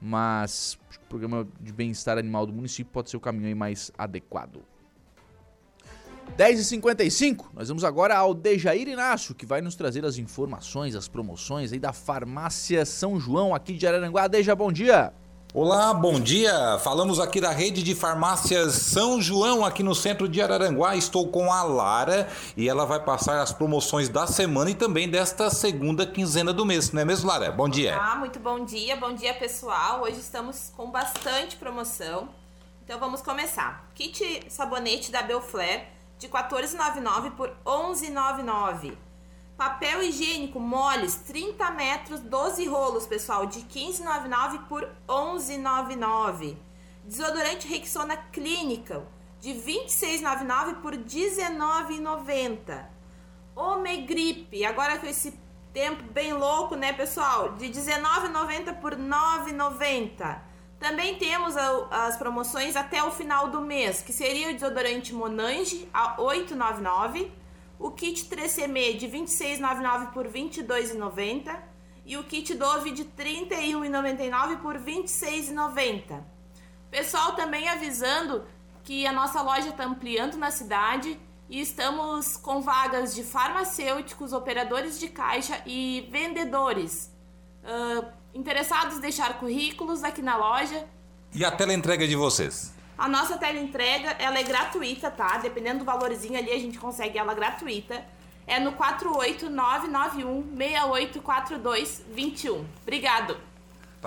Mas 0.00 0.78
o 0.94 1.08
programa 1.08 1.46
de 1.60 1.72
bem-estar 1.72 2.18
animal 2.18 2.46
do 2.46 2.52
município 2.52 2.92
pode 2.92 3.10
ser 3.10 3.16
o 3.16 3.20
caminho 3.20 3.56
mais 3.56 3.90
adequado. 3.96 4.62
10h55, 6.36 7.46
nós 7.54 7.68
vamos 7.68 7.84
agora 7.84 8.16
ao 8.16 8.34
Dejair 8.34 8.88
Inácio, 8.88 9.34
que 9.34 9.46
vai 9.46 9.60
nos 9.60 9.76
trazer 9.76 10.04
as 10.04 10.18
informações, 10.18 10.94
as 10.94 11.08
promoções 11.08 11.72
aí 11.72 11.78
da 11.78 11.92
Farmácia 11.92 12.84
São 12.84 13.18
João 13.18 13.54
aqui 13.54 13.74
de 13.74 13.86
Araranguá. 13.86 14.26
Deja, 14.26 14.54
bom 14.54 14.72
dia! 14.72 15.12
Olá, 15.58 15.94
bom 15.94 16.20
dia! 16.20 16.78
Falamos 16.80 17.18
aqui 17.18 17.40
da 17.40 17.50
rede 17.50 17.82
de 17.82 17.94
farmácias 17.94 18.74
São 18.74 19.22
João, 19.22 19.64
aqui 19.64 19.82
no 19.82 19.94
centro 19.94 20.28
de 20.28 20.42
Araranguá. 20.42 20.94
Estou 20.96 21.28
com 21.28 21.50
a 21.50 21.62
Lara 21.62 22.28
e 22.54 22.68
ela 22.68 22.84
vai 22.84 23.02
passar 23.02 23.40
as 23.40 23.54
promoções 23.54 24.10
da 24.10 24.26
semana 24.26 24.68
e 24.68 24.74
também 24.74 25.08
desta 25.08 25.48
segunda 25.48 26.06
quinzena 26.06 26.52
do 26.52 26.66
mês, 26.66 26.92
não 26.92 27.00
é 27.00 27.06
mesmo, 27.06 27.26
Lara? 27.26 27.50
Bom 27.50 27.70
dia! 27.70 27.96
Ah, 27.96 28.16
muito 28.16 28.38
bom 28.38 28.66
dia, 28.66 28.98
bom 28.98 29.14
dia 29.14 29.32
pessoal. 29.32 30.02
Hoje 30.02 30.20
estamos 30.20 30.70
com 30.76 30.90
bastante 30.90 31.56
promoção. 31.56 32.28
Então 32.84 33.00
vamos 33.00 33.22
começar. 33.22 33.88
Kit 33.94 34.42
sabonete 34.50 35.10
da 35.10 35.22
Belflare 35.22 35.84
de 36.18 36.28
14,99 36.28 37.30
por 37.30 37.50
11,99. 37.64 39.05
Papel 39.56 40.02
higiênico 40.02 40.60
moles 40.60 41.14
30 41.26 41.70
metros, 41.70 42.20
12 42.20 42.66
rolos, 42.66 43.06
pessoal, 43.06 43.46
de 43.46 43.60
15,99 43.60 44.66
por 44.68 44.86
11,99. 45.08 46.56
Desodorante 47.04 47.66
Rexona 47.66 48.16
Clinical 48.16 49.06
de 49.40 49.50
26,99 49.52 50.80
por 50.82 50.94
19,90. 50.94 52.86
Omegripe, 53.54 54.64
agora 54.64 54.98
com 54.98 55.06
esse 55.06 55.38
tempo 55.72 56.02
bem 56.12 56.32
louco, 56.32 56.74
né, 56.74 56.92
pessoal? 56.92 57.54
De 57.54 57.66
19,90 57.68 58.74
por 58.80 58.96
9,90. 58.96 60.40
Também 60.78 61.16
temos 61.16 61.56
as 61.90 62.16
promoções 62.16 62.76
até 62.76 63.02
o 63.02 63.10
final 63.10 63.48
do 63.48 63.62
mês, 63.62 64.02
que 64.02 64.12
seria 64.12 64.50
o 64.50 64.52
desodorante 64.52 65.14
Monange 65.14 65.88
a 65.92 66.16
8,99, 66.18 67.30
o 67.78 67.90
kit 67.90 68.24
3CM 68.26 68.96
de 68.96 69.06
26,99 69.08 70.12
por 70.12 70.28
22,90 70.28 71.56
e 72.04 72.16
o 72.16 72.24
kit 72.24 72.54
Dove 72.54 72.90
de 72.90 73.04
31,99 73.04 74.60
por 74.60 74.78
26,90. 74.78 76.22
Pessoal, 76.90 77.32
também 77.34 77.68
avisando 77.68 78.46
que 78.84 79.06
a 79.06 79.12
nossa 79.12 79.42
loja 79.42 79.70
está 79.70 79.84
ampliando 79.84 80.36
na 80.36 80.50
cidade 80.50 81.18
e 81.48 81.60
estamos 81.60 82.36
com 82.36 82.60
vagas 82.60 83.14
de 83.14 83.24
farmacêuticos, 83.24 84.32
operadores 84.32 84.98
de 84.98 85.08
caixa 85.08 85.60
e 85.66 86.08
vendedores. 86.10 87.12
Uh, 87.62 88.16
Interessados 88.36 88.98
deixar 88.98 89.38
currículos 89.40 90.04
aqui 90.04 90.20
na 90.20 90.36
loja. 90.36 90.86
E 91.34 91.42
a 91.42 91.50
tela 91.50 91.72
entrega 91.72 92.06
de 92.06 92.14
vocês? 92.14 92.75
A 92.98 93.08
nossa 93.08 93.36
tela 93.36 93.58
entrega 93.58 94.16
ela 94.18 94.38
é 94.38 94.42
gratuita, 94.42 95.10
tá? 95.10 95.36
Dependendo 95.38 95.80
do 95.80 95.84
valorzinho 95.84 96.38
ali, 96.38 96.50
a 96.50 96.58
gente 96.58 96.78
consegue 96.78 97.18
ela 97.18 97.34
gratuita. 97.34 98.02
É 98.46 98.58
no 98.60 98.72
48991 98.72 100.56
684221. 100.56 102.64
Obrigado! 102.82 103.36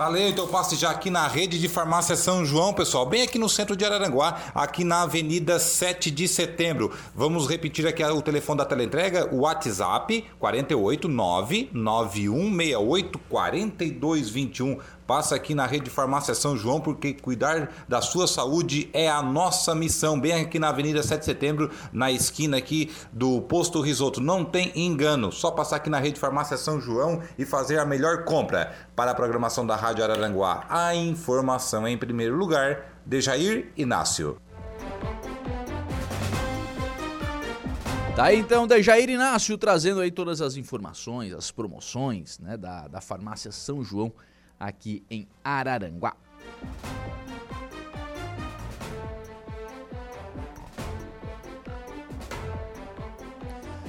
Valeu, 0.00 0.28
então 0.28 0.48
passe 0.48 0.76
já 0.76 0.92
aqui 0.92 1.10
na 1.10 1.28
rede 1.28 1.58
de 1.58 1.68
farmácia 1.68 2.16
São 2.16 2.42
João, 2.42 2.72
pessoal, 2.72 3.04
bem 3.04 3.20
aqui 3.20 3.38
no 3.38 3.50
centro 3.50 3.76
de 3.76 3.84
Araranguá, 3.84 4.44
aqui 4.54 4.82
na 4.82 5.02
Avenida 5.02 5.58
7 5.58 6.10
de 6.10 6.26
Setembro. 6.26 6.90
Vamos 7.14 7.46
repetir 7.46 7.86
aqui 7.86 8.02
o 8.02 8.22
telefone 8.22 8.58
da 8.58 8.64
teleentrega, 8.64 9.28
o 9.30 9.40
WhatsApp 9.40 10.24
489 10.38 11.68
9168 11.72 13.18
4221. 13.28 14.78
Passa 15.10 15.34
aqui 15.34 15.56
na 15.56 15.66
rede 15.66 15.90
Farmácia 15.90 16.36
São 16.36 16.56
João, 16.56 16.80
porque 16.80 17.14
cuidar 17.14 17.72
da 17.88 18.00
sua 18.00 18.28
saúde 18.28 18.88
é 18.92 19.10
a 19.10 19.20
nossa 19.20 19.74
missão. 19.74 20.20
Bem 20.20 20.34
aqui 20.34 20.56
na 20.56 20.68
Avenida 20.68 21.02
7 21.02 21.18
de 21.18 21.24
Setembro, 21.24 21.68
na 21.92 22.12
esquina 22.12 22.58
aqui 22.58 22.94
do 23.12 23.42
Posto 23.42 23.80
Risoto. 23.80 24.20
Não 24.20 24.44
tem 24.44 24.70
engano, 24.76 25.32
só 25.32 25.50
passar 25.50 25.78
aqui 25.78 25.90
na 25.90 25.98
rede 25.98 26.20
Farmácia 26.20 26.56
São 26.56 26.80
João 26.80 27.20
e 27.36 27.44
fazer 27.44 27.80
a 27.80 27.84
melhor 27.84 28.22
compra. 28.22 28.72
Para 28.94 29.10
a 29.10 29.14
programação 29.16 29.66
da 29.66 29.74
Rádio 29.74 30.04
Araranguá, 30.04 30.64
a 30.68 30.94
informação 30.94 31.88
em 31.88 31.98
primeiro 31.98 32.36
lugar, 32.36 33.02
de 33.04 33.20
Jair 33.20 33.72
Inácio. 33.76 34.40
Tá 38.14 38.32
então, 38.32 38.64
Dejair 38.64 39.10
Inácio 39.10 39.58
trazendo 39.58 40.02
aí 40.02 40.12
todas 40.12 40.40
as 40.40 40.54
informações, 40.54 41.32
as 41.32 41.50
promoções 41.50 42.38
né, 42.38 42.56
da, 42.56 42.86
da 42.86 43.00
farmácia 43.00 43.50
São 43.50 43.82
João 43.82 44.12
aqui 44.60 45.02
em 45.10 45.26
Araranguá. 45.42 46.14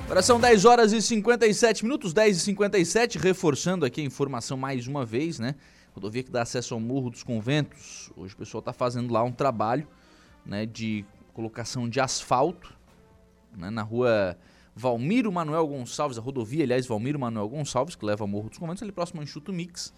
Agora 0.05 0.21
são 0.21 0.39
10 0.39 0.65
horas 0.65 0.91
e 0.91 1.01
57 1.01 1.83
minutos, 1.83 2.13
10 2.13 2.37
e 2.37 2.39
57, 2.39 3.17
reforçando 3.17 3.85
aqui 3.85 4.01
a 4.01 4.03
informação 4.03 4.57
mais 4.57 4.87
uma 4.87 5.05
vez, 5.05 5.39
né? 5.39 5.55
Rodovia 5.93 6.23
que 6.23 6.31
dá 6.31 6.41
acesso 6.41 6.73
ao 6.73 6.79
Morro 6.79 7.09
dos 7.09 7.23
Conventos. 7.23 8.11
Hoje 8.15 8.33
o 8.33 8.37
pessoal 8.37 8.59
está 8.59 8.73
fazendo 8.73 9.13
lá 9.13 9.23
um 9.23 9.31
trabalho 9.31 9.87
né, 10.45 10.65
de 10.65 11.05
colocação 11.33 11.87
de 11.87 11.99
asfalto 11.99 12.77
né, 13.55 13.69
na 13.69 13.83
rua 13.83 14.37
Valmiro 14.75 15.31
Manuel 15.31 15.67
Gonçalves, 15.67 16.17
a 16.17 16.21
rodovia, 16.21 16.63
aliás, 16.63 16.85
Valmiro 16.85 17.19
Manuel 17.19 17.47
Gonçalves, 17.47 17.95
que 17.95 18.05
leva 18.05 18.23
ao 18.23 18.27
Morro 18.27 18.49
dos 18.49 18.57
Conventos, 18.57 18.83
ali 18.83 18.91
próximo 18.91 19.19
ao 19.19 19.23
Enxuto 19.23 19.51
Mix. 19.51 19.93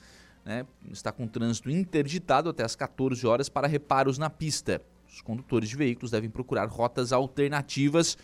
Né, 0.46 0.66
está 0.92 1.10
com 1.12 1.26
trânsito 1.26 1.70
interditado 1.70 2.50
até 2.50 2.64
as 2.64 2.76
14 2.76 3.26
horas 3.26 3.48
para 3.48 3.66
reparos 3.66 4.18
na 4.18 4.30
pista. 4.30 4.82
Os 5.08 5.22
condutores 5.22 5.70
de 5.70 5.78
veículos 5.78 6.12
devem 6.12 6.30
procurar 6.30 6.68
rotas 6.68 7.14
alternativas. 7.14 8.18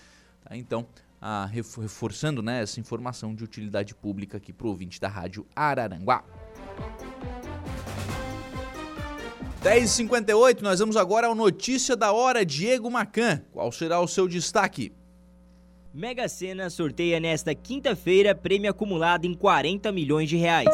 Tá? 0.44 0.58
Então, 0.58 0.86
a, 1.22 1.46
reforçando 1.46 2.42
né, 2.42 2.62
essa 2.62 2.80
informação 2.80 3.34
de 3.34 3.44
utilidade 3.44 3.94
pública 3.94 4.38
aqui 4.38 4.52
para 4.52 4.68
o 4.68 4.70
ouvinte 4.70 5.00
da 5.00 5.08
Rádio 5.08 5.46
Araranguá. 5.56 6.24
10h58, 9.64 10.62
nós 10.62 10.80
vamos 10.80 10.96
agora 10.96 11.28
ao 11.28 11.36
Notícia 11.36 11.96
da 11.96 12.14
Hora, 12.14 12.46
Diego 12.46 12.90
Macan. 12.90 13.42
Qual 13.52 13.70
será 13.74 14.00
o 14.00 14.08
seu 14.08 14.26
destaque? 14.26 14.94
Mega 15.94 16.30
Sena 16.30 16.70
sorteia 16.70 17.20
nesta 17.20 17.54
quinta-feira 17.54 18.34
prêmio 18.34 18.72
acumulado 18.72 19.26
em 19.26 19.34
40 19.34 19.92
milhões 19.92 20.30
de 20.30 20.38
reais. 20.38 20.74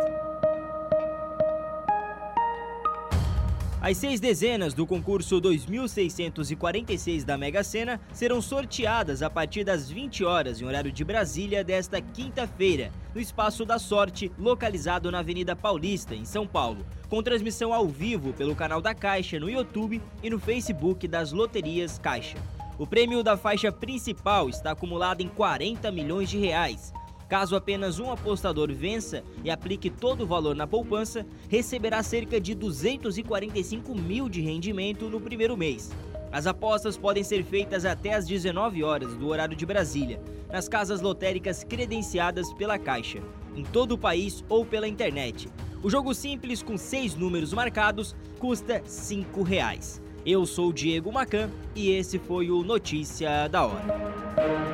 As 3.83 3.97
seis 3.97 4.19
dezenas 4.19 4.75
do 4.75 4.85
concurso 4.85 5.41
2646 5.41 7.23
da 7.23 7.35
Mega 7.35 7.63
Sena 7.63 7.99
serão 8.13 8.39
sorteadas 8.39 9.23
a 9.23 9.29
partir 9.29 9.63
das 9.63 9.89
20 9.89 10.23
horas 10.23 10.61
em 10.61 10.65
horário 10.65 10.91
de 10.91 11.03
Brasília 11.03 11.63
desta 11.63 11.99
quinta-feira, 11.99 12.91
no 13.15 13.19
Espaço 13.19 13.65
da 13.65 13.79
Sorte, 13.79 14.31
localizado 14.37 15.09
na 15.09 15.17
Avenida 15.17 15.55
Paulista, 15.55 16.13
em 16.13 16.25
São 16.25 16.45
Paulo, 16.45 16.85
com 17.09 17.23
transmissão 17.23 17.73
ao 17.73 17.87
vivo 17.87 18.33
pelo 18.33 18.55
canal 18.55 18.81
da 18.81 18.93
Caixa 18.93 19.39
no 19.39 19.49
YouTube 19.49 19.99
e 20.21 20.29
no 20.29 20.37
Facebook 20.37 21.07
das 21.07 21.31
Loterias 21.31 21.97
Caixa. 21.97 22.37
O 22.77 22.85
prêmio 22.85 23.23
da 23.23 23.35
faixa 23.35 23.71
principal 23.71 24.47
está 24.47 24.73
acumulado 24.73 25.21
em 25.21 25.27
40 25.27 25.91
milhões 25.91 26.29
de 26.29 26.37
reais 26.37 26.93
Caso 27.31 27.55
apenas 27.55 27.97
um 27.97 28.11
apostador 28.11 28.73
vença 28.73 29.23
e 29.41 29.49
aplique 29.49 29.89
todo 29.89 30.25
o 30.25 30.27
valor 30.27 30.53
na 30.53 30.67
poupança, 30.67 31.25
receberá 31.47 32.03
cerca 32.03 32.41
de 32.41 32.53
245 32.53 33.95
mil 33.95 34.27
de 34.27 34.41
rendimento 34.41 35.09
no 35.09 35.17
primeiro 35.17 35.55
mês. 35.55 35.89
As 36.29 36.45
apostas 36.45 36.97
podem 36.97 37.23
ser 37.23 37.45
feitas 37.45 37.85
até 37.85 38.15
às 38.15 38.27
19 38.27 38.83
horas 38.83 39.15
do 39.15 39.29
horário 39.29 39.55
de 39.55 39.65
Brasília, 39.65 40.21
nas 40.51 40.67
casas 40.67 40.99
lotéricas 40.99 41.63
credenciadas 41.63 42.51
pela 42.51 42.77
Caixa, 42.77 43.21
em 43.55 43.63
todo 43.63 43.93
o 43.93 43.97
país 43.97 44.43
ou 44.49 44.65
pela 44.65 44.85
internet. 44.85 45.47
O 45.81 45.89
jogo 45.89 46.13
simples 46.13 46.61
com 46.61 46.77
seis 46.77 47.15
números 47.15 47.53
marcados 47.53 48.13
custa 48.39 48.81
5 48.85 49.41
reais. 49.41 50.01
Eu 50.25 50.45
sou 50.45 50.73
Diego 50.73 51.09
Macan 51.13 51.49
e 51.73 51.91
esse 51.91 52.19
foi 52.19 52.51
o 52.51 52.61
Notícia 52.61 53.47
da 53.47 53.65
Hora. 53.65 54.70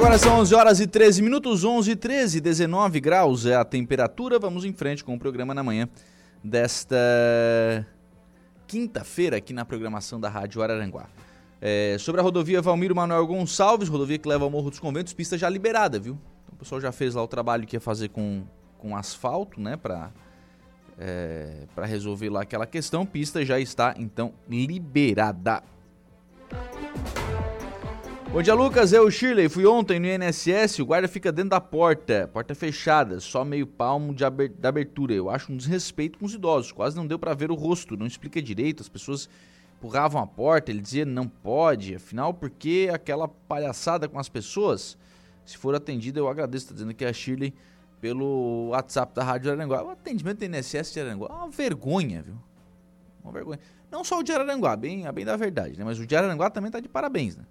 Agora 0.00 0.16
são 0.16 0.38
11 0.38 0.54
horas 0.54 0.80
e 0.80 0.86
13 0.86 1.20
minutos, 1.20 1.62
11 1.62 1.90
e 1.90 1.94
13, 1.94 2.40
19 2.40 3.00
graus 3.00 3.44
é 3.44 3.54
a 3.54 3.62
temperatura. 3.66 4.38
Vamos 4.38 4.64
em 4.64 4.72
frente 4.72 5.04
com 5.04 5.14
o 5.14 5.18
programa 5.18 5.52
na 5.52 5.62
manhã 5.62 5.86
desta 6.42 6.96
quinta-feira 8.66 9.36
aqui 9.36 9.52
na 9.52 9.62
programação 9.62 10.18
da 10.18 10.30
Rádio 10.30 10.62
Araranguá. 10.62 11.06
É, 11.60 11.98
sobre 12.00 12.18
a 12.18 12.24
rodovia 12.24 12.62
Valmiro 12.62 12.96
Manuel 12.96 13.26
Gonçalves, 13.26 13.90
rodovia 13.90 14.16
que 14.16 14.26
leva 14.26 14.42
ao 14.42 14.50
Morro 14.50 14.70
dos 14.70 14.78
Conventos, 14.78 15.12
pista 15.12 15.36
já 15.36 15.50
liberada, 15.50 15.98
viu? 15.98 16.18
Então, 16.44 16.54
o 16.54 16.56
pessoal 16.56 16.80
já 16.80 16.92
fez 16.92 17.14
lá 17.14 17.22
o 17.22 17.28
trabalho 17.28 17.66
que 17.66 17.76
ia 17.76 17.80
fazer 17.80 18.08
com, 18.08 18.42
com 18.78 18.96
asfalto, 18.96 19.60
né, 19.60 19.76
para 19.76 20.10
é, 20.98 21.66
para 21.74 21.84
resolver 21.84 22.30
lá 22.30 22.40
aquela 22.40 22.66
questão. 22.66 23.04
Pista 23.04 23.44
já 23.44 23.60
está 23.60 23.94
então 23.98 24.32
liberada. 24.48 25.62
Bom 28.32 28.40
dia, 28.40 28.54
Lucas. 28.54 28.92
Eu, 28.92 29.10
Shirley, 29.10 29.48
fui 29.48 29.66
ontem 29.66 29.98
no 29.98 30.06
INSS. 30.06 30.78
O 30.78 30.86
guarda 30.86 31.08
fica 31.08 31.32
dentro 31.32 31.50
da 31.50 31.60
porta, 31.60 32.30
porta 32.32 32.54
fechada, 32.54 33.18
só 33.18 33.44
meio 33.44 33.66
palmo 33.66 34.14
de 34.14 34.24
abertura. 34.24 35.12
Eu 35.12 35.28
acho 35.28 35.52
um 35.52 35.56
desrespeito 35.56 36.16
com 36.16 36.26
os 36.26 36.32
idosos. 36.32 36.70
Quase 36.70 36.94
não 36.94 37.04
deu 37.04 37.18
para 37.18 37.34
ver 37.34 37.50
o 37.50 37.56
rosto, 37.56 37.96
não 37.96 38.06
explica 38.06 38.40
direito. 38.40 38.84
As 38.84 38.88
pessoas 38.88 39.28
empurravam 39.76 40.22
a 40.22 40.26
porta, 40.28 40.70
ele 40.70 40.80
dizia 40.80 41.04
não 41.04 41.26
pode. 41.26 41.92
Afinal, 41.96 42.32
por 42.32 42.50
que 42.50 42.88
aquela 42.88 43.26
palhaçada 43.26 44.08
com 44.08 44.16
as 44.16 44.28
pessoas? 44.28 44.96
Se 45.44 45.58
for 45.58 45.74
atendida, 45.74 46.20
eu 46.20 46.28
agradeço. 46.28 46.66
Está 46.66 46.74
dizendo 46.74 46.94
que 46.94 47.04
é 47.04 47.08
a 47.08 47.12
Shirley 47.12 47.52
pelo 48.00 48.68
WhatsApp 48.68 49.12
da 49.12 49.24
Rádio 49.24 49.50
Aranguá. 49.50 49.82
O 49.82 49.90
atendimento 49.90 50.38
do 50.38 50.44
INSS 50.44 50.92
de 50.92 51.00
Aranguá 51.00 51.26
é 51.30 51.34
uma 51.34 51.50
vergonha, 51.50 52.22
viu? 52.22 52.36
Uma 53.24 53.32
vergonha. 53.32 53.58
Não 53.90 54.04
só 54.04 54.20
o 54.20 54.22
de 54.22 54.30
Aranguá, 54.30 54.76
bem, 54.76 55.02
bem 55.12 55.24
da 55.24 55.36
verdade, 55.36 55.76
né? 55.76 55.84
Mas 55.84 55.98
o 55.98 56.06
de 56.06 56.14
Aranguá 56.14 56.48
também 56.48 56.70
tá 56.70 56.78
de 56.78 56.88
parabéns, 56.88 57.36
né? 57.36 57.44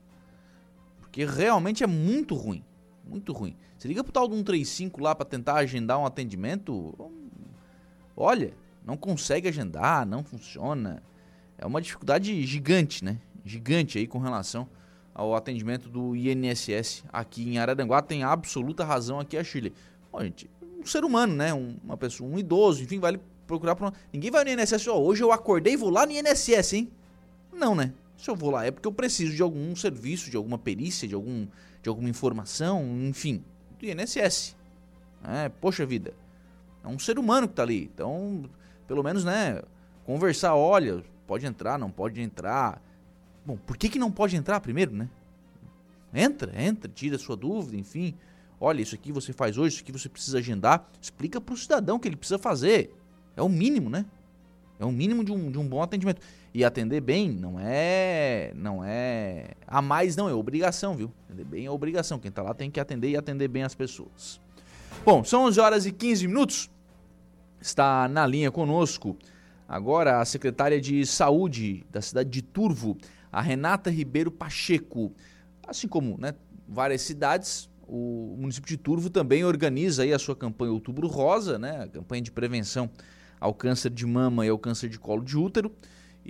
Porque 1.10 1.26
realmente 1.26 1.84
é 1.84 1.88
muito 1.88 2.36
ruim. 2.36 2.64
Muito 3.04 3.34
ruim. 3.34 3.56
Você 3.78 3.88
liga 3.88 4.04
pro 4.04 4.14
tal 4.14 4.28
do 4.28 4.36
135 4.36 5.02
lá 5.02 5.16
para 5.16 5.26
tentar 5.26 5.56
agendar 5.56 5.98
um 5.98 6.06
atendimento, 6.06 7.12
olha, 8.16 8.54
não 8.86 8.96
consegue 8.96 9.48
agendar, 9.48 10.06
não 10.06 10.24
funciona. 10.24 11.02
É 11.58 11.66
uma 11.66 11.82
dificuldade 11.82 12.46
gigante, 12.46 13.04
né? 13.04 13.20
Gigante 13.44 13.98
aí 13.98 14.06
com 14.06 14.20
relação 14.20 14.68
ao 15.14 15.34
atendimento 15.34 15.90
do 15.90 16.16
INSS 16.16 17.04
aqui 17.12 17.50
em 17.50 17.58
Araranguá. 17.58 18.02
Tem 18.02 18.24
absoluta 18.24 18.86
razão 18.86 19.20
aqui 19.20 19.36
a 19.36 19.44
Chile. 19.44 19.74
Bom, 20.12 20.22
gente, 20.22 20.50
um 20.80 20.86
ser 20.86 21.04
humano, 21.04 21.34
né? 21.36 21.54
Um, 21.54 21.78
uma 21.84 21.98
pessoa, 21.98 22.30
um 22.30 22.38
idoso, 22.38 22.84
enfim, 22.84 23.00
vai 23.00 23.20
procurar 23.48 23.76
por 23.76 23.86
uma... 23.86 23.94
Ninguém 24.14 24.30
vai 24.30 24.44
no 24.44 24.52
INSS, 24.52 24.88
ó, 24.88 25.00
hoje 25.00 25.24
eu 25.24 25.32
acordei 25.32 25.74
e 25.74 25.78
vou 25.78 25.90
lá 25.90 26.06
no 26.06 26.12
INSS, 26.12 26.74
hein? 26.74 26.92
Não, 27.52 27.74
né? 27.74 27.94
Se 28.20 28.30
eu 28.30 28.36
vou 28.36 28.52
lá 28.52 28.66
é 28.66 28.72
porque 28.72 28.88
eu 28.88 28.92
preciso 28.92 29.34
de 29.34 29.42
algum 29.42 29.74
serviço, 29.78 30.30
de 30.30 30.36
alguma 30.36 30.58
perícia, 30.58 31.08
de, 31.08 31.16
algum, 31.16 31.48
de 31.82 31.88
alguma 31.88 32.10
informação, 32.10 32.84
enfim, 33.08 33.42
do 33.80 33.86
INSS. 33.86 34.58
É, 35.24 35.48
poxa 35.48 35.86
vida, 35.86 36.14
é 36.84 36.88
um 36.90 37.00
ser 37.00 37.18
humano 37.18 37.48
que 37.48 37.54
tá 37.54 37.64
ali. 37.64 37.90
Então, 37.94 38.44
pelo 38.86 39.02
menos, 39.02 39.24
né, 39.24 39.62
conversar, 40.04 40.54
olha, 40.54 41.02
pode 41.26 41.46
entrar, 41.46 41.80
não 41.80 41.90
pode 41.90 42.20
entrar. 42.20 42.84
Bom, 43.46 43.56
por 43.56 43.78
que 43.78 43.88
que 43.88 43.98
não 43.98 44.12
pode 44.12 44.36
entrar 44.36 44.60
primeiro, 44.60 44.92
né? 44.92 45.10
Entra, 46.14 46.52
entra, 46.62 46.92
tira 46.94 47.18
sua 47.18 47.38
dúvida, 47.38 47.78
enfim. 47.78 48.16
Olha, 48.60 48.82
isso 48.82 48.96
aqui 48.96 49.14
você 49.14 49.32
faz 49.32 49.58
hoje, 49.58 49.76
isso 49.76 49.84
aqui 49.84 49.94
você 49.94 50.10
precisa 50.10 50.40
agendar. 50.40 50.90
Explica 51.02 51.40
para 51.40 51.54
o 51.54 51.58
cidadão 51.58 51.96
o 51.96 52.00
que 52.00 52.10
ele 52.10 52.18
precisa 52.18 52.38
fazer. 52.38 52.94
É 53.38 53.42
o 53.42 53.48
mínimo, 53.48 53.90
né? 53.90 54.06
É 54.78 54.84
o 54.84 54.92
mínimo 54.92 55.24
de 55.24 55.32
um, 55.32 55.50
de 55.50 55.58
um 55.58 55.68
bom 55.68 55.82
atendimento. 55.82 56.22
E 56.54 56.64
atender 56.64 57.02
bem 57.02 57.30
não 57.30 57.60
é. 57.60 58.52
Não 58.56 58.84
é. 58.84 59.52
A 59.68 59.82
mais 59.82 60.16
não, 60.16 60.28
é 60.28 60.34
obrigação, 60.34 60.96
viu? 60.96 61.12
Atender 61.26 61.46
bem 61.46 61.66
é 61.66 61.72
obrigação. 61.72 62.20
Quem 62.20 62.30
está 62.30 62.42
lá 62.42 62.54
tem 62.54 62.72
que 62.72 62.80
atender 62.80 63.10
e 63.10 63.18
atender 63.18 63.48
bem 63.48 63.64
as 63.64 63.76
pessoas. 63.76 64.42
Bom, 65.06 65.24
são 65.24 65.46
11 65.46 65.60
horas 65.60 65.86
e 65.86 65.92
15 65.92 66.28
minutos. 66.28 66.70
Está 67.62 68.08
na 68.08 68.26
linha 68.26 68.50
conosco 68.52 69.18
agora 69.68 70.20
a 70.20 70.26
secretária 70.26 70.82
de 70.82 71.06
Saúde 71.06 71.86
da 71.92 72.02
cidade 72.02 72.30
de 72.30 72.42
Turvo, 72.42 72.98
a 73.32 73.42
Renata 73.42 73.92
Ribeiro 73.92 74.32
Pacheco. 74.32 75.14
Assim 75.68 75.88
como 75.88 76.18
né, 76.20 76.34
várias 76.68 77.02
cidades, 77.02 77.70
o 77.88 78.36
município 78.40 78.68
de 78.70 78.78
Turvo 78.78 79.10
também 79.10 79.44
organiza 79.44 80.04
aí 80.04 80.14
a 80.14 80.20
sua 80.20 80.36
campanha 80.36 80.72
Outubro 80.72 81.08
Rosa, 81.08 81.60
né? 81.60 81.84
A 81.84 81.88
campanha 81.88 82.22
de 82.22 82.32
prevenção 82.32 82.90
ao 83.40 83.54
câncer 83.54 83.92
de 83.92 84.06
mama 84.06 84.46
e 84.46 84.50
ao 84.50 84.58
câncer 84.58 84.90
de 84.90 85.00
colo 85.00 85.24
de 85.24 85.38
útero. 85.38 85.72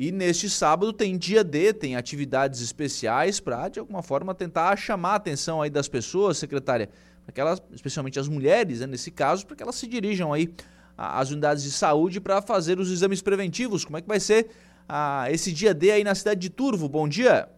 E 0.01 0.13
neste 0.13 0.49
sábado 0.49 0.93
tem 0.93 1.17
dia 1.17 1.43
D, 1.43 1.73
tem 1.73 1.97
atividades 1.97 2.61
especiais 2.61 3.41
para, 3.41 3.67
de 3.67 3.81
alguma 3.81 4.01
forma, 4.01 4.33
tentar 4.33 4.73
chamar 4.77 5.11
a 5.11 5.15
atenção 5.15 5.61
aí 5.61 5.69
das 5.69 5.89
pessoas, 5.89 6.37
secretária, 6.37 6.89
para 7.25 7.33
que 7.33 7.41
elas, 7.41 7.61
especialmente 7.73 8.17
as 8.17 8.29
mulheres, 8.29 8.79
né, 8.79 8.87
nesse 8.87 9.11
caso, 9.11 9.45
para 9.45 9.57
que 9.57 9.61
elas 9.61 9.75
se 9.75 9.85
dirijam 9.87 10.31
aí 10.31 10.53
às 10.97 11.31
unidades 11.31 11.63
de 11.63 11.71
saúde 11.71 12.21
para 12.21 12.41
fazer 12.41 12.79
os 12.79 12.89
exames 12.89 13.21
preventivos. 13.21 13.83
Como 13.83 13.97
é 13.97 14.01
que 14.01 14.07
vai 14.07 14.21
ser 14.21 14.49
ah, 14.87 15.27
esse 15.29 15.51
dia 15.51 15.73
D 15.73 15.91
aí 15.91 16.01
na 16.01 16.15
cidade 16.15 16.39
de 16.39 16.49
Turvo? 16.49 16.87
Bom 16.87 17.05
dia! 17.05 17.49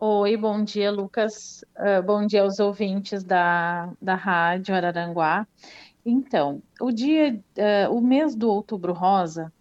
Oi, 0.00 0.34
bom 0.38 0.64
dia, 0.64 0.90
Lucas. 0.90 1.62
Uh, 1.76 2.02
bom 2.06 2.26
dia 2.26 2.40
aos 2.40 2.58
ouvintes 2.58 3.22
da, 3.22 3.92
da 4.00 4.14
Rádio 4.14 4.74
Araranguá. 4.74 5.46
Então, 6.06 6.62
o 6.80 6.90
dia, 6.90 7.38
uh, 7.58 7.94
o 7.94 8.00
mês 8.00 8.34
do 8.34 8.48
Outubro 8.48 8.94
Rosa, 8.94 9.52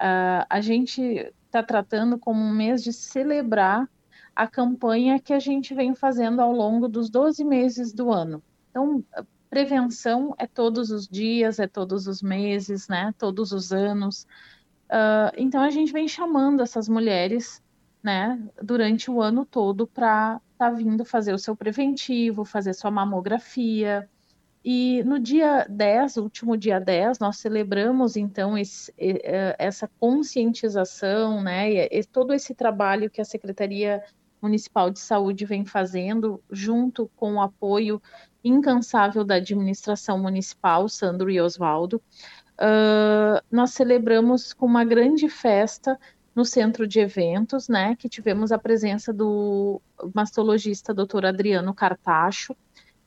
uh, 0.00 0.46
a 0.48 0.60
gente 0.60 1.32
está 1.46 1.62
tratando 1.62 2.18
como 2.18 2.42
um 2.42 2.52
mês 2.52 2.82
de 2.82 2.92
celebrar 2.92 3.88
a 4.34 4.46
campanha 4.46 5.18
que 5.18 5.32
a 5.32 5.38
gente 5.38 5.74
vem 5.74 5.94
fazendo 5.94 6.40
ao 6.40 6.52
longo 6.52 6.88
dos 6.88 7.10
12 7.10 7.44
meses 7.44 7.92
do 7.92 8.12
ano. 8.12 8.42
Então, 8.70 9.04
prevenção 9.50 10.34
é 10.38 10.46
todos 10.46 10.90
os 10.90 11.08
dias, 11.08 11.58
é 11.58 11.66
todos 11.66 12.06
os 12.06 12.22
meses, 12.22 12.86
né? 12.88 13.12
Todos 13.18 13.50
os 13.50 13.72
anos. 13.72 14.26
então, 15.36 15.62
a 15.62 15.70
gente 15.70 15.92
vem 15.92 16.06
chamando 16.06 16.62
essas 16.62 16.88
mulheres 16.88 17.62
né, 18.02 18.40
durante 18.62 19.10
o 19.10 19.20
ano 19.20 19.44
todo 19.44 19.86
para 19.86 20.40
estar 20.52 20.70
tá 20.70 20.76
vindo 20.76 21.04
fazer 21.04 21.32
o 21.32 21.38
seu 21.38 21.56
preventivo, 21.56 22.44
fazer 22.44 22.74
sua 22.74 22.90
mamografia. 22.90 24.08
E 24.70 25.02
no 25.02 25.18
dia 25.18 25.64
10, 25.66 26.18
último 26.18 26.54
dia 26.54 26.78
10, 26.78 27.20
nós 27.20 27.38
celebramos 27.38 28.18
então 28.18 28.58
esse, 28.58 28.92
essa 29.58 29.88
conscientização, 29.98 31.42
né, 31.42 31.86
e 31.86 32.04
todo 32.04 32.34
esse 32.34 32.54
trabalho 32.54 33.08
que 33.08 33.18
a 33.18 33.24
Secretaria 33.24 34.04
Municipal 34.42 34.90
de 34.90 34.98
Saúde 35.00 35.46
vem 35.46 35.64
fazendo, 35.64 36.38
junto 36.50 37.10
com 37.16 37.36
o 37.36 37.40
apoio 37.40 37.98
incansável 38.44 39.24
da 39.24 39.36
administração 39.36 40.18
municipal, 40.18 40.86
Sandro 40.86 41.30
e 41.30 41.40
Oswaldo. 41.40 41.96
Uh, 42.60 43.40
nós 43.50 43.70
celebramos 43.70 44.52
com 44.52 44.66
uma 44.66 44.84
grande 44.84 45.30
festa 45.30 45.98
no 46.34 46.44
centro 46.44 46.86
de 46.86 47.00
eventos, 47.00 47.70
né, 47.70 47.96
que 47.96 48.06
tivemos 48.06 48.52
a 48.52 48.58
presença 48.58 49.14
do 49.14 49.80
mastologista 50.14 50.92
Dr. 50.92 51.24
Adriano 51.24 51.72
Cartacho, 51.72 52.54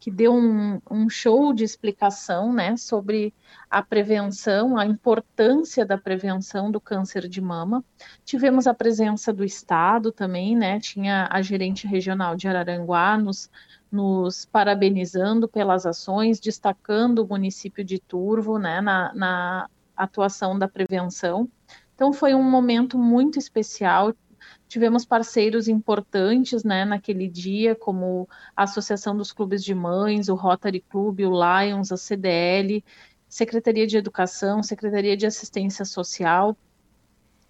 que 0.02 0.10
deu 0.10 0.34
um, 0.34 0.82
um, 0.90 1.08
show 1.08 1.54
de 1.54 1.64
explicação, 1.64 2.52
né, 2.52 2.76
sobre 2.76 3.32
a 3.70 3.84
prevenção, 3.84 4.76
a 4.76 4.84
importância 4.84 5.86
da 5.86 5.96
prevenção 5.96 6.72
do 6.72 6.82
câncer 6.82 7.30
de 7.30 7.40
mama. 7.40 7.86
Tivemos 8.26 8.66
a 8.66 8.74
presença 8.74 9.32
do 9.32 9.46
Estado 9.46 10.12
também, 10.12 10.58
né, 10.58 10.80
tinha 10.80 11.28
a 11.30 11.40
gerente 11.44 11.86
regional 11.86 12.36
de 12.36 12.48
Araranguá 12.48 13.16
nos, 13.16 13.48
nos 13.92 14.44
parabenizando 14.44 15.48
pelas 15.48 15.86
ações, 15.86 16.40
destacando 16.40 17.20
o 17.20 17.28
município 17.28 17.84
de 17.84 18.00
Turvo, 18.00 18.58
né, 18.58 18.82
na, 18.82 19.14
na 19.14 19.70
atuação 19.96 20.58
da 20.58 20.68
prevenção. 20.68 21.48
Então 21.94 22.12
foi 22.12 22.34
um 22.34 22.42
momento 22.42 22.98
muito 22.98 23.38
especial. 23.38 24.16
Tivemos 24.72 25.04
parceiros 25.04 25.68
importantes 25.68 26.64
né, 26.64 26.86
naquele 26.86 27.28
dia, 27.28 27.76
como 27.76 28.26
a 28.56 28.64
Associação 28.64 29.18
dos 29.18 29.34
Clubes 29.34 29.66
de 29.66 29.76
Mães, 29.76 30.30
o 30.30 30.34
Rotary 30.34 30.80
Club, 30.80 31.20
o 31.20 31.34
Lions, 31.34 31.92
a 31.92 31.98
CDL, 31.98 32.82
Secretaria 33.28 33.86
de 33.86 33.98
Educação, 33.98 34.64
Secretaria 34.64 35.18
de 35.18 35.26
Assistência 35.26 35.84
Social, 35.84 36.56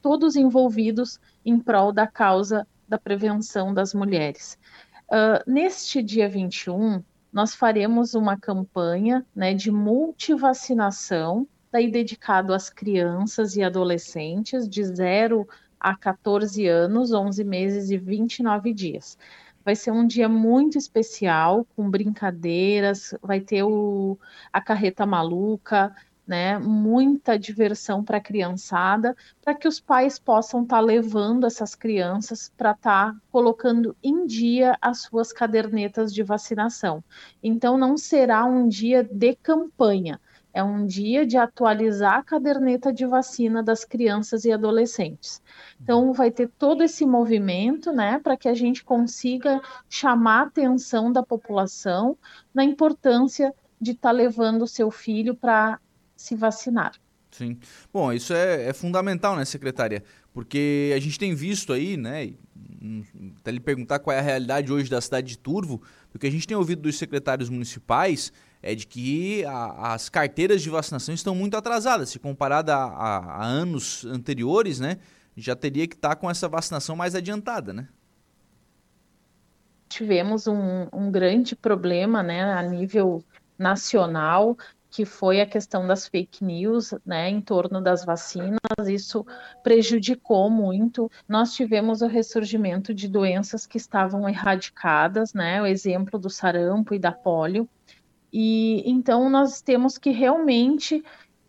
todos 0.01 0.35
envolvidos 0.35 1.19
em 1.45 1.59
prol 1.59 1.91
da 1.91 2.07
causa 2.07 2.67
da 2.87 2.97
prevenção 2.97 3.71
das 3.71 3.93
mulheres. 3.93 4.57
Uh, 5.03 5.45
neste 5.45 6.01
dia 6.01 6.27
21, 6.27 7.03
nós 7.31 7.53
faremos 7.53 8.15
uma 8.15 8.35
campanha 8.35 9.23
né, 9.35 9.53
de 9.53 9.69
multivacinação 9.69 11.47
daí 11.71 11.91
dedicado 11.91 12.51
às 12.51 12.67
crianças 12.67 13.55
e 13.55 13.61
adolescentes 13.61 14.67
de 14.67 14.83
0 14.83 15.47
a 15.81 15.95
14 15.95 16.67
anos, 16.67 17.11
11 17.11 17.43
meses 17.43 17.89
e 17.89 17.97
29 17.97 18.73
dias. 18.73 19.17
Vai 19.65 19.75
ser 19.75 19.91
um 19.91 20.07
dia 20.07 20.29
muito 20.29 20.77
especial, 20.77 21.65
com 21.75 21.89
brincadeiras, 21.89 23.13
vai 23.21 23.39
ter 23.41 23.63
o, 23.63 24.17
a 24.51 24.61
carreta 24.61 25.05
maluca, 25.05 25.93
né? 26.25 26.57
Muita 26.57 27.37
diversão 27.37 28.03
para 28.03 28.17
a 28.17 28.21
criançada, 28.21 29.15
para 29.43 29.53
que 29.53 29.67
os 29.67 29.79
pais 29.79 30.17
possam 30.17 30.63
estar 30.63 30.77
tá 30.77 30.81
levando 30.81 31.45
essas 31.45 31.75
crianças 31.75 32.51
para 32.55 32.71
estar 32.71 33.13
tá 33.13 33.19
colocando 33.31 33.95
em 34.03 34.25
dia 34.25 34.77
as 34.81 35.01
suas 35.01 35.33
cadernetas 35.33 36.13
de 36.13 36.23
vacinação. 36.23 37.03
Então, 37.43 37.77
não 37.77 37.97
será 37.97 38.45
um 38.45 38.67
dia 38.67 39.03
de 39.03 39.35
campanha, 39.35 40.19
é 40.53 40.63
um 40.63 40.85
dia 40.85 41.25
de 41.25 41.37
atualizar 41.37 42.15
a 42.15 42.23
caderneta 42.23 42.91
de 42.91 43.05
vacina 43.05 43.63
das 43.63 43.85
crianças 43.85 44.45
e 44.45 44.51
adolescentes. 44.51 45.41
Então, 45.81 46.13
vai 46.13 46.31
ter 46.31 46.49
todo 46.57 46.83
esse 46.83 47.05
movimento, 47.05 47.91
né, 47.91 48.19
para 48.19 48.35
que 48.35 48.47
a 48.47 48.53
gente 48.53 48.83
consiga 48.83 49.61
chamar 49.89 50.39
a 50.39 50.47
atenção 50.47 51.11
da 51.11 51.23
população 51.23 52.17
na 52.53 52.63
importância 52.63 53.53
de 53.79 53.91
estar 53.91 54.09
tá 54.09 54.13
levando 54.13 54.63
o 54.63 54.67
seu 54.67 54.91
filho 54.91 55.35
para 55.35 55.79
se 56.15 56.35
vacinar. 56.35 56.93
Sim. 57.31 57.57
Bom, 57.93 58.11
isso 58.11 58.33
é, 58.33 58.67
é, 58.67 58.73
fundamental, 58.73 59.35
né, 59.35 59.45
secretária? 59.45 60.03
Porque 60.33 60.93
a 60.95 60.99
gente 60.99 61.17
tem 61.17 61.33
visto 61.33 61.71
aí, 61.71 61.95
né, 61.95 62.33
até 63.39 63.51
lhe 63.51 63.59
perguntar 63.59 63.99
qual 63.99 64.15
é 64.15 64.19
a 64.19 64.23
realidade 64.23 64.71
hoje 64.71 64.89
da 64.89 64.99
cidade 64.99 65.27
de 65.27 65.37
Turvo, 65.37 65.81
porque 66.11 66.27
a 66.27 66.31
gente 66.31 66.47
tem 66.47 66.55
ouvido 66.57 66.81
dos 66.81 66.97
secretários 66.97 67.49
municipais 67.49 68.31
é 68.61 68.75
de 68.75 68.85
que 68.85 69.43
a, 69.45 69.93
as 69.93 70.09
carteiras 70.09 70.61
de 70.61 70.69
vacinação 70.69 71.15
estão 71.15 71.33
muito 71.33 71.57
atrasadas. 71.57 72.09
Se 72.09 72.19
comparada 72.19 72.75
a, 72.75 72.85
a, 72.85 73.17
a 73.17 73.45
anos 73.45 74.05
anteriores, 74.05 74.79
né, 74.79 74.97
já 75.35 75.55
teria 75.55 75.87
que 75.87 75.95
estar 75.95 76.09
tá 76.09 76.15
com 76.15 76.29
essa 76.29 76.47
vacinação 76.47 76.95
mais 76.95 77.15
adiantada, 77.15 77.73
né? 77.73 77.87
Tivemos 79.89 80.47
um, 80.47 80.87
um 80.93 81.11
grande 81.11 81.55
problema, 81.55 82.21
né, 82.23 82.43
a 82.53 82.61
nível 82.63 83.23
nacional, 83.57 84.57
que 84.91 85.05
foi 85.05 85.39
a 85.39 85.45
questão 85.45 85.87
das 85.87 86.05
fake 86.05 86.43
news, 86.43 86.93
né, 87.05 87.29
em 87.29 87.39
torno 87.39 87.81
das 87.81 88.03
vacinas. 88.03 88.59
Isso 88.85 89.25
prejudicou 89.63 90.49
muito. 90.49 91.09
Nós 91.27 91.53
tivemos 91.53 92.01
o 92.01 92.07
ressurgimento 92.07 92.93
de 92.93 93.07
doenças 93.07 93.65
que 93.65 93.77
estavam 93.77 94.27
erradicadas, 94.27 95.33
né, 95.33 95.61
o 95.61 95.65
exemplo 95.65 96.19
do 96.19 96.29
sarampo 96.29 96.93
e 96.93 96.99
da 96.99 97.13
polio. 97.13 97.69
E 98.33 98.83
então 98.85 99.29
nós 99.29 99.61
temos 99.61 99.97
que 99.97 100.09
realmente 100.09 100.95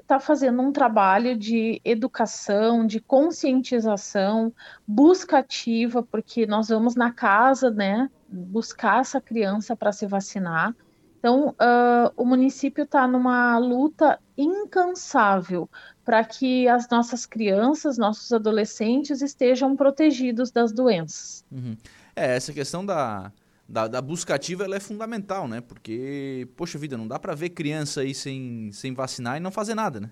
estar 0.01 0.19
tá 0.19 0.21
fazendo 0.21 0.63
um 0.63 0.71
trabalho 0.71 1.37
de 1.37 1.81
educação, 1.85 2.87
de 2.87 3.01
conscientização, 3.01 4.53
busca 4.87 5.39
ativa, 5.39 6.01
porque 6.01 6.47
nós 6.47 6.69
vamos 6.69 6.95
na 6.95 7.13
casa, 7.13 7.71
né, 7.73 8.09
buscar 8.29 9.01
essa 9.01 9.21
criança 9.21 9.75
para 9.75 9.91
se 9.91 10.07
vacinar. 10.07 10.77
Então, 11.23 11.51
uh, 11.51 12.13
o 12.17 12.25
município 12.25 12.83
está 12.83 13.07
numa 13.07 13.57
luta 13.57 14.19
incansável 14.37 15.71
para 16.05 16.25
que 16.25 16.67
as 16.67 16.89
nossas 16.89 17.25
crianças, 17.25 17.97
nossos 17.97 18.33
adolescentes 18.33 19.23
estejam 19.23 19.77
protegidos 19.77 20.51
das 20.51 20.73
doenças. 20.73 21.45
Uhum. 21.53 21.77
É, 22.17 22.35
essa 22.35 22.53
questão 22.53 22.85
da, 22.85 23.31
da, 23.69 23.87
da 23.87 24.03
busca 24.03 24.35
ativa 24.35 24.65
ela 24.65 24.75
é 24.75 24.81
fundamental, 24.81 25.47
né? 25.47 25.61
Porque, 25.61 26.49
poxa 26.57 26.77
vida, 26.77 26.99
não 26.99 27.07
dá 27.07 27.21
para 27.21 27.37
ver 27.37 27.51
criança 27.51 28.01
aí 28.01 28.13
sem, 28.13 28.73
sem 28.73 28.93
vacinar 28.93 29.37
e 29.37 29.41
não 29.41 29.53
fazer 29.53 29.77
nada, 29.77 30.01
né? 30.01 30.11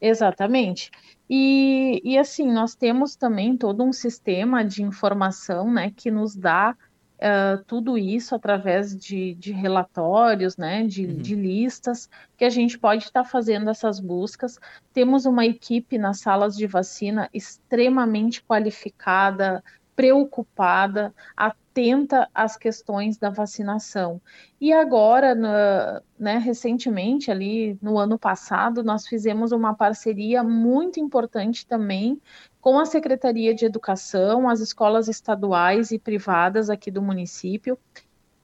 Exatamente. 0.00 0.92
E, 1.28 2.00
e 2.04 2.16
assim, 2.16 2.52
nós 2.52 2.76
temos 2.76 3.16
também 3.16 3.56
todo 3.56 3.82
um 3.82 3.92
sistema 3.92 4.64
de 4.64 4.80
informação, 4.84 5.72
né, 5.72 5.92
que 5.96 6.08
nos 6.08 6.36
dá 6.36 6.76
uh, 7.18 7.62
tudo 7.64 7.98
isso 7.98 8.34
através 8.34 8.96
de, 8.96 9.34
de 9.34 9.52
relatórios, 9.52 10.56
né, 10.56 10.86
de, 10.86 11.06
uhum. 11.06 11.16
de 11.16 11.34
listas, 11.34 12.08
que 12.36 12.44
a 12.44 12.50
gente 12.50 12.78
pode 12.78 13.04
estar 13.04 13.24
tá 13.24 13.28
fazendo 13.28 13.68
essas 13.70 14.00
buscas. 14.00 14.58
Temos 14.92 15.26
uma 15.26 15.44
equipe 15.44 15.98
nas 15.98 16.20
salas 16.20 16.56
de 16.56 16.66
vacina 16.66 17.28
extremamente 17.32 18.42
qualificada, 18.42 19.62
preocupada, 19.98 21.12
atenta 21.36 22.28
às 22.32 22.56
questões 22.56 23.18
da 23.18 23.30
vacinação. 23.30 24.20
E 24.60 24.72
agora, 24.72 25.34
né, 26.16 26.38
recentemente, 26.38 27.32
ali 27.32 27.76
no 27.82 27.98
ano 27.98 28.16
passado, 28.16 28.84
nós 28.84 29.08
fizemos 29.08 29.50
uma 29.50 29.74
parceria 29.74 30.44
muito 30.44 31.00
importante 31.00 31.66
também 31.66 32.20
com 32.68 32.78
a 32.78 32.84
Secretaria 32.84 33.54
de 33.54 33.64
Educação, 33.64 34.46
as 34.46 34.60
escolas 34.60 35.08
estaduais 35.08 35.90
e 35.90 35.98
privadas 35.98 36.68
aqui 36.68 36.90
do 36.90 37.00
município, 37.00 37.78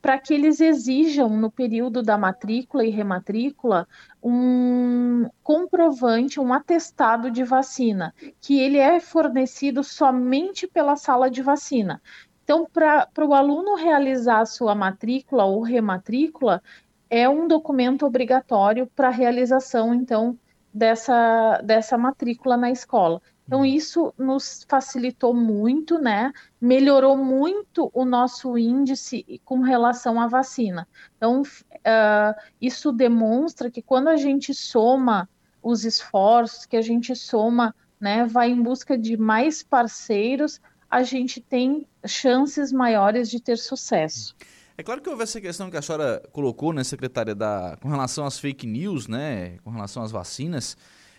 para 0.00 0.18
que 0.18 0.32
eles 0.32 0.62
exijam, 0.62 1.28
no 1.28 1.50
período 1.50 2.02
da 2.02 2.16
matrícula 2.16 2.86
e 2.86 2.88
rematrícula, 2.88 3.86
um 4.22 5.28
comprovante, 5.42 6.40
um 6.40 6.54
atestado 6.54 7.30
de 7.30 7.44
vacina, 7.44 8.14
que 8.40 8.58
ele 8.58 8.78
é 8.78 8.98
fornecido 8.98 9.84
somente 9.84 10.66
pela 10.66 10.96
sala 10.96 11.30
de 11.30 11.42
vacina. 11.42 12.00
Então, 12.44 12.66
para 12.72 13.26
o 13.26 13.34
aluno 13.34 13.74
realizar 13.74 14.40
a 14.40 14.46
sua 14.46 14.74
matrícula 14.74 15.44
ou 15.44 15.60
rematrícula, 15.60 16.62
é 17.10 17.28
um 17.28 17.46
documento 17.46 18.06
obrigatório 18.06 18.86
para 18.86 19.08
a 19.08 19.12
realização, 19.12 19.94
então, 19.94 20.38
dessa, 20.72 21.60
dessa 21.62 21.98
matrícula 21.98 22.56
na 22.56 22.70
escola. 22.70 23.20
Então, 23.46 23.60
uhum. 23.60 23.64
isso 23.64 24.14
nos 24.18 24.64
facilitou 24.68 25.34
muito, 25.34 25.98
né? 25.98 26.32
Melhorou 26.60 27.16
muito 27.16 27.90
o 27.92 28.04
nosso 28.04 28.56
índice 28.56 29.40
com 29.44 29.60
relação 29.60 30.20
à 30.20 30.26
vacina. 30.26 30.88
Então, 31.16 31.42
uh, 31.42 32.40
isso 32.60 32.90
demonstra 32.90 33.70
que 33.70 33.82
quando 33.82 34.08
a 34.08 34.16
gente 34.16 34.54
soma 34.54 35.28
os 35.62 35.84
esforços, 35.84 36.66
que 36.66 36.76
a 36.76 36.82
gente 36.82 37.14
soma, 37.16 37.74
né, 37.98 38.26
vai 38.26 38.50
em 38.50 38.62
busca 38.62 38.98
de 38.98 39.16
mais 39.16 39.62
parceiros, 39.62 40.60
a 40.90 41.02
gente 41.02 41.40
tem 41.40 41.86
chances 42.06 42.70
maiores 42.70 43.30
de 43.30 43.40
ter 43.40 43.56
sucesso. 43.56 44.34
É 44.76 44.82
claro 44.82 45.00
que 45.00 45.08
houve 45.08 45.22
essa 45.22 45.40
questão 45.40 45.70
que 45.70 45.76
a 45.76 45.82
senhora 45.82 46.22
colocou, 46.32 46.72
né, 46.72 46.82
secretária, 46.84 47.34
da, 47.34 47.76
com 47.80 47.88
relação 47.88 48.26
às 48.26 48.38
fake 48.38 48.66
news, 48.66 49.06
né, 49.06 49.56
com 49.64 49.70
relação 49.70 50.02
às 50.02 50.10
vacinas. 50.10 50.76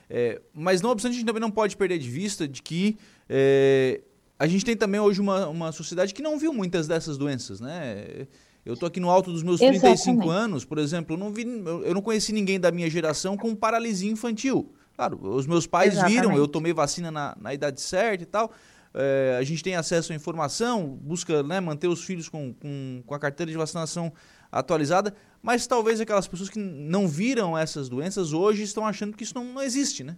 É, 0.10 0.42
mas 0.54 0.82
não 0.82 0.92
obstante, 0.92 1.14
a 1.14 1.16
gente 1.16 1.26
também 1.26 1.42
não 1.42 1.52
pode 1.52 1.76
perder 1.76 1.98
de 1.98 2.10
vista 2.10 2.48
de 2.48 2.62
que 2.62 2.98
é, 3.30 4.02
a 4.38 4.48
gente 4.48 4.66
tem 4.66 4.76
também 4.76 5.00
hoje 5.00 5.20
uma, 5.22 5.48
uma 5.48 5.72
sociedade 5.72 6.14
que 6.14 6.22
não 6.22 6.38
viu 6.38 6.54
muitas 6.54 6.88
dessas 6.88 7.18
doenças, 7.18 7.60
né? 7.60 8.28
Eu 8.66 8.74
estou 8.74 8.88
aqui 8.88 9.00
no 9.00 9.10
alto 9.10 9.32
dos 9.32 9.44
meus 9.44 9.62
Exatamente. 9.62 9.82
35 9.82 10.30
anos, 10.30 10.66
por 10.66 10.80
exemplo, 10.80 11.16
eu 11.16 11.20
não, 11.20 11.32
vi, 11.32 11.44
eu 11.44 11.94
não 11.94 12.02
conheci 12.02 12.34
ninguém 12.34 12.60
da 12.60 12.72
minha 12.72 12.90
geração 12.90 13.38
com 13.38 13.56
paralisia 13.56 14.12
infantil. 14.12 14.74
Claro, 14.96 15.20
os 15.22 15.46
meus 15.46 15.68
pais 15.68 15.94
Exatamente. 15.94 16.16
viram, 16.16 16.36
eu 16.36 16.48
tomei 16.48 16.74
vacina 16.74 17.12
na, 17.12 17.38
na 17.40 17.54
idade 17.54 17.80
certa 17.80 18.24
e 18.24 18.26
tal. 18.26 18.52
É, 18.94 19.38
a 19.38 19.44
gente 19.44 19.62
tem 19.62 19.76
acesso 19.76 20.14
à 20.14 20.16
informação, 20.16 20.98
busca 21.02 21.44
né, 21.44 21.60
manter 21.60 21.88
os 21.88 22.04
filhos 22.04 22.30
com, 22.30 22.54
com, 22.54 23.04
com 23.06 23.14
a 23.14 23.20
carteira 23.20 23.52
de 23.52 23.58
vacinação 23.58 24.12
atualizada, 24.56 25.14
mas 25.42 25.68
talvez 25.68 26.00
aquelas 26.00 26.28
pessoas 26.28 26.50
que 26.50 26.58
não 26.58 27.08
viram 27.08 27.58
essas 27.58 27.90
doenças 27.90 28.32
hoje 28.32 28.64
estão 28.64 28.88
achando 28.88 29.16
que 29.16 29.24
isso 29.24 29.36
não, 29.36 29.44
não 29.44 29.62
existe, 29.62 30.04
né? 30.04 30.16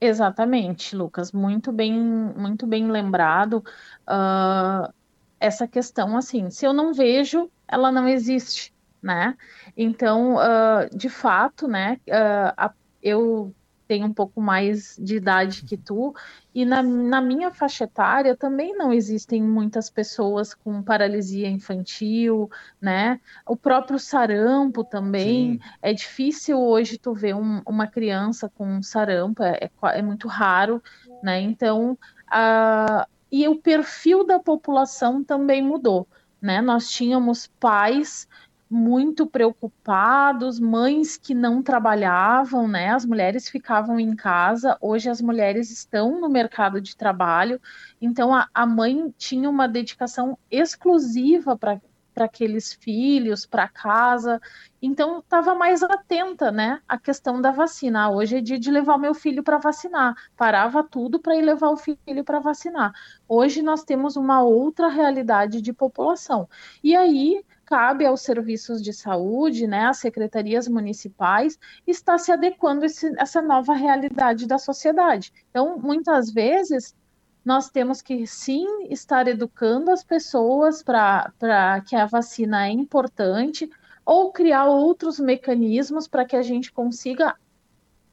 Exatamente, 0.00 0.96
Lucas, 0.96 1.32
muito 1.32 1.72
bem, 1.72 1.92
muito 1.92 2.66
bem 2.66 2.90
lembrado. 2.90 3.64
Uh, 4.08 4.92
essa 5.38 5.66
questão, 5.68 6.16
assim, 6.16 6.50
se 6.50 6.66
eu 6.66 6.72
não 6.72 6.92
vejo, 6.92 7.50
ela 7.66 7.92
não 7.92 8.08
existe, 8.08 8.74
né? 9.00 9.36
Então, 9.76 10.34
uh, 10.34 10.96
de 10.96 11.08
fato, 11.08 11.68
né, 11.68 12.00
uh, 12.08 12.54
a, 12.56 12.72
eu 13.02 13.54
tem 13.88 14.04
um 14.04 14.12
pouco 14.12 14.38
mais 14.38 14.96
de 15.00 15.16
idade 15.16 15.64
que 15.64 15.78
tu, 15.78 16.14
e 16.54 16.66
na, 16.66 16.82
na 16.82 17.22
minha 17.22 17.50
faixa 17.50 17.84
etária 17.84 18.36
também 18.36 18.76
não 18.76 18.92
existem 18.92 19.42
muitas 19.42 19.88
pessoas 19.88 20.52
com 20.52 20.82
paralisia 20.82 21.48
infantil, 21.48 22.50
né? 22.78 23.18
O 23.46 23.56
próprio 23.56 23.98
sarampo 23.98 24.84
também, 24.84 25.54
Sim. 25.54 25.60
é 25.80 25.94
difícil 25.94 26.60
hoje 26.60 26.98
tu 26.98 27.14
ver 27.14 27.34
um, 27.34 27.62
uma 27.66 27.86
criança 27.86 28.48
com 28.48 28.82
sarampo, 28.82 29.42
é, 29.42 29.58
é, 29.62 29.98
é 29.98 30.02
muito 30.02 30.28
raro, 30.28 30.82
né? 31.22 31.40
Então, 31.40 31.98
a, 32.30 33.08
e 33.32 33.48
o 33.48 33.56
perfil 33.56 34.24
da 34.24 34.38
população 34.38 35.24
também 35.24 35.62
mudou, 35.62 36.06
né? 36.42 36.60
Nós 36.60 36.90
tínhamos 36.90 37.46
pais 37.58 38.28
muito 38.70 39.26
preocupados, 39.26 40.60
mães 40.60 41.16
que 41.16 41.34
não 41.34 41.62
trabalhavam, 41.62 42.68
né? 42.68 42.90
As 42.90 43.04
mulheres 43.04 43.48
ficavam 43.48 43.98
em 43.98 44.14
casa. 44.14 44.76
Hoje 44.80 45.08
as 45.08 45.20
mulheres 45.20 45.70
estão 45.70 46.20
no 46.20 46.28
mercado 46.28 46.80
de 46.80 46.96
trabalho, 46.96 47.60
então 48.00 48.34
a, 48.34 48.48
a 48.52 48.66
mãe 48.66 49.12
tinha 49.16 49.48
uma 49.48 49.66
dedicação 49.66 50.38
exclusiva 50.50 51.56
para 51.56 51.80
para 52.18 52.24
aqueles 52.24 52.72
filhos, 52.72 53.46
para 53.46 53.68
casa. 53.68 54.40
Então, 54.82 55.20
estava 55.20 55.54
mais 55.54 55.84
atenta, 55.84 56.50
né, 56.50 56.80
à 56.88 56.98
questão 56.98 57.40
da 57.40 57.52
vacina. 57.52 58.06
Ah, 58.06 58.10
hoje 58.10 58.38
é 58.38 58.40
dia 58.40 58.58
de 58.58 58.72
levar 58.72 58.98
meu 58.98 59.14
filho 59.14 59.40
para 59.40 59.56
vacinar. 59.58 60.16
Parava 60.36 60.82
tudo 60.82 61.20
para 61.20 61.36
ir 61.36 61.42
levar 61.42 61.68
o 61.68 61.76
filho 61.76 62.24
para 62.24 62.40
vacinar. 62.40 62.92
Hoje 63.28 63.62
nós 63.62 63.84
temos 63.84 64.16
uma 64.16 64.42
outra 64.42 64.88
realidade 64.88 65.62
de 65.62 65.72
população. 65.72 66.48
E 66.82 66.96
aí 66.96 67.44
cabe 67.68 68.06
aos 68.06 68.22
serviços 68.22 68.82
de 68.82 68.94
saúde, 68.94 69.66
né, 69.66 69.88
às 69.88 69.98
secretarias 69.98 70.66
municipais, 70.66 71.58
está 71.86 72.16
se 72.16 72.32
adequando 72.32 72.86
a 72.86 72.88
essa 73.22 73.42
nova 73.42 73.74
realidade 73.74 74.46
da 74.46 74.56
sociedade. 74.56 75.30
Então, 75.50 75.78
muitas 75.78 76.30
vezes, 76.32 76.96
nós 77.44 77.68
temos 77.68 78.00
que 78.00 78.26
sim 78.26 78.86
estar 78.88 79.28
educando 79.28 79.90
as 79.90 80.02
pessoas 80.02 80.82
para 80.82 81.82
que 81.86 81.94
a 81.94 82.06
vacina 82.06 82.66
é 82.66 82.70
importante, 82.70 83.68
ou 84.02 84.32
criar 84.32 84.64
outros 84.64 85.20
mecanismos 85.20 86.08
para 86.08 86.24
que 86.24 86.36
a 86.36 86.42
gente 86.42 86.72
consiga 86.72 87.36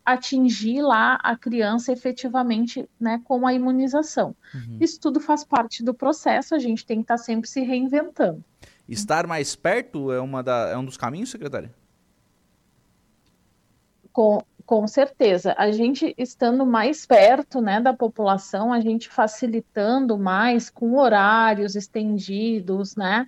atingir 0.04 0.82
lá 0.82 1.18
a 1.24 1.38
criança 1.38 1.94
efetivamente 1.94 2.88
né, 3.00 3.22
com 3.24 3.48
a 3.48 3.54
imunização. 3.54 4.36
Uhum. 4.54 4.78
Isso 4.82 5.00
tudo 5.00 5.22
faz 5.22 5.46
parte 5.46 5.82
do 5.82 5.94
processo, 5.94 6.54
a 6.54 6.60
gente 6.60 6.86
tem 6.86 6.98
que 6.98 7.06
estar 7.06 7.18
sempre 7.18 7.50
se 7.50 7.62
reinventando. 7.62 8.44
Estar 8.88 9.26
mais 9.26 9.56
perto 9.56 10.12
é, 10.12 10.20
uma 10.20 10.44
da, 10.44 10.70
é 10.70 10.78
um 10.78 10.86
dos 10.86 10.98
caminhos, 10.98 11.32
secretária? 11.32 11.74
Com, 14.14 14.42
com 14.66 14.88
certeza. 14.88 15.54
A 15.58 15.72
gente 15.72 16.14
estando 16.18 16.66
mais 16.66 17.06
perto 17.06 17.62
né, 17.62 17.82
da 17.82 17.94
população, 17.94 18.72
a 18.72 18.80
gente 18.80 19.10
facilitando 19.10 20.18
mais 20.18 20.70
com 20.70 20.98
horários 20.98 21.76
estendidos, 21.76 22.96
né? 22.96 23.28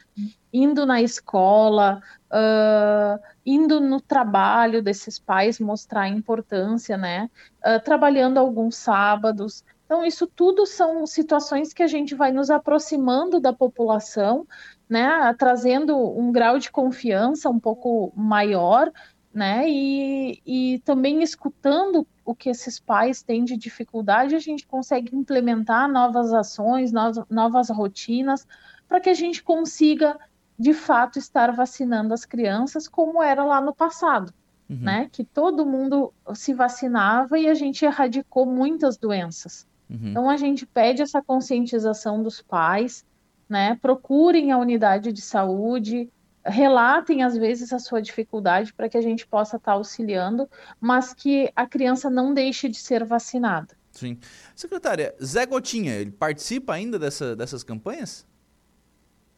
Indo 0.54 0.86
na 0.86 1.02
escola, 1.02 2.02
uh, 2.32 3.22
indo 3.46 3.80
no 3.80 4.00
trabalho 4.00 4.82
desses 4.82 5.20
pais, 5.20 5.60
mostrar 5.60 6.02
a 6.02 6.10
importância, 6.10 6.98
né? 6.98 7.30
Uh, 7.60 7.84
trabalhando 7.84 8.38
alguns 8.38 8.76
sábados. 8.76 9.64
Então, 9.86 10.04
isso 10.04 10.28
tudo 10.28 10.66
são 10.66 11.06
situações 11.06 11.72
que 11.72 11.84
a 11.84 11.88
gente 11.88 12.16
vai 12.16 12.32
nos 12.32 12.50
aproximando 12.50 13.40
da 13.40 13.54
população 13.54 14.46
né, 14.90 15.34
trazendo 15.38 15.98
um 15.98 16.32
grau 16.32 16.58
de 16.58 16.72
confiança 16.72 17.50
um 17.50 17.60
pouco 17.60 18.12
maior, 18.16 18.92
né, 19.34 19.70
e, 19.70 20.42
e 20.46 20.80
também 20.80 21.22
escutando 21.22 22.08
o 22.26 22.34
que 22.34 22.50
esses 22.50 22.80
pais 22.80 23.22
têm 23.22 23.44
de 23.44 23.56
dificuldade, 23.56 24.36
a 24.36 24.40
gente 24.40 24.66
consegue 24.66 25.16
implementar 25.16 25.90
novas 25.90 26.34
ações, 26.34 26.92
novas, 26.92 27.26
novas 27.30 27.70
rotinas, 27.70 28.48
para 28.88 29.00
que 29.00 29.10
a 29.10 29.14
gente 29.14 29.44
consiga, 29.44 30.18
de 30.58 30.74
fato, 30.74 31.20
estar 31.20 31.52
vacinando 31.52 32.14
as 32.14 32.26
crianças 32.26 32.88
como 32.88 33.22
era 33.22 33.44
lá 33.44 33.62
no 33.62 33.74
passado. 33.74 34.34
Uhum. 34.70 34.80
Né, 34.82 35.10
que 35.10 35.24
todo 35.24 35.66
mundo 35.66 36.14
se 36.36 36.54
vacinava 36.54 37.40
e 37.40 37.48
a 37.48 37.54
gente 37.54 37.86
erradicou 37.86 38.46
muitas 38.46 38.98
doenças. 38.98 39.66
Uhum. 39.90 40.10
Então 40.10 40.30
a 40.30 40.36
gente 40.36 40.66
pede 40.66 41.02
essa 41.02 41.22
conscientização 41.22 42.22
dos 42.22 42.42
pais, 42.42 43.06
né? 43.50 43.78
Procurem 43.82 44.52
a 44.52 44.58
unidade 44.58 45.12
de 45.12 45.22
saúde, 45.22 46.10
relatem 46.48 47.24
às 47.24 47.38
vezes 47.38 47.74
a 47.74 47.80
sua 47.80 48.02
dificuldade 48.02 48.74
para 48.74 48.88
que 48.90 48.98
a 48.98 49.02
gente 49.02 49.28
possa 49.28 49.58
estar 49.58 49.74
tá 49.74 49.78
auxiliando, 49.78 50.50
mas 50.80 51.14
que 51.14 51.52
a 51.56 51.66
criança 51.66 52.10
não 52.10 52.34
deixe 52.34 52.70
de 52.70 52.78
ser 52.78 53.04
vacinada. 53.04 53.76
Sim. 53.92 54.18
Secretária, 54.56 55.16
Zé 55.24 55.46
Gotinha, 55.46 55.94
ele 55.96 56.12
participa 56.12 56.74
ainda 56.74 57.00
dessa, 57.00 57.36
dessas 57.36 57.64
campanhas? 57.64 58.26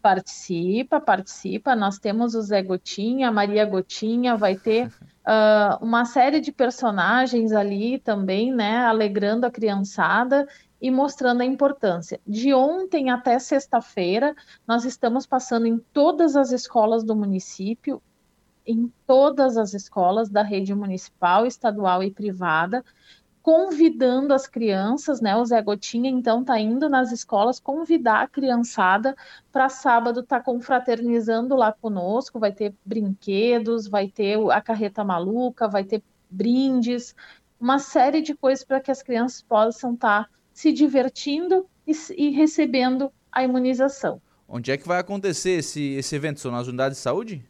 Participa, 0.01 0.99
participa. 0.99 1.75
Nós 1.75 1.97
temos 1.97 2.35
o 2.35 2.41
Zé 2.41 2.61
Gotinha, 2.61 3.29
a 3.29 3.31
Maria 3.31 3.65
Gotinha, 3.65 4.35
vai 4.35 4.55
ter 4.55 4.87
uh, 4.87 5.79
uma 5.83 6.05
série 6.05 6.39
de 6.39 6.51
personagens 6.51 7.51
ali 7.51 7.99
também, 7.99 8.53
né, 8.53 8.77
alegrando 8.85 9.45
a 9.45 9.51
criançada 9.51 10.47
e 10.81 10.89
mostrando 10.89 11.41
a 11.41 11.45
importância. 11.45 12.19
De 12.25 12.53
ontem 12.53 13.09
até 13.09 13.37
sexta-feira, 13.39 14.35
nós 14.67 14.85
estamos 14.85 15.25
passando 15.25 15.65
em 15.65 15.77
todas 15.93 16.35
as 16.35 16.51
escolas 16.51 17.03
do 17.03 17.15
município, 17.15 18.01
em 18.65 18.91
todas 19.05 19.57
as 19.57 19.73
escolas 19.73 20.29
da 20.29 20.43
rede 20.43 20.73
municipal, 20.73 21.45
estadual 21.45 22.03
e 22.03 22.11
privada, 22.11 22.83
convidando 23.41 24.33
as 24.33 24.47
crianças, 24.47 25.21
né? 25.21 25.35
O 25.35 25.43
Zé 25.43 25.61
Gotinha, 25.61 26.09
então, 26.09 26.41
está 26.41 26.59
indo 26.59 26.87
nas 26.87 27.11
escolas 27.11 27.59
convidar 27.59 28.21
a 28.21 28.27
criançada 28.27 29.15
para 29.51 29.69
sábado 29.69 30.21
tá 30.23 30.39
confraternizando 30.39 31.55
lá 31.55 31.71
conosco. 31.73 32.39
Vai 32.39 32.51
ter 32.51 32.75
brinquedos, 32.85 33.87
vai 33.87 34.07
ter 34.07 34.37
a 34.51 34.61
carreta 34.61 35.03
maluca, 35.03 35.67
vai 35.67 35.83
ter 35.83 36.03
brindes, 36.29 37.15
uma 37.59 37.79
série 37.79 38.21
de 38.21 38.35
coisas 38.35 38.63
para 38.63 38.79
que 38.79 38.91
as 38.91 39.01
crianças 39.01 39.41
possam 39.41 39.93
estar 39.93 40.25
tá 40.25 40.29
se 40.59 40.73
divertindo 40.73 41.65
e, 41.87 41.93
e 42.17 42.31
recebendo 42.31 43.09
a 43.31 43.41
imunização. 43.41 44.21
Onde 44.45 44.71
é 44.71 44.77
que 44.77 44.85
vai 44.85 44.99
acontecer 44.99 45.51
esse, 45.51 45.93
esse 45.93 46.13
evento? 46.13 46.41
São 46.41 46.51
nas 46.51 46.67
unidades 46.67 46.97
de 46.97 47.01
saúde? 47.01 47.45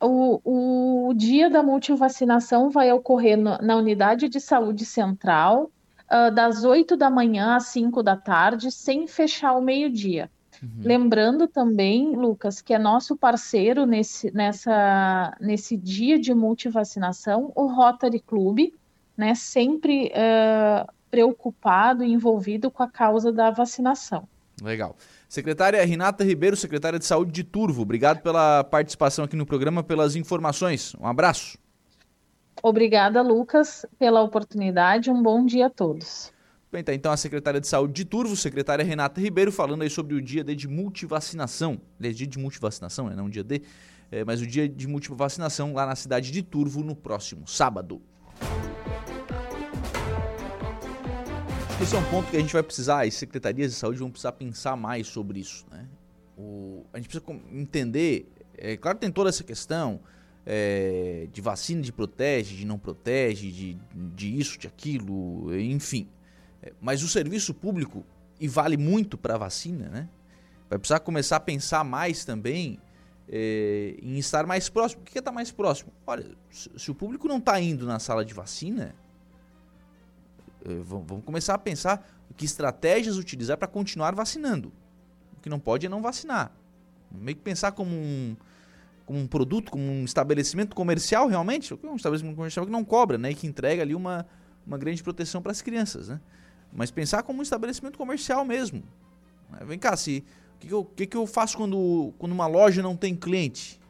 O, 0.00 1.08
o 1.08 1.12
dia 1.14 1.50
da 1.50 1.64
multivacinação 1.64 2.70
vai 2.70 2.92
ocorrer 2.92 3.36
no, 3.36 3.58
na 3.58 3.74
unidade 3.74 4.28
de 4.28 4.38
saúde 4.38 4.84
central, 4.84 5.68
uh, 6.04 6.32
das 6.32 6.62
8 6.62 6.96
da 6.96 7.10
manhã 7.10 7.56
às 7.56 7.64
5 7.64 8.00
da 8.00 8.16
tarde, 8.16 8.70
sem 8.70 9.08
fechar 9.08 9.54
o 9.54 9.60
meio-dia. 9.60 10.30
Uhum. 10.62 10.68
Lembrando 10.84 11.48
também, 11.48 12.14
Lucas, 12.14 12.60
que 12.62 12.74
é 12.74 12.78
nosso 12.78 13.16
parceiro 13.16 13.84
nesse, 13.86 14.32
nessa, 14.32 15.36
nesse 15.40 15.76
dia 15.76 16.16
de 16.16 16.32
multivacinação, 16.32 17.50
o 17.56 17.66
Rotary 17.66 18.20
Club, 18.20 18.72
né, 19.16 19.34
sempre 19.34 20.12
uh, 20.12 20.95
preocupado 21.10 22.04
e 22.04 22.12
envolvido 22.12 22.70
com 22.70 22.82
a 22.82 22.88
causa 22.88 23.32
da 23.32 23.50
vacinação. 23.50 24.28
Legal. 24.62 24.96
Secretária 25.28 25.84
Renata 25.84 26.24
Ribeiro, 26.24 26.56
secretária 26.56 26.98
de 26.98 27.04
Saúde 27.04 27.32
de 27.32 27.44
Turvo, 27.44 27.82
obrigado 27.82 28.22
pela 28.22 28.64
participação 28.64 29.24
aqui 29.24 29.36
no 29.36 29.44
programa, 29.44 29.82
pelas 29.82 30.16
informações. 30.16 30.94
Um 30.98 31.06
abraço. 31.06 31.58
Obrigada, 32.62 33.20
Lucas, 33.20 33.84
pela 33.98 34.22
oportunidade. 34.22 35.10
Um 35.10 35.22
bom 35.22 35.44
dia 35.44 35.66
a 35.66 35.70
todos. 35.70 36.32
Bem, 36.72 36.82
tá 36.82 36.92
então 36.94 37.12
a 37.12 37.16
secretária 37.16 37.60
de 37.60 37.66
Saúde 37.66 37.92
de 37.92 38.04
Turvo, 38.04 38.34
secretária 38.36 38.84
Renata 38.84 39.20
Ribeiro, 39.20 39.52
falando 39.52 39.82
aí 39.82 39.90
sobre 39.90 40.14
o 40.14 40.22
dia 40.22 40.42
D 40.42 40.54
de 40.54 40.66
multivacinação. 40.66 41.80
Aliás, 41.98 42.16
dia 42.16 42.26
de 42.26 42.38
multivacinação, 42.38 43.08
né? 43.08 43.14
não 43.14 43.28
dia 43.28 43.44
D, 43.44 43.62
é, 44.10 44.24
mas 44.24 44.40
o 44.40 44.46
dia 44.46 44.68
de 44.68 44.86
multivacinação 44.88 45.72
lá 45.72 45.86
na 45.86 45.94
cidade 45.94 46.30
de 46.30 46.42
Turvo 46.42 46.82
no 46.82 46.96
próximo 46.96 47.46
sábado. 47.46 48.00
Esse 51.78 51.94
é 51.94 51.98
um 51.98 52.10
ponto 52.10 52.30
que 52.30 52.36
a 52.38 52.40
gente 52.40 52.54
vai 52.54 52.62
precisar, 52.62 53.04
as 53.04 53.12
secretarias 53.14 53.70
de 53.70 53.76
saúde 53.76 53.98
vão 53.98 54.10
precisar 54.10 54.32
pensar 54.32 54.76
mais 54.76 55.06
sobre 55.08 55.40
isso. 55.40 55.66
Né? 55.70 55.86
O, 56.36 56.86
a 56.90 56.96
gente 56.96 57.08
precisa 57.08 57.40
entender, 57.52 58.32
é 58.56 58.78
claro 58.78 58.96
que 58.96 59.02
tem 59.02 59.12
toda 59.12 59.28
essa 59.28 59.44
questão 59.44 60.00
é, 60.46 61.28
de 61.30 61.40
vacina, 61.42 61.82
de 61.82 61.92
protege, 61.92 62.56
de 62.56 62.64
não 62.64 62.78
protege, 62.78 63.52
de, 63.52 63.78
de 63.94 64.38
isso, 64.38 64.58
de 64.58 64.66
aquilo, 64.66 65.54
enfim. 65.54 66.08
É, 66.62 66.72
mas 66.80 67.02
o 67.02 67.08
serviço 67.08 67.52
público, 67.52 68.06
e 68.40 68.48
vale 68.48 68.78
muito 68.78 69.18
para 69.18 69.34
a 69.34 69.38
vacina, 69.38 69.90
né? 69.90 70.08
vai 70.70 70.78
precisar 70.78 71.00
começar 71.00 71.36
a 71.36 71.40
pensar 71.40 71.84
mais 71.84 72.24
também 72.24 72.80
é, 73.28 73.96
em 74.00 74.16
estar 74.16 74.46
mais 74.46 74.70
próximo. 74.70 75.02
O 75.02 75.04
que 75.04 75.18
é 75.18 75.20
estar 75.20 75.30
mais 75.30 75.50
próximo? 75.50 75.92
Olha, 76.06 76.24
se, 76.50 76.70
se 76.74 76.90
o 76.90 76.94
público 76.94 77.28
não 77.28 77.36
está 77.36 77.60
indo 77.60 77.84
na 77.84 77.98
sala 77.98 78.24
de 78.24 78.32
vacina, 78.32 78.94
vamos 80.82 81.24
começar 81.24 81.54
a 81.54 81.58
pensar 81.58 82.06
que 82.36 82.44
estratégias 82.44 83.16
utilizar 83.16 83.56
para 83.56 83.68
continuar 83.68 84.14
vacinando. 84.14 84.72
O 85.36 85.40
que 85.40 85.48
não 85.48 85.58
pode 85.58 85.86
é 85.86 85.88
não 85.88 86.02
vacinar. 86.02 86.52
Meio 87.10 87.36
que 87.36 87.42
pensar 87.42 87.72
como 87.72 87.90
um, 87.90 88.36
como 89.04 89.18
um 89.18 89.26
produto, 89.26 89.70
como 89.70 89.84
um 89.84 90.04
estabelecimento 90.04 90.74
comercial 90.74 91.28
realmente, 91.28 91.72
um 91.72 91.96
estabelecimento 91.96 92.36
comercial 92.36 92.66
que 92.66 92.72
não 92.72 92.84
cobra, 92.84 93.16
né, 93.16 93.30
e 93.30 93.34
que 93.34 93.46
entrega 93.46 93.82
ali 93.82 93.94
uma, 93.94 94.26
uma 94.66 94.76
grande 94.76 95.02
proteção 95.02 95.40
para 95.40 95.52
as 95.52 95.62
crianças, 95.62 96.08
né? 96.08 96.20
Mas 96.72 96.90
pensar 96.90 97.22
como 97.22 97.38
um 97.38 97.42
estabelecimento 97.42 97.96
comercial 97.96 98.44
mesmo. 98.44 98.82
Vem 99.64 99.78
cá, 99.78 99.96
se 99.96 100.24
o 100.56 100.58
que, 100.58 100.66
que, 100.66 100.74
eu, 100.74 100.84
que, 100.84 101.06
que 101.06 101.16
eu 101.16 101.26
faço 101.26 101.56
quando, 101.56 102.12
quando 102.18 102.32
uma 102.32 102.46
loja 102.46 102.82
não 102.82 102.96
tem 102.96 103.14
cliente? 103.14 103.80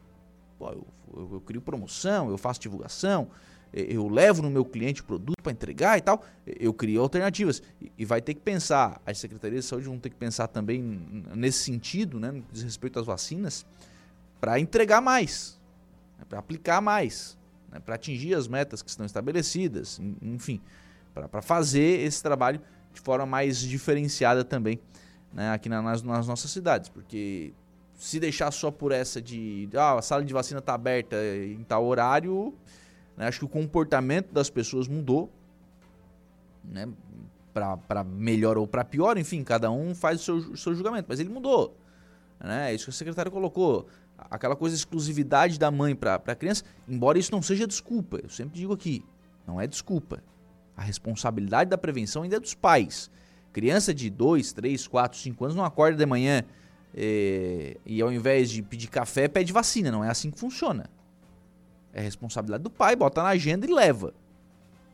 Pô, 0.59 0.69
eu, 0.69 0.87
eu, 1.13 1.33
eu 1.33 1.41
crio 1.41 1.61
promoção, 1.61 2.29
eu 2.29 2.37
faço 2.37 2.59
divulgação, 2.59 3.27
eu 3.73 4.07
levo 4.07 4.41
no 4.41 4.49
meu 4.49 4.65
cliente 4.65 5.01
o 5.01 5.03
produto 5.03 5.41
para 5.41 5.51
entregar 5.51 5.97
e 5.97 6.01
tal, 6.01 6.23
eu 6.45 6.73
crio 6.73 7.01
alternativas. 7.01 7.61
E 7.97 8.05
vai 8.05 8.21
ter 8.21 8.33
que 8.33 8.41
pensar, 8.41 9.01
as 9.05 9.17
secretarias 9.17 9.63
de 9.63 9.69
saúde 9.69 9.87
vão 9.87 9.99
ter 9.99 10.09
que 10.09 10.15
pensar 10.15 10.47
também 10.47 10.81
nesse 11.35 11.59
sentido, 11.59 12.19
né, 12.19 12.31
no 12.31 12.41
que 12.41 12.53
diz 12.53 12.63
respeito 12.63 12.99
às 12.99 13.05
vacinas, 13.05 13.65
para 14.39 14.59
entregar 14.59 15.01
mais, 15.01 15.59
né, 16.17 16.25
para 16.27 16.39
aplicar 16.39 16.81
mais, 16.81 17.37
né, 17.71 17.79
para 17.79 17.95
atingir 17.95 18.33
as 18.35 18.47
metas 18.47 18.81
que 18.81 18.89
estão 18.89 19.05
estabelecidas, 19.05 19.99
enfim, 20.21 20.61
para 21.13 21.41
fazer 21.41 22.01
esse 22.05 22.21
trabalho 22.21 22.61
de 22.93 23.01
forma 23.01 23.25
mais 23.25 23.59
diferenciada 23.59 24.43
também 24.43 24.79
né, 25.33 25.51
aqui 25.51 25.69
nas, 25.69 26.01
nas 26.01 26.27
nossas 26.27 26.49
cidades, 26.51 26.89
porque 26.89 27.53
se 27.95 28.19
deixar 28.19 28.51
só 28.51 28.69
por 28.69 28.91
essa 28.91 29.21
de 29.21 29.67
ah, 29.75 29.97
a 29.97 30.01
sala 30.01 30.23
de 30.23 30.33
vacina 30.33 30.59
está 30.59 30.73
aberta 30.73 31.15
em 31.45 31.63
tal 31.63 31.85
horário, 31.85 32.53
né? 33.17 33.27
Acho 33.27 33.39
que 33.39 33.45
o 33.45 33.49
comportamento 33.49 34.31
das 34.31 34.49
pessoas 34.49 34.87
mudou, 34.87 35.29
né? 36.63 36.87
para 37.83 38.03
melhor 38.03 38.55
ou 38.55 38.67
para 38.67 38.85
pior, 38.85 39.17
enfim, 39.17 39.43
cada 39.43 39.71
um 39.71 39.95
faz 39.95 40.21
o 40.21 40.23
seu, 40.23 40.35
o 40.35 40.57
seu 40.57 40.75
julgamento, 40.75 41.07
mas 41.09 41.19
ele 41.19 41.29
mudou. 41.29 41.75
Né? 42.39 42.71
É 42.71 42.75
isso 42.75 42.85
que 42.85 42.91
a 42.91 42.93
secretária 42.93 43.31
colocou. 43.31 43.87
Aquela 44.15 44.55
coisa 44.55 44.75
de 44.75 44.79
exclusividade 44.79 45.57
da 45.57 45.71
mãe 45.71 45.95
para 45.95 46.15
a 46.15 46.35
criança, 46.35 46.63
embora 46.87 47.17
isso 47.17 47.31
não 47.31 47.41
seja 47.41 47.65
desculpa, 47.65 48.19
eu 48.21 48.29
sempre 48.29 48.59
digo 48.59 48.73
aqui, 48.73 49.03
não 49.47 49.59
é 49.59 49.65
desculpa. 49.65 50.23
A 50.75 50.83
responsabilidade 50.83 51.69
da 51.69 51.77
prevenção 51.77 52.21
ainda 52.21 52.35
é 52.35 52.39
dos 52.39 52.53
pais. 52.53 53.09
Criança 53.51 53.91
de 53.91 54.09
2, 54.09 54.53
3, 54.53 54.87
4, 54.87 55.17
5 55.17 55.45
anos 55.45 55.55
não 55.55 55.65
acorda 55.65 55.97
de 55.97 56.05
manhã 56.05 56.43
eh, 56.93 57.77
e 57.83 57.99
ao 58.01 58.11
invés 58.11 58.51
de 58.51 58.61
pedir 58.61 58.87
café, 58.87 59.27
pede 59.27 59.51
vacina. 59.51 59.89
Não 59.91 60.03
é 60.03 60.09
assim 60.09 60.29
que 60.29 60.39
funciona. 60.39 60.87
É 61.97 62.01
responsabilidade 62.01 62.63
do 62.63 62.69
pai, 62.69 62.95
bota 62.95 63.23
na 63.23 63.29
agenda 63.29 63.65
e 63.65 63.73
leva. 63.73 64.13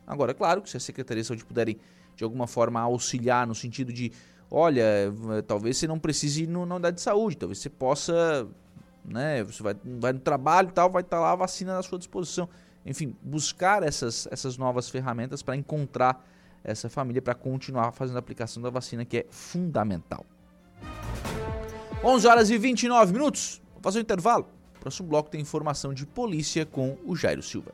Agora, 0.07 0.31
é 0.31 0.33
claro 0.33 0.61
que 0.61 0.69
se 0.69 0.77
a 0.77 0.79
Secretaria 0.79 1.21
de 1.21 1.27
Saúde 1.27 1.43
puderem, 1.43 1.77
de 2.15 2.23
alguma 2.23 2.47
forma, 2.47 2.79
auxiliar 2.79 3.45
no 3.45 3.53
sentido 3.53 3.91
de, 3.91 4.09
olha, 4.49 5.13
talvez 5.45 5.75
você 5.77 5.85
não 5.85 5.99
precise 5.99 6.43
ir 6.43 6.47
na 6.47 6.59
unidade 6.59 6.95
de 6.95 7.01
saúde, 7.01 7.35
talvez 7.35 7.59
você 7.59 7.69
possa, 7.69 8.47
né, 9.03 9.43
você 9.43 9.61
vai, 9.61 9.75
vai 9.83 10.13
no 10.13 10.19
trabalho 10.19 10.69
e 10.69 10.71
tal, 10.71 10.89
vai 10.89 11.01
estar 11.01 11.19
lá 11.19 11.33
a 11.33 11.35
vacina 11.35 11.77
à 11.77 11.83
sua 11.83 11.97
disposição. 11.97 12.47
Enfim, 12.85 13.13
buscar 13.21 13.83
essas, 13.83 14.25
essas 14.31 14.57
novas 14.57 14.89
ferramentas 14.89 15.43
para 15.43 15.57
encontrar 15.57 16.25
essa 16.63 16.89
família 16.89 17.21
para 17.21 17.35
continuar 17.35 17.91
fazendo 17.91 18.15
a 18.15 18.19
aplicação 18.19 18.63
da 18.63 18.69
vacina, 18.69 19.03
que 19.03 19.17
é 19.17 19.25
fundamental. 19.29 20.25
11 22.01 22.27
horas 22.27 22.49
e 22.49 22.57
29 22.57 23.11
minutos. 23.11 23.61
Vou 23.73 23.81
fazer 23.83 23.99
um 23.99 24.03
intervalo. 24.03 24.47
Próximo 24.83 25.07
bloco 25.07 25.29
tem 25.29 25.39
informação 25.39 25.93
de 25.93 26.05
polícia 26.05 26.65
com 26.65 26.97
o 27.05 27.15
Jairo 27.15 27.41
Silva. 27.41 27.71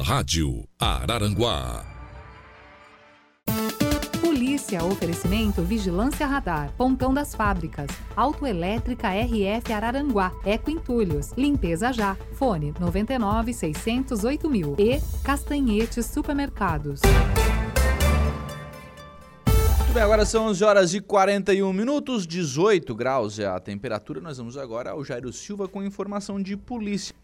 Rádio 0.00 0.66
Araranguá. 0.80 1.84
Polícia, 4.22 4.82
oferecimento 4.82 5.60
Vigilância 5.60 6.26
Radar, 6.26 6.72
Pontão 6.78 7.12
das 7.12 7.34
Fábricas, 7.34 7.90
Autoelétrica 8.16 9.10
RF 9.10 9.70
Araranguá, 9.70 10.32
Eco 10.46 10.70
Entulhos, 10.70 11.32
Limpeza 11.36 11.92
Já, 11.92 12.16
Fone 12.32 12.72
99 12.80 13.52
608 13.52 14.48
mil 14.48 14.74
e 14.78 14.98
Castanhetes 15.22 16.06
Supermercados. 16.06 17.02
Muito 19.92 20.00
bem, 20.00 20.04
agora 20.04 20.24
são 20.24 20.46
11 20.46 20.64
horas 20.64 20.94
e 20.94 21.02
41 21.02 21.70
minutos, 21.70 22.26
18 22.26 22.94
graus 22.94 23.38
é 23.38 23.44
a 23.44 23.60
temperatura. 23.60 24.22
Nós 24.22 24.38
vamos 24.38 24.56
agora 24.56 24.92
ao 24.92 25.04
Jairo 25.04 25.30
Silva 25.34 25.68
com 25.68 25.82
informação 25.82 26.40
de 26.40 26.56
polícia. 26.56 27.14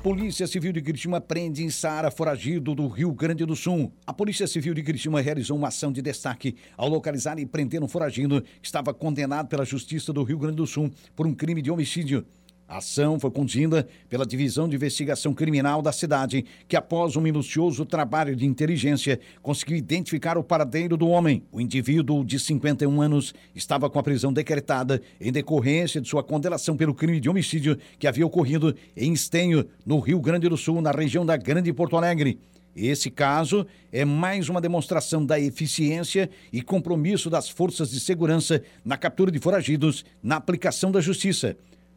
Polícia 0.00 0.46
Civil 0.46 0.72
de 0.72 0.80
Criciúma 0.80 1.20
prende 1.20 1.64
em 1.64 1.70
Sara 1.70 2.08
foragido 2.08 2.72
do 2.72 2.86
Rio 2.86 3.12
Grande 3.12 3.44
do 3.44 3.56
Sul. 3.56 3.92
A 4.06 4.12
Polícia 4.12 4.46
Civil 4.46 4.74
de 4.74 4.84
Criciúma 4.84 5.20
realizou 5.20 5.56
uma 5.56 5.66
ação 5.66 5.90
de 5.90 6.00
destaque 6.00 6.54
ao 6.76 6.88
localizar 6.88 7.36
e 7.40 7.44
prender 7.44 7.82
um 7.82 7.88
foragido 7.88 8.40
que 8.40 8.48
estava 8.62 8.94
condenado 8.94 9.48
pela 9.48 9.64
Justiça 9.64 10.12
do 10.12 10.22
Rio 10.22 10.38
Grande 10.38 10.58
do 10.58 10.68
Sul 10.68 10.88
por 11.16 11.26
um 11.26 11.34
crime 11.34 11.60
de 11.60 11.68
homicídio. 11.68 12.24
A 12.68 12.78
ação 12.78 13.20
foi 13.20 13.30
conduzida 13.30 13.86
pela 14.08 14.26
Divisão 14.26 14.68
de 14.68 14.74
Investigação 14.74 15.32
Criminal 15.32 15.80
da 15.80 15.92
cidade, 15.92 16.44
que 16.66 16.74
após 16.74 17.14
um 17.14 17.20
minucioso 17.20 17.84
trabalho 17.84 18.34
de 18.34 18.44
inteligência, 18.44 19.20
conseguiu 19.40 19.76
identificar 19.76 20.36
o 20.36 20.42
paradeiro 20.42 20.96
do 20.96 21.06
homem. 21.06 21.44
O 21.52 21.60
indivíduo 21.60 22.24
de 22.24 22.40
51 22.40 23.00
anos 23.00 23.32
estava 23.54 23.88
com 23.88 24.00
a 24.00 24.02
prisão 24.02 24.32
decretada 24.32 25.00
em 25.20 25.30
decorrência 25.30 26.00
de 26.00 26.08
sua 26.08 26.24
condenação 26.24 26.76
pelo 26.76 26.92
crime 26.92 27.20
de 27.20 27.30
homicídio 27.30 27.78
que 28.00 28.06
havia 28.08 28.26
ocorrido 28.26 28.74
em 28.96 29.12
Estenho, 29.12 29.64
no 29.84 30.00
Rio 30.00 30.18
Grande 30.18 30.48
do 30.48 30.56
Sul, 30.56 30.80
na 30.82 30.90
região 30.90 31.24
da 31.24 31.36
Grande 31.36 31.72
Porto 31.72 31.96
Alegre. 31.96 32.36
Esse 32.74 33.10
caso 33.10 33.64
é 33.92 34.04
mais 34.04 34.48
uma 34.48 34.60
demonstração 34.60 35.24
da 35.24 35.38
eficiência 35.38 36.28
e 36.52 36.60
compromisso 36.60 37.30
das 37.30 37.48
forças 37.48 37.90
de 37.90 38.00
segurança 38.00 38.60
na 38.84 38.98
captura 38.98 39.30
de 39.30 39.38
foragidos, 39.38 40.04
na 40.20 40.36
aplicação 40.36 40.90
da 40.90 41.00
justiça. 41.00 41.56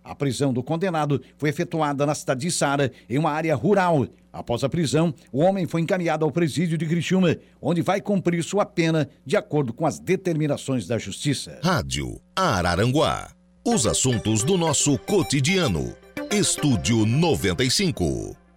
A 0.10 0.16
prisão 0.16 0.52
do 0.52 0.64
condenado 0.64 1.22
foi 1.38 1.50
efetuada 1.50 2.04
na 2.04 2.16
cidade 2.16 2.42
de 2.42 2.50
Sara, 2.50 2.92
em 3.08 3.20
uma 3.20 3.30
área 3.30 3.54
rural. 3.54 4.08
Após 4.34 4.64
a 4.64 4.70
prisão, 4.70 5.14
o 5.32 5.38
homem 5.40 5.68
foi 5.68 5.82
encaminhado 5.82 6.26
ao 6.26 6.32
presídio 6.32 6.80
de 6.80 6.88
Criciúma, 6.88 7.38
onde 7.62 7.84
vai 7.84 8.02
cumprir 8.02 8.44
sua 8.44 8.66
pena 8.66 9.08
de 9.24 9.38
acordo 9.38 9.72
com 9.72 9.86
as 9.86 10.00
determinações 10.00 10.88
da 10.88 10.98
Justiça. 10.98 11.60
Rádio 11.64 12.20
Araranguá. 12.36 13.30
Os 13.64 13.86
assuntos 13.86 14.44
do 14.44 14.58
nosso 14.58 14.98
cotidiano. 14.98 15.96
Estúdio 16.32 17.06
95. 17.06 18.49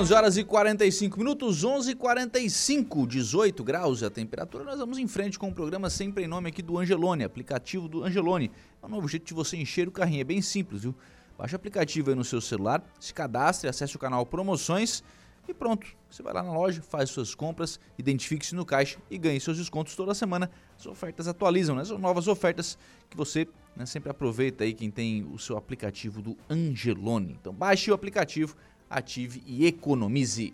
11 0.00 0.14
horas 0.14 0.36
e 0.38 0.44
45 0.44 1.18
minutos, 1.18 1.62
11 1.62 1.90
e 1.90 1.94
45, 1.94 3.06
18 3.06 3.62
graus 3.62 4.02
a 4.02 4.08
temperatura. 4.08 4.64
Nós 4.64 4.78
vamos 4.78 4.96
em 4.96 5.06
frente 5.06 5.38
com 5.38 5.50
o 5.50 5.52
programa 5.52 5.90
sempre 5.90 6.24
em 6.24 6.26
nome 6.26 6.48
aqui 6.48 6.62
do 6.62 6.78
Angelone, 6.78 7.22
aplicativo 7.22 7.86
do 7.86 8.02
Angelone. 8.02 8.50
É 8.82 8.86
um 8.86 8.88
novo 8.88 9.06
jeito 9.06 9.26
de 9.26 9.34
você 9.34 9.58
encher 9.58 9.86
o 9.86 9.90
carrinho, 9.92 10.22
é 10.22 10.24
bem 10.24 10.40
simples, 10.40 10.84
viu? 10.84 10.94
Baixe 11.36 11.54
o 11.54 11.56
aplicativo 11.56 12.08
aí 12.08 12.16
no 12.16 12.24
seu 12.24 12.40
celular, 12.40 12.82
se 12.98 13.12
cadastre, 13.12 13.68
acesse 13.68 13.94
o 13.94 13.98
canal 13.98 14.24
Promoções 14.24 15.04
e 15.46 15.52
pronto. 15.52 15.86
Você 16.10 16.22
vai 16.22 16.32
lá 16.32 16.42
na 16.42 16.52
loja, 16.54 16.80
faz 16.80 17.10
suas 17.10 17.34
compras, 17.34 17.78
identifique-se 17.98 18.54
no 18.54 18.64
caixa 18.64 18.98
e 19.10 19.18
ganhe 19.18 19.38
seus 19.38 19.58
descontos 19.58 19.94
toda 19.94 20.14
semana. 20.14 20.50
As 20.78 20.86
ofertas 20.86 21.28
atualizam, 21.28 21.76
né? 21.76 21.84
São 21.84 21.98
novas 21.98 22.26
ofertas 22.26 22.78
que 23.10 23.18
você 23.18 23.46
né, 23.76 23.84
sempre 23.84 24.10
aproveita 24.10 24.64
aí 24.64 24.72
quem 24.72 24.90
tem 24.90 25.24
o 25.24 25.38
seu 25.38 25.58
aplicativo 25.58 26.22
do 26.22 26.38
Angelone. 26.48 27.36
Então 27.38 27.52
baixe 27.52 27.90
o 27.90 27.94
aplicativo, 27.94 28.56
ative 28.90 29.42
e 29.46 29.64
economize. 29.66 30.52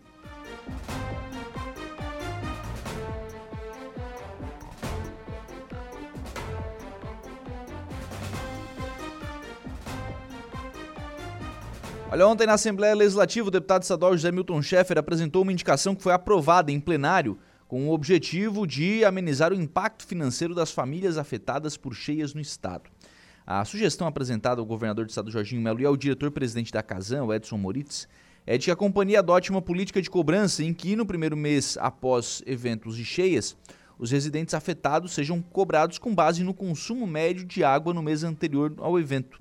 Olha, 12.08 12.28
ontem 12.28 12.46
na 12.46 12.54
Assembleia 12.54 12.94
Legislativa, 12.94 13.48
o 13.48 13.50
deputado 13.50 13.82
estadual 13.82 14.12
José 14.12 14.30
Milton 14.30 14.62
Schaeffer 14.62 14.96
apresentou 14.96 15.42
uma 15.42 15.52
indicação 15.52 15.94
que 15.94 16.02
foi 16.02 16.12
aprovada 16.12 16.70
em 16.70 16.78
plenário 16.78 17.38
com 17.66 17.88
o 17.88 17.92
objetivo 17.92 18.66
de 18.66 19.04
amenizar 19.04 19.52
o 19.52 19.56
impacto 19.56 20.06
financeiro 20.06 20.54
das 20.54 20.70
famílias 20.70 21.18
afetadas 21.18 21.76
por 21.76 21.94
cheias 21.94 22.32
no 22.32 22.40
estado. 22.40 22.88
A 23.46 23.64
sugestão 23.64 24.06
apresentada 24.06 24.60
ao 24.60 24.66
governador 24.66 25.04
do 25.04 25.08
estado 25.08 25.30
Jorginho 25.30 25.60
Melo 25.60 25.80
e 25.80 25.84
ao 25.84 25.96
diretor-presidente 25.96 26.72
da 26.72 26.82
Casan, 26.82 27.24
o 27.24 27.34
Edson 27.34 27.58
Moritz, 27.58 28.08
é 28.46 28.56
de 28.56 28.66
que 28.66 28.70
a 28.70 28.76
companhia 28.76 29.18
adote 29.18 29.50
uma 29.50 29.60
política 29.60 30.00
de 30.00 30.08
cobrança 30.08 30.62
em 30.62 30.72
que, 30.72 30.94
no 30.94 31.04
primeiro 31.04 31.36
mês 31.36 31.76
após 31.80 32.42
eventos 32.46 32.96
de 32.96 33.04
cheias, 33.04 33.56
os 33.98 34.10
residentes 34.10 34.54
afetados 34.54 35.12
sejam 35.12 35.42
cobrados 35.42 35.98
com 35.98 36.14
base 36.14 36.44
no 36.44 36.54
consumo 36.54 37.06
médio 37.06 37.44
de 37.44 37.64
água 37.64 37.92
no 37.92 38.02
mês 38.02 38.22
anterior 38.22 38.72
ao 38.78 39.00
evento. 39.00 39.40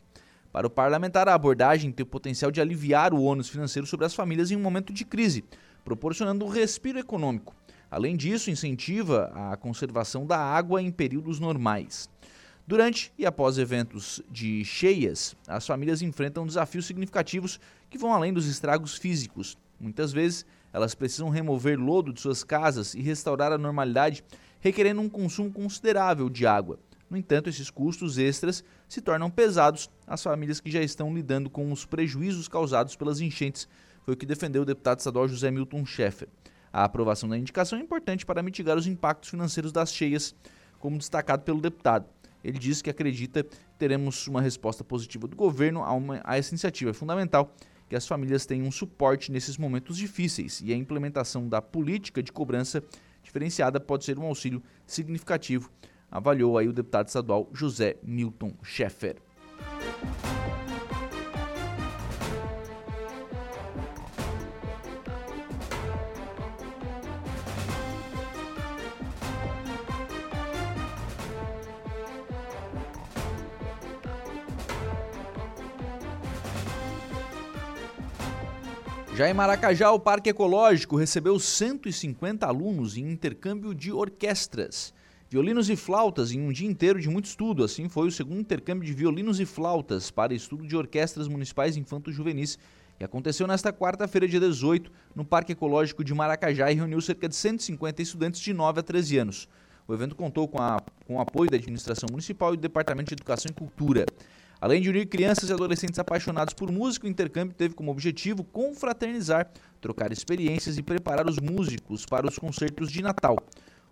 Para 0.51 0.67
o 0.67 0.69
parlamentar, 0.69 1.27
a 1.27 1.33
abordagem 1.33 1.91
tem 1.91 2.03
o 2.03 2.07
potencial 2.07 2.49
de 2.49 2.61
aliviar 2.61 3.13
o 3.13 3.21
ônus 3.21 3.49
financeiro 3.49 3.85
sobre 3.85 4.05
as 4.05 4.15
famílias 4.15 4.49
em 4.49 4.55
um 4.55 4.61
momento 4.61 4.91
de 4.93 5.05
crise, 5.05 5.43
proporcionando 5.83 6.45
um 6.45 6.49
respiro 6.49 6.97
econômico. 6.97 7.53
Além 7.91 8.15
disso, 8.15 8.49
incentiva 8.49 9.31
a 9.35 9.55
conservação 9.57 10.25
da 10.25 10.39
água 10.39 10.81
em 10.81 10.91
períodos 10.91 11.39
normais. 11.39 12.09
Durante 12.67 13.13
e 13.15 13.27
após 13.27 13.59
eventos 13.59 14.23
de 14.27 14.65
cheias, 14.65 15.35
as 15.47 15.67
famílias 15.67 16.01
enfrentam 16.01 16.47
desafios 16.47 16.87
significativos 16.87 17.59
que 17.91 17.97
vão 17.97 18.11
além 18.11 18.33
dos 18.33 18.47
estragos 18.47 18.97
físicos. 18.97 19.55
Muitas 19.79 20.11
vezes, 20.11 20.47
elas 20.73 20.95
precisam 20.95 21.29
remover 21.29 21.79
lodo 21.79 22.11
de 22.11 22.19
suas 22.19 22.43
casas 22.43 22.95
e 22.95 23.01
restaurar 23.01 23.51
a 23.51 23.57
normalidade, 23.57 24.23
requerendo 24.59 24.99
um 24.99 25.07
consumo 25.07 25.51
considerável 25.51 26.27
de 26.27 26.47
água. 26.47 26.79
No 27.07 27.15
entanto, 27.15 27.49
esses 27.49 27.69
custos 27.69 28.17
extras 28.17 28.63
se 28.89 28.99
tornam 28.99 29.29
pesados 29.29 29.87
às 30.07 30.23
famílias 30.23 30.59
que 30.59 30.71
já 30.71 30.81
estão 30.81 31.13
lidando 31.13 31.51
com 31.51 31.71
os 31.71 31.85
prejuízos 31.85 32.47
causados 32.47 32.95
pelas 32.95 33.21
enchentes, 33.21 33.67
foi 34.03 34.15
o 34.15 34.17
que 34.17 34.25
defendeu 34.25 34.63
o 34.63 34.65
deputado 34.65 34.99
estadual 34.99 35.27
José 35.27 35.51
Milton 35.51 35.85
Schaeffer. 35.85 36.27
A 36.73 36.83
aprovação 36.83 37.29
da 37.29 37.37
indicação 37.37 37.77
é 37.77 37.81
importante 37.81 38.25
para 38.25 38.41
mitigar 38.41 38.75
os 38.75 38.87
impactos 38.87 39.29
financeiros 39.29 39.71
das 39.71 39.93
cheias, 39.93 40.35
como 40.79 40.97
destacado 40.97 41.43
pelo 41.43 41.61
deputado. 41.61 42.05
Ele 42.45 42.59
disse 42.59 42.83
que 42.83 42.89
acredita 42.89 43.43
que 43.43 43.55
teremos 43.77 44.27
uma 44.27 44.41
resposta 44.41 44.83
positiva 44.83 45.27
do 45.27 45.35
governo 45.35 45.83
a, 45.83 45.91
uma, 45.93 46.21
a 46.23 46.37
essa 46.37 46.51
iniciativa. 46.51 46.91
É 46.91 46.93
fundamental 46.93 47.53
que 47.89 47.95
as 47.95 48.07
famílias 48.07 48.45
tenham 48.45 48.67
um 48.67 48.71
suporte 48.71 49.31
nesses 49.31 49.57
momentos 49.57 49.97
difíceis 49.97 50.61
e 50.63 50.73
a 50.73 50.75
implementação 50.75 51.47
da 51.47 51.61
política 51.61 52.21
de 52.21 52.31
cobrança 52.31 52.83
diferenciada 53.21 53.79
pode 53.79 54.05
ser 54.05 54.17
um 54.19 54.25
auxílio 54.25 54.61
significativo 54.85 55.71
avaliou 56.15 56.57
aí 56.57 56.67
o 56.67 56.73
deputado 56.73 57.07
estadual 57.07 57.49
José 57.53 57.97
Milton 58.01 58.53
Schaeffer. 58.63 59.17
Já 79.15 79.29
em 79.29 79.33
Maracajá, 79.33 79.91
o 79.91 79.99
Parque 79.99 80.29
Ecológico 80.29 80.97
recebeu 80.97 81.39
150 81.39 82.45
alunos 82.45 82.97
em 82.97 83.09
intercâmbio 83.09 83.73
de 83.73 83.89
orquestras. 83.89 84.93
Violinos 85.29 85.69
e 85.69 85.77
flautas 85.77 86.33
em 86.33 86.41
um 86.41 86.51
dia 86.51 86.67
inteiro 86.67 86.99
de 86.99 87.07
muito 87.07 87.23
estudo. 87.23 87.63
Assim 87.63 87.87
foi 87.87 88.09
o 88.09 88.11
segundo 88.11 88.41
intercâmbio 88.41 88.85
de 88.85 88.91
violinos 88.91 89.39
e 89.39 89.45
flautas 89.45 90.11
para 90.11 90.33
estudo 90.33 90.67
de 90.67 90.75
orquestras 90.75 91.29
municipais 91.29 91.77
infanto-juvenis, 91.77 92.59
que 92.97 93.05
aconteceu 93.05 93.47
nesta 93.47 93.71
quarta-feira, 93.71 94.27
dia 94.27 94.41
18, 94.41 94.91
no 95.15 95.23
Parque 95.23 95.53
Ecológico 95.53 96.03
de 96.03 96.13
Maracajá 96.13 96.69
e 96.69 96.75
reuniu 96.75 96.99
cerca 96.99 97.29
de 97.29 97.37
150 97.37 98.01
estudantes 98.01 98.41
de 98.41 98.53
9 98.53 98.81
a 98.81 98.83
13 98.83 99.17
anos. 99.17 99.47
O 99.87 99.93
evento 99.93 100.13
contou 100.13 100.45
com, 100.45 100.61
a, 100.61 100.81
com 101.07 101.15
o 101.15 101.21
apoio 101.21 101.49
da 101.49 101.55
administração 101.55 102.09
municipal 102.11 102.53
e 102.53 102.57
do 102.57 102.61
Departamento 102.61 103.07
de 103.07 103.13
Educação 103.13 103.49
e 103.49 103.53
Cultura. 103.53 104.05
Além 104.65 104.81
de 104.81 104.89
unir 104.89 105.05
crianças 105.05 105.47
e 105.47 105.53
adolescentes 105.53 105.99
apaixonados 105.99 106.55
por 106.55 106.71
música, 106.71 107.05
o 107.05 107.07
intercâmbio 107.07 107.55
teve 107.55 107.75
como 107.75 107.91
objetivo 107.91 108.43
confraternizar, 108.43 109.47
trocar 109.79 110.11
experiências 110.11 110.75
e 110.79 110.81
preparar 110.81 111.29
os 111.29 111.37
músicos 111.37 112.03
para 112.03 112.27
os 112.27 112.39
concertos 112.39 112.91
de 112.91 113.03
Natal. 113.03 113.37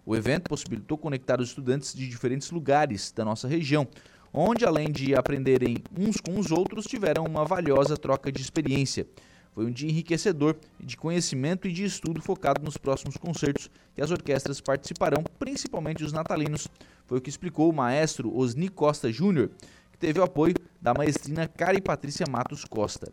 O 0.03 0.15
evento 0.15 0.49
possibilitou 0.49 0.97
conectar 0.97 1.39
os 1.39 1.49
estudantes 1.49 1.93
de 1.93 2.09
diferentes 2.09 2.49
lugares 2.49 3.11
da 3.11 3.23
nossa 3.23 3.47
região, 3.47 3.87
onde, 4.33 4.65
além 4.65 4.91
de 4.91 5.13
aprenderem 5.13 5.77
uns 5.95 6.19
com 6.19 6.39
os 6.39 6.49
outros, 6.49 6.87
tiveram 6.87 7.23
uma 7.23 7.45
valiosa 7.45 7.95
troca 7.95 8.31
de 8.31 8.41
experiência. 8.41 9.05
Foi 9.53 9.67
um 9.67 9.71
dia 9.71 9.91
enriquecedor 9.91 10.55
de 10.79 10.97
conhecimento 10.97 11.67
e 11.67 11.71
de 11.71 11.83
estudo 11.83 12.19
focado 12.19 12.65
nos 12.65 12.77
próximos 12.77 13.15
concertos 13.15 13.69
que 13.93 14.01
as 14.01 14.09
orquestras 14.09 14.59
participarão, 14.59 15.23
principalmente 15.37 16.03
os 16.03 16.11
natalinos. 16.11 16.67
Foi 17.05 17.19
o 17.19 17.21
que 17.21 17.29
explicou 17.29 17.69
o 17.69 17.75
maestro 17.75 18.35
Osni 18.35 18.69
Costa 18.69 19.11
Júnior, 19.11 19.51
teve 20.03 20.19
o 20.19 20.23
apoio 20.23 20.53
da 20.81 20.93
maestrina 20.93 21.47
Cari 21.47 21.79
Patrícia 21.79 22.25
Matos 22.29 22.65
Costa. 22.65 23.09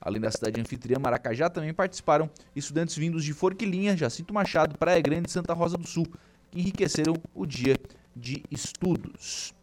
Além 0.00 0.20
da 0.20 0.28
cidade 0.28 0.60
anfitriã 0.60 0.98
Maracajá, 0.98 1.48
também 1.48 1.72
participaram 1.72 2.28
estudantes 2.56 2.96
vindos 2.96 3.24
de 3.24 3.32
Forquilinha, 3.32 3.96
Jacinto 3.96 4.34
Machado, 4.34 4.76
Praia 4.76 5.00
Grande 5.00 5.28
e 5.28 5.30
Santa 5.30 5.54
Rosa 5.54 5.78
do 5.78 5.86
Sul, 5.86 6.04
que 6.50 6.58
enriqueceram 6.58 7.14
o 7.32 7.46
dia 7.46 7.76
de 8.16 8.42
estudos. 8.50 9.54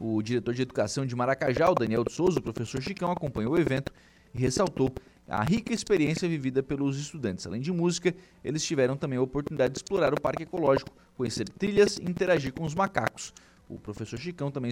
O 0.00 0.22
diretor 0.22 0.54
de 0.54 0.62
educação 0.62 1.04
de 1.04 1.14
Maracajá, 1.14 1.68
o 1.68 1.74
Daniel 1.74 2.04
de 2.04 2.12
Souza, 2.14 2.38
o 2.38 2.42
professor 2.42 2.80
Chicão, 2.80 3.12
acompanhou 3.12 3.52
o 3.52 3.58
evento 3.58 3.92
e 4.34 4.38
ressaltou 4.38 4.94
a 5.28 5.44
rica 5.44 5.74
experiência 5.74 6.26
vivida 6.26 6.62
pelos 6.62 6.98
estudantes. 6.98 7.46
Além 7.46 7.60
de 7.60 7.70
música, 7.70 8.14
eles 8.42 8.64
tiveram 8.64 8.96
também 8.96 9.18
a 9.18 9.22
oportunidade 9.22 9.74
de 9.74 9.78
explorar 9.80 10.14
o 10.14 10.20
parque 10.20 10.44
ecológico, 10.44 10.90
conhecer 11.14 11.46
trilhas 11.50 11.98
e 11.98 12.04
interagir 12.04 12.54
com 12.54 12.64
os 12.64 12.74
macacos. 12.74 13.34
O 13.68 13.78
professor 13.78 14.18
Chicão 14.18 14.50
também 14.50 14.70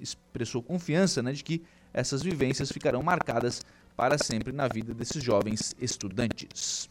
expressou 0.00 0.62
confiança 0.62 1.22
né, 1.22 1.32
de 1.32 1.42
que 1.42 1.62
essas 1.92 2.22
vivências 2.22 2.70
ficarão 2.70 3.02
marcadas 3.02 3.62
para 3.96 4.16
sempre 4.16 4.52
na 4.52 4.68
vida 4.68 4.94
desses 4.94 5.22
jovens 5.22 5.74
estudantes. 5.80 6.88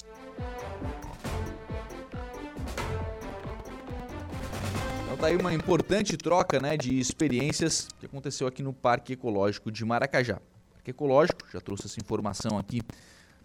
Então 5.06 5.18
tá 5.18 5.28
aí 5.28 5.38
uma 5.38 5.54
importante 5.54 6.18
troca 6.18 6.60
né, 6.60 6.76
de 6.76 7.00
experiências 7.00 7.88
que 8.00 8.06
aconteceu 8.06 8.46
aqui 8.46 8.62
no 8.62 8.74
Parque 8.74 9.14
Ecológico 9.14 9.72
de 9.72 9.86
Maracajá. 9.86 10.40
Parque 10.74 10.92
Ecológico, 10.92 11.48
já 11.52 11.62
trouxe 11.62 11.88
essa 11.88 12.00
informação 12.00 12.58
aqui 12.58 12.82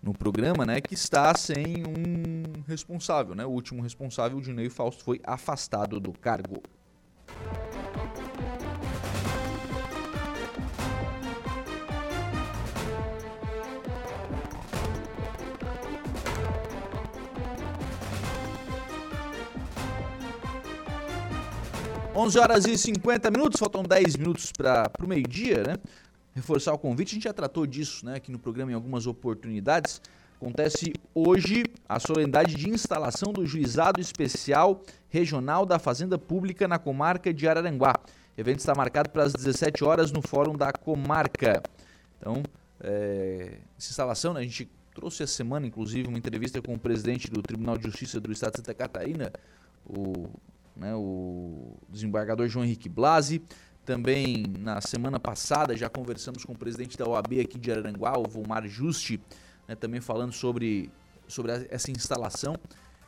no 0.02 0.12
programa, 0.12 0.66
né, 0.66 0.80
que 0.80 0.94
está 0.94 1.32
sem 1.34 1.84
um 1.86 2.62
responsável, 2.66 3.36
né? 3.36 3.46
O 3.46 3.50
último 3.50 3.80
responsável, 3.80 4.38
o 4.38 4.42
Dinei 4.42 4.68
Fausto, 4.68 5.04
foi 5.04 5.20
afastado 5.22 6.00
do 6.00 6.12
cargo. 6.12 6.60
11 22.14 22.38
horas 22.38 22.66
e 22.66 22.78
50 22.78 23.30
minutos, 23.30 23.58
faltam 23.58 23.82
10 23.82 24.16
minutos 24.16 24.52
para 24.52 24.90
o 25.02 25.08
meio-dia, 25.08 25.64
né? 25.66 25.76
Reforçar 26.34 26.72
o 26.72 26.78
convite, 26.78 27.10
a 27.10 27.14
gente 27.14 27.24
já 27.24 27.32
tratou 27.32 27.66
disso 27.66 28.06
né, 28.06 28.14
aqui 28.14 28.30
no 28.30 28.38
programa 28.38 28.70
em 28.70 28.74
algumas 28.74 29.06
oportunidades. 29.06 30.00
Acontece 30.42 30.92
hoje 31.14 31.62
a 31.88 32.00
solenidade 32.00 32.56
de 32.56 32.68
instalação 32.68 33.32
do 33.32 33.46
Juizado 33.46 34.00
Especial 34.00 34.82
Regional 35.08 35.64
da 35.64 35.78
Fazenda 35.78 36.18
Pública 36.18 36.66
na 36.66 36.80
comarca 36.80 37.32
de 37.32 37.46
Araranguá. 37.46 37.94
O 38.36 38.40
evento 38.40 38.58
está 38.58 38.74
marcado 38.74 39.08
para 39.10 39.22
as 39.22 39.32
17 39.32 39.84
horas 39.84 40.10
no 40.10 40.20
Fórum 40.20 40.56
da 40.56 40.72
Comarca. 40.72 41.62
Então, 42.18 42.42
é, 42.80 43.58
essa 43.78 43.90
instalação, 43.90 44.34
né, 44.34 44.40
a 44.40 44.42
gente 44.42 44.68
trouxe 44.92 45.22
essa 45.22 45.32
semana, 45.32 45.64
inclusive, 45.64 46.08
uma 46.08 46.18
entrevista 46.18 46.60
com 46.60 46.74
o 46.74 46.78
presidente 46.78 47.30
do 47.30 47.40
Tribunal 47.40 47.78
de 47.78 47.84
Justiça 47.84 48.18
do 48.18 48.32
Estado 48.32 48.50
de 48.50 48.56
Santa 48.56 48.74
Catarina, 48.74 49.32
o 49.86 50.28
né, 50.76 50.92
o 50.94 51.76
desembargador 51.88 52.48
João 52.48 52.64
Henrique 52.64 52.88
Blasi. 52.88 53.40
Também 53.84 54.44
na 54.58 54.80
semana 54.80 55.20
passada 55.20 55.76
já 55.76 55.88
conversamos 55.88 56.44
com 56.44 56.52
o 56.52 56.58
presidente 56.58 56.96
da 56.98 57.06
OAB 57.06 57.40
aqui 57.40 57.58
de 57.58 57.70
Araranguá, 57.70 58.18
o 58.18 58.24
Volmar 58.24 58.66
Juste, 58.66 59.20
né, 59.72 59.76
também 59.76 60.00
falando 60.00 60.32
sobre 60.32 60.90
sobre 61.26 61.52
essa 61.70 61.90
instalação. 61.90 62.56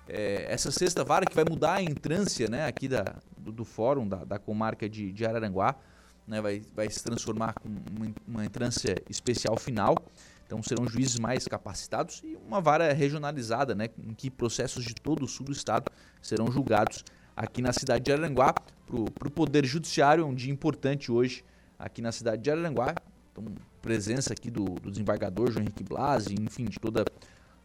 É, 0.08 0.46
essa 0.48 0.70
sexta 0.70 1.04
vara 1.04 1.26
que 1.26 1.34
vai 1.34 1.44
mudar 1.48 1.74
a 1.74 1.82
entrância 1.82 2.48
né, 2.48 2.66
aqui 2.66 2.88
da, 2.88 3.16
do, 3.36 3.52
do 3.52 3.64
fórum 3.64 4.08
da, 4.08 4.24
da 4.24 4.38
comarca 4.38 4.88
de, 4.88 5.12
de 5.12 5.26
Araranguá, 5.26 5.76
né, 6.26 6.40
vai, 6.40 6.62
vai 6.74 6.88
se 6.88 7.02
transformar 7.02 7.54
com 7.54 7.68
uma, 7.68 8.14
uma 8.26 8.44
entrância 8.44 8.96
especial 9.08 9.56
final. 9.56 9.94
Então 10.46 10.62
serão 10.62 10.86
juízes 10.86 11.18
mais 11.18 11.46
capacitados 11.46 12.22
e 12.22 12.36
uma 12.46 12.60
vara 12.60 12.92
regionalizada, 12.92 13.74
né, 13.74 13.88
em 13.98 14.14
que 14.14 14.30
processos 14.30 14.84
de 14.84 14.94
todo 14.94 15.24
o 15.24 15.28
sul 15.28 15.46
do 15.46 15.52
estado 15.52 15.90
serão 16.22 16.50
julgados 16.50 17.04
aqui 17.36 17.60
na 17.60 17.72
cidade 17.72 18.04
de 18.04 18.12
Araranguá. 18.12 18.54
Para 18.54 19.28
o 19.28 19.30
Poder 19.30 19.64
Judiciário, 19.66 20.22
é 20.22 20.26
um 20.26 20.34
dia 20.34 20.52
importante 20.52 21.10
hoje 21.10 21.44
aqui 21.78 22.00
na 22.00 22.12
cidade 22.12 22.42
de 22.42 22.50
Araranguá. 22.50 22.94
Então, 23.32 23.44
presença 23.84 24.32
aqui 24.32 24.50
do, 24.50 24.64
do 24.64 24.90
desembargador 24.90 25.50
João 25.50 25.62
Henrique 25.62 25.84
Blasi, 25.84 26.34
enfim, 26.40 26.64
de 26.64 26.80
toda 26.80 27.04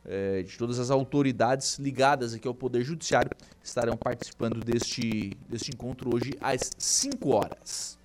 é, 0.05 0.43
de 0.43 0.57
todas 0.57 0.77
as 0.77 0.91
autoridades 0.91 1.79
ligadas 1.79 2.33
aqui 2.33 2.45
ao 2.47 2.53
Poder 2.53 2.83
Judiciário 2.83 3.31
estarão 3.63 3.95
participando 3.95 4.59
deste, 4.59 5.37
deste 5.47 5.71
encontro 5.71 6.13
hoje 6.13 6.33
às 6.41 6.71
5 6.77 7.29
horas. 7.29 7.97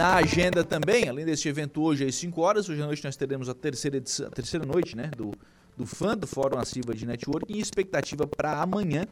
Na 0.00 0.14
agenda 0.14 0.64
também, 0.64 1.10
além 1.10 1.26
deste 1.26 1.46
evento 1.46 1.82
hoje 1.82 2.06
às 2.06 2.14
5 2.14 2.40
horas, 2.40 2.70
hoje 2.70 2.80
à 2.80 2.86
noite 2.86 3.04
nós 3.04 3.16
teremos 3.16 3.50
a 3.50 3.54
terceira, 3.54 3.98
edição, 3.98 4.28
a 4.28 4.30
terceira 4.30 4.64
noite 4.64 4.96
né, 4.96 5.10
do, 5.14 5.30
do 5.76 5.84
fã 5.84 6.16
do 6.16 6.26
Fórum 6.26 6.58
Aciva 6.58 6.94
de 6.94 7.04
Networking 7.04 7.52
e 7.52 7.60
expectativa 7.60 8.26
para 8.26 8.62
amanhã, 8.62 9.06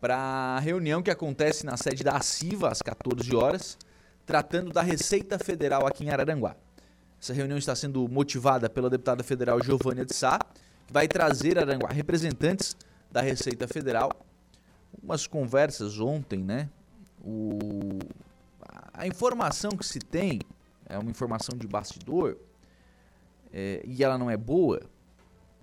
para 0.00 0.16
a 0.16 0.60
reunião 0.60 1.02
que 1.02 1.10
acontece 1.10 1.66
na 1.66 1.76
sede 1.76 2.04
da 2.04 2.12
ACIVA 2.12 2.68
às 2.68 2.80
14 2.80 3.34
horas, 3.34 3.76
tratando 4.24 4.72
da 4.72 4.82
Receita 4.82 5.36
Federal 5.36 5.84
aqui 5.84 6.04
em 6.04 6.10
Araranguá. 6.10 6.54
Essa 7.20 7.32
reunião 7.32 7.58
está 7.58 7.74
sendo 7.74 8.08
motivada 8.08 8.70
pela 8.70 8.88
deputada 8.88 9.24
federal 9.24 9.60
Giovânia 9.60 10.04
de 10.06 10.14
Sá, 10.14 10.38
que 10.86 10.92
vai 10.92 11.08
trazer 11.08 11.58
a 11.58 11.62
Araranguá 11.62 11.88
representantes 11.88 12.76
da 13.10 13.20
Receita 13.20 13.66
Federal. 13.66 14.12
Umas 15.02 15.26
conversas 15.26 15.98
ontem, 15.98 16.38
né? 16.38 16.68
O... 17.20 17.98
A 18.98 19.06
informação 19.06 19.70
que 19.70 19.86
se 19.86 20.00
tem 20.00 20.40
é 20.88 20.98
uma 20.98 21.08
informação 21.08 21.56
de 21.56 21.68
bastidor 21.68 22.36
é, 23.52 23.80
e 23.86 24.02
ela 24.02 24.18
não 24.18 24.28
é 24.28 24.36
boa, 24.36 24.80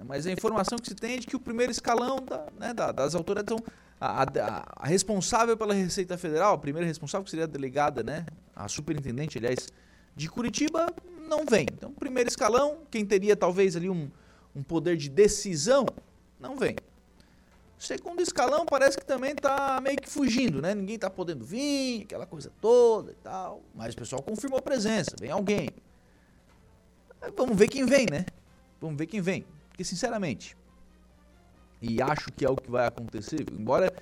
mas 0.06 0.26
a 0.26 0.32
informação 0.32 0.80
que 0.80 0.88
se 0.88 0.96
tem 0.96 1.16
é 1.16 1.18
de 1.18 1.28
que 1.28 1.36
o 1.36 1.40
primeiro 1.40 1.70
escalão 1.70 2.24
da, 2.24 2.48
né, 2.58 2.74
da, 2.74 2.94
das 2.94 3.14
autoridades, 3.14 3.54
então, 3.54 3.74
a, 4.00 4.24
a, 4.24 4.64
a, 4.78 4.88
responsável 4.88 5.58
pela 5.58 5.74
Receita 5.74 6.18
Federal, 6.18 6.54
a 6.54 6.58
primeira 6.58 6.88
responsável, 6.88 7.26
que 7.26 7.30
seria 7.30 7.44
a 7.44 7.48
delegada, 7.48 8.02
né, 8.02 8.26
a 8.56 8.70
superintendente, 8.70 9.38
aliás, 9.38 9.68
de 10.16 10.30
Curitiba, 10.30 10.88
não 11.28 11.46
vem. 11.46 11.66
Então, 11.74 11.92
primeiro 11.92 12.30
escalão, 12.30 12.84
quem 12.90 13.06
teria 13.06 13.36
talvez 13.36 13.76
ali 13.76 13.90
um, 13.90 14.10
um 14.56 14.64
poder 14.64 14.96
de 14.96 15.10
decisão, 15.10 15.86
não 16.40 16.56
vem. 16.56 16.78
Segundo 17.86 18.20
escalão 18.20 18.66
parece 18.66 18.98
que 18.98 19.06
também 19.06 19.34
está 19.34 19.80
meio 19.80 19.98
que 19.98 20.10
fugindo, 20.10 20.60
né? 20.60 20.74
Ninguém 20.74 20.96
está 20.96 21.08
podendo 21.08 21.46
vir, 21.46 22.02
aquela 22.02 22.26
coisa 22.26 22.52
toda 22.60 23.12
e 23.12 23.16
tal. 23.16 23.62
Mas 23.76 23.94
o 23.94 23.98
pessoal 23.98 24.24
confirmou 24.24 24.58
a 24.58 24.62
presença, 24.62 25.16
vem 25.20 25.30
alguém. 25.30 25.70
Vamos 27.38 27.56
ver 27.56 27.68
quem 27.68 27.86
vem, 27.86 28.08
né? 28.10 28.26
Vamos 28.82 28.98
ver 28.98 29.06
quem 29.06 29.22
vem. 29.22 29.46
Porque, 29.70 29.84
sinceramente, 29.84 30.58
e 31.80 32.02
acho 32.02 32.32
que 32.32 32.44
é 32.44 32.50
o 32.50 32.56
que 32.56 32.72
vai 32.72 32.88
acontecer, 32.88 33.46
embora 33.52 33.94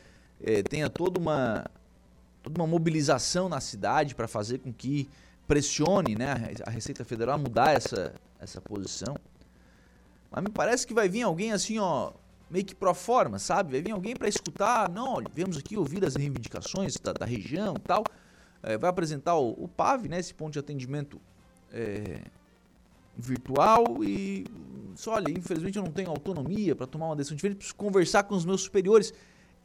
é, 0.41 0.63
tenha 0.63 0.89
toda 0.89 1.19
uma, 1.19 1.65
toda 2.41 2.61
uma 2.61 2.67
mobilização 2.67 3.49
na 3.49 3.59
cidade 3.59 4.15
para 4.15 4.29
fazer 4.29 4.59
com 4.59 4.71
que 4.71 5.09
pressione 5.45 6.15
né, 6.15 6.53
a 6.65 6.69
Receita 6.69 7.03
Federal 7.03 7.35
a 7.35 7.37
mudar 7.37 7.73
essa, 7.73 8.13
essa 8.39 8.61
posição. 8.61 9.17
Mas 10.31 10.41
me 10.41 10.49
parece 10.49 10.87
que 10.87 10.93
vai 10.93 11.09
vir 11.09 11.23
alguém 11.23 11.51
assim, 11.51 11.79
ó, 11.79 12.13
meio 12.53 12.63
que 12.63 12.75
pro 12.75 12.93
forma, 12.93 13.39
sabe? 13.39 13.71
Vai 13.71 13.81
vir 13.81 13.91
alguém 13.91 14.15
para 14.15 14.29
escutar, 14.29 14.87
não, 14.87 15.15
olha, 15.15 15.27
vemos 15.33 15.57
aqui 15.57 15.75
ouvir 15.75 16.05
as 16.05 16.15
reivindicações 16.15 16.95
da, 16.99 17.11
da 17.11 17.25
região 17.25 17.73
e 17.75 17.79
tal. 17.79 18.03
É, 18.61 18.77
vai 18.77 18.91
apresentar 18.91 19.35
o, 19.35 19.63
o 19.63 19.67
PAV, 19.67 20.07
né, 20.07 20.19
esse 20.19 20.35
ponto 20.35 20.53
de 20.53 20.59
atendimento 20.59 21.19
é, 21.71 22.21
virtual 23.17 24.03
e 24.03 24.45
só 24.95 25.15
olha, 25.15 25.31
infelizmente 25.31 25.79
eu 25.79 25.83
não 25.83 25.91
tenho 25.91 26.11
autonomia 26.11 26.75
para 26.75 26.85
tomar 26.85 27.07
uma 27.07 27.15
decisão 27.15 27.35
diferente, 27.35 27.57
preciso 27.57 27.75
conversar 27.75 28.21
com 28.23 28.35
os 28.35 28.45
meus 28.45 28.61
superiores. 28.61 29.11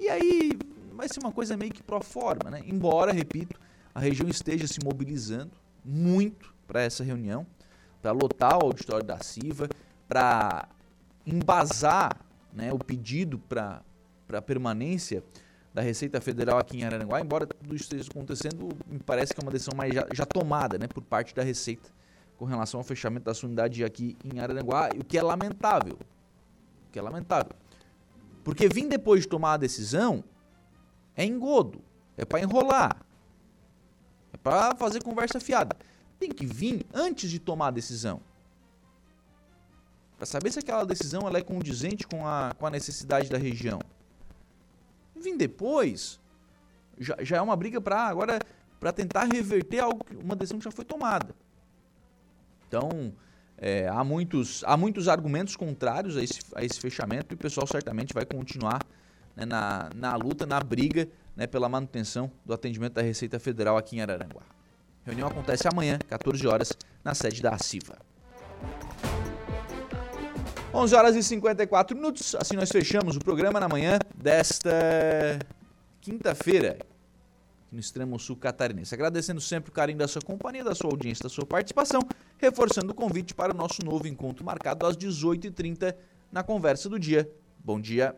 E 0.01 0.09
aí 0.09 0.59
vai 0.95 1.09
ser 1.09 1.21
uma 1.21 1.31
coisa 1.31 1.59
meio 1.59 1.71
que 1.71 1.83
pro 1.83 2.01
forma, 2.01 2.51
né? 2.51 2.63
Embora, 2.65 3.13
repito, 3.13 3.61
a 3.95 4.01
região 4.01 4.27
esteja 4.31 4.67
se 4.67 4.83
mobilizando 4.83 5.53
muito 5.85 6.55
para 6.67 6.81
essa 6.81 7.05
reunião, 7.05 7.47
para 8.01 8.13
lotar 8.13 8.57
o 8.57 8.67
auditório 8.67 9.05
da 9.05 9.19
CIVA, 9.19 9.69
para 10.09 10.67
embasar 11.27 12.17
né, 12.59 12.73
o 12.73 12.79
pedido 12.79 13.39
para 13.39 13.83
a 14.33 14.43
permanência 14.43 15.23
da 15.73 15.81
Receita 15.81 16.21
Federal 16.21 16.59
aqui 16.59 16.79
em 16.79 16.85
Araranguá, 16.85 17.21
embora 17.21 17.47
tudo 17.47 17.75
isso 17.75 17.85
esteja 17.85 18.11
acontecendo, 18.11 18.69
me 18.89 18.99
parece 18.99 19.33
que 19.33 19.41
é 19.41 19.43
uma 19.43 19.53
decisão 19.53 19.75
mais 19.77 19.95
já, 19.95 20.07
já 20.13 20.27
tomada 20.27 20.77
né, 20.77 20.89
por 20.89 21.03
parte 21.05 21.35
da 21.35 21.43
Receita 21.43 21.89
com 22.37 22.45
relação 22.45 22.81
ao 22.81 22.85
fechamento 22.85 23.25
da 23.25 23.35
sua 23.35 23.47
unidade 23.47 23.85
aqui 23.85 24.17
em 24.25 24.41
Araranguá, 24.41 24.91
o 24.99 25.05
que 25.05 25.17
é 25.17 25.23
lamentável. 25.23 25.95
O 25.95 26.93
que 26.93 26.99
é 26.99 27.03
lamentável. 27.03 27.53
Porque 28.43 28.69
vir 28.69 28.89
depois 28.89 29.23
de 29.23 29.29
tomar 29.29 29.55
a 29.55 29.57
decisão 29.57 30.25
é 31.17 31.25
engodo, 31.25 31.81
é 32.17 32.25
para 32.25 32.41
enrolar, 32.41 32.97
é 34.33 34.37
para 34.37 34.75
fazer 34.77 35.03
conversa 35.03 35.39
fiada. 35.39 35.77
Tem 36.19 36.31
que 36.31 36.47
vir 36.47 36.87
antes 36.93 37.31
de 37.31 37.39
tomar 37.39 37.69
a 37.69 37.73
decisão. 37.73 38.21
Para 40.19 40.27
saber 40.27 40.53
se 40.53 40.59
aquela 40.59 40.85
decisão 40.85 41.27
ela 41.27 41.39
é 41.39 41.43
condizente 41.43 42.07
com 42.07 42.27
a, 42.27 42.53
com 42.59 42.67
a 42.67 42.71
necessidade 42.71 43.31
da 43.31 43.39
região. 43.39 43.81
Vim 45.17 45.37
depois 45.37 46.21
já, 46.99 47.17
já 47.21 47.37
é 47.37 47.41
uma 47.41 47.57
briga 47.57 47.81
para 47.81 48.01
agora 48.01 48.41
para 48.81 48.93
tentar 48.93 49.25
reverter 49.25 49.81
algo, 49.81 50.05
uma 50.23 50.37
decisão 50.37 50.59
que 50.59 50.65
já 50.65 50.71
foi 50.71 50.85
tomada. 50.85 51.35
Então, 52.67 53.13
é, 53.57 53.89
há, 53.89 54.05
muitos, 54.05 54.63
há 54.65 54.77
muitos 54.77 55.09
argumentos 55.09 55.57
contrários 55.57 56.17
a 56.17 56.23
esse, 56.23 56.41
a 56.55 56.65
esse 56.65 56.79
fechamento 56.79 57.33
e 57.33 57.35
o 57.35 57.39
pessoal 57.39 57.67
certamente 57.67 58.13
vai 58.13 58.25
continuar 58.25 58.85
né, 59.35 59.45
na, 59.45 59.91
na 59.95 60.17
luta, 60.17 60.47
na 60.47 60.61
briga 60.61 61.09
né, 61.35 61.47
pela 61.47 61.69
manutenção 61.69 62.31
do 62.45 62.53
atendimento 62.53 62.95
da 62.95 63.03
Receita 63.03 63.39
Federal 63.39 63.77
aqui 63.77 63.97
em 63.97 64.01
Araranguá. 64.01 64.43
A 65.05 65.07
reunião 65.07 65.29
acontece 65.29 65.67
amanhã, 65.67 65.99
14 66.09 66.47
horas, 66.47 66.73
na 67.03 67.15
sede 67.15 67.41
da 67.41 67.55
ACIVA. 67.55 67.97
11 70.73 70.95
horas 70.95 71.17
e 71.17 71.23
54 71.23 71.97
minutos, 71.97 72.35
assim 72.35 72.55
nós 72.55 72.71
fechamos 72.71 73.17
o 73.17 73.21
programa 73.21 73.59
na 73.59 73.69
manhã 73.69 73.99
desta 74.15 74.71
quinta-feira, 76.01 76.79
no 77.73 77.81
extremo 77.81 78.19
sul 78.19 78.37
catarinense. 78.37 78.95
Agradecendo 78.95 79.41
sempre 79.41 79.71
o 79.71 79.73
carinho 79.73 79.99
da 79.99 80.07
sua 80.07 80.21
companhia, 80.21 80.63
da 80.63 80.75
sua 80.75 80.91
audiência, 80.91 81.23
da 81.23 81.29
sua 81.29 81.47
participação, 81.47 82.01
reforçando 82.37 82.93
o 82.93 82.95
convite 82.95 83.35
para 83.35 83.55
o 83.55 83.57
nosso 83.57 83.85
novo 83.85 84.07
encontro 84.07 84.45
marcado 84.45 84.87
às 84.87 84.97
18h30 84.97 85.95
na 86.31 86.43
Conversa 86.43 86.89
do 86.89 86.99
Dia. 86.99 87.31
Bom 87.59 87.81
dia. 87.81 88.15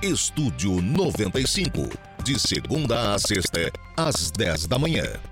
Estúdio 0.00 0.82
95, 0.82 1.88
de 2.24 2.38
segunda 2.38 3.14
a 3.14 3.18
sexta, 3.18 3.70
às 3.96 4.32
10 4.32 4.66
da 4.66 4.78
manhã. 4.78 5.31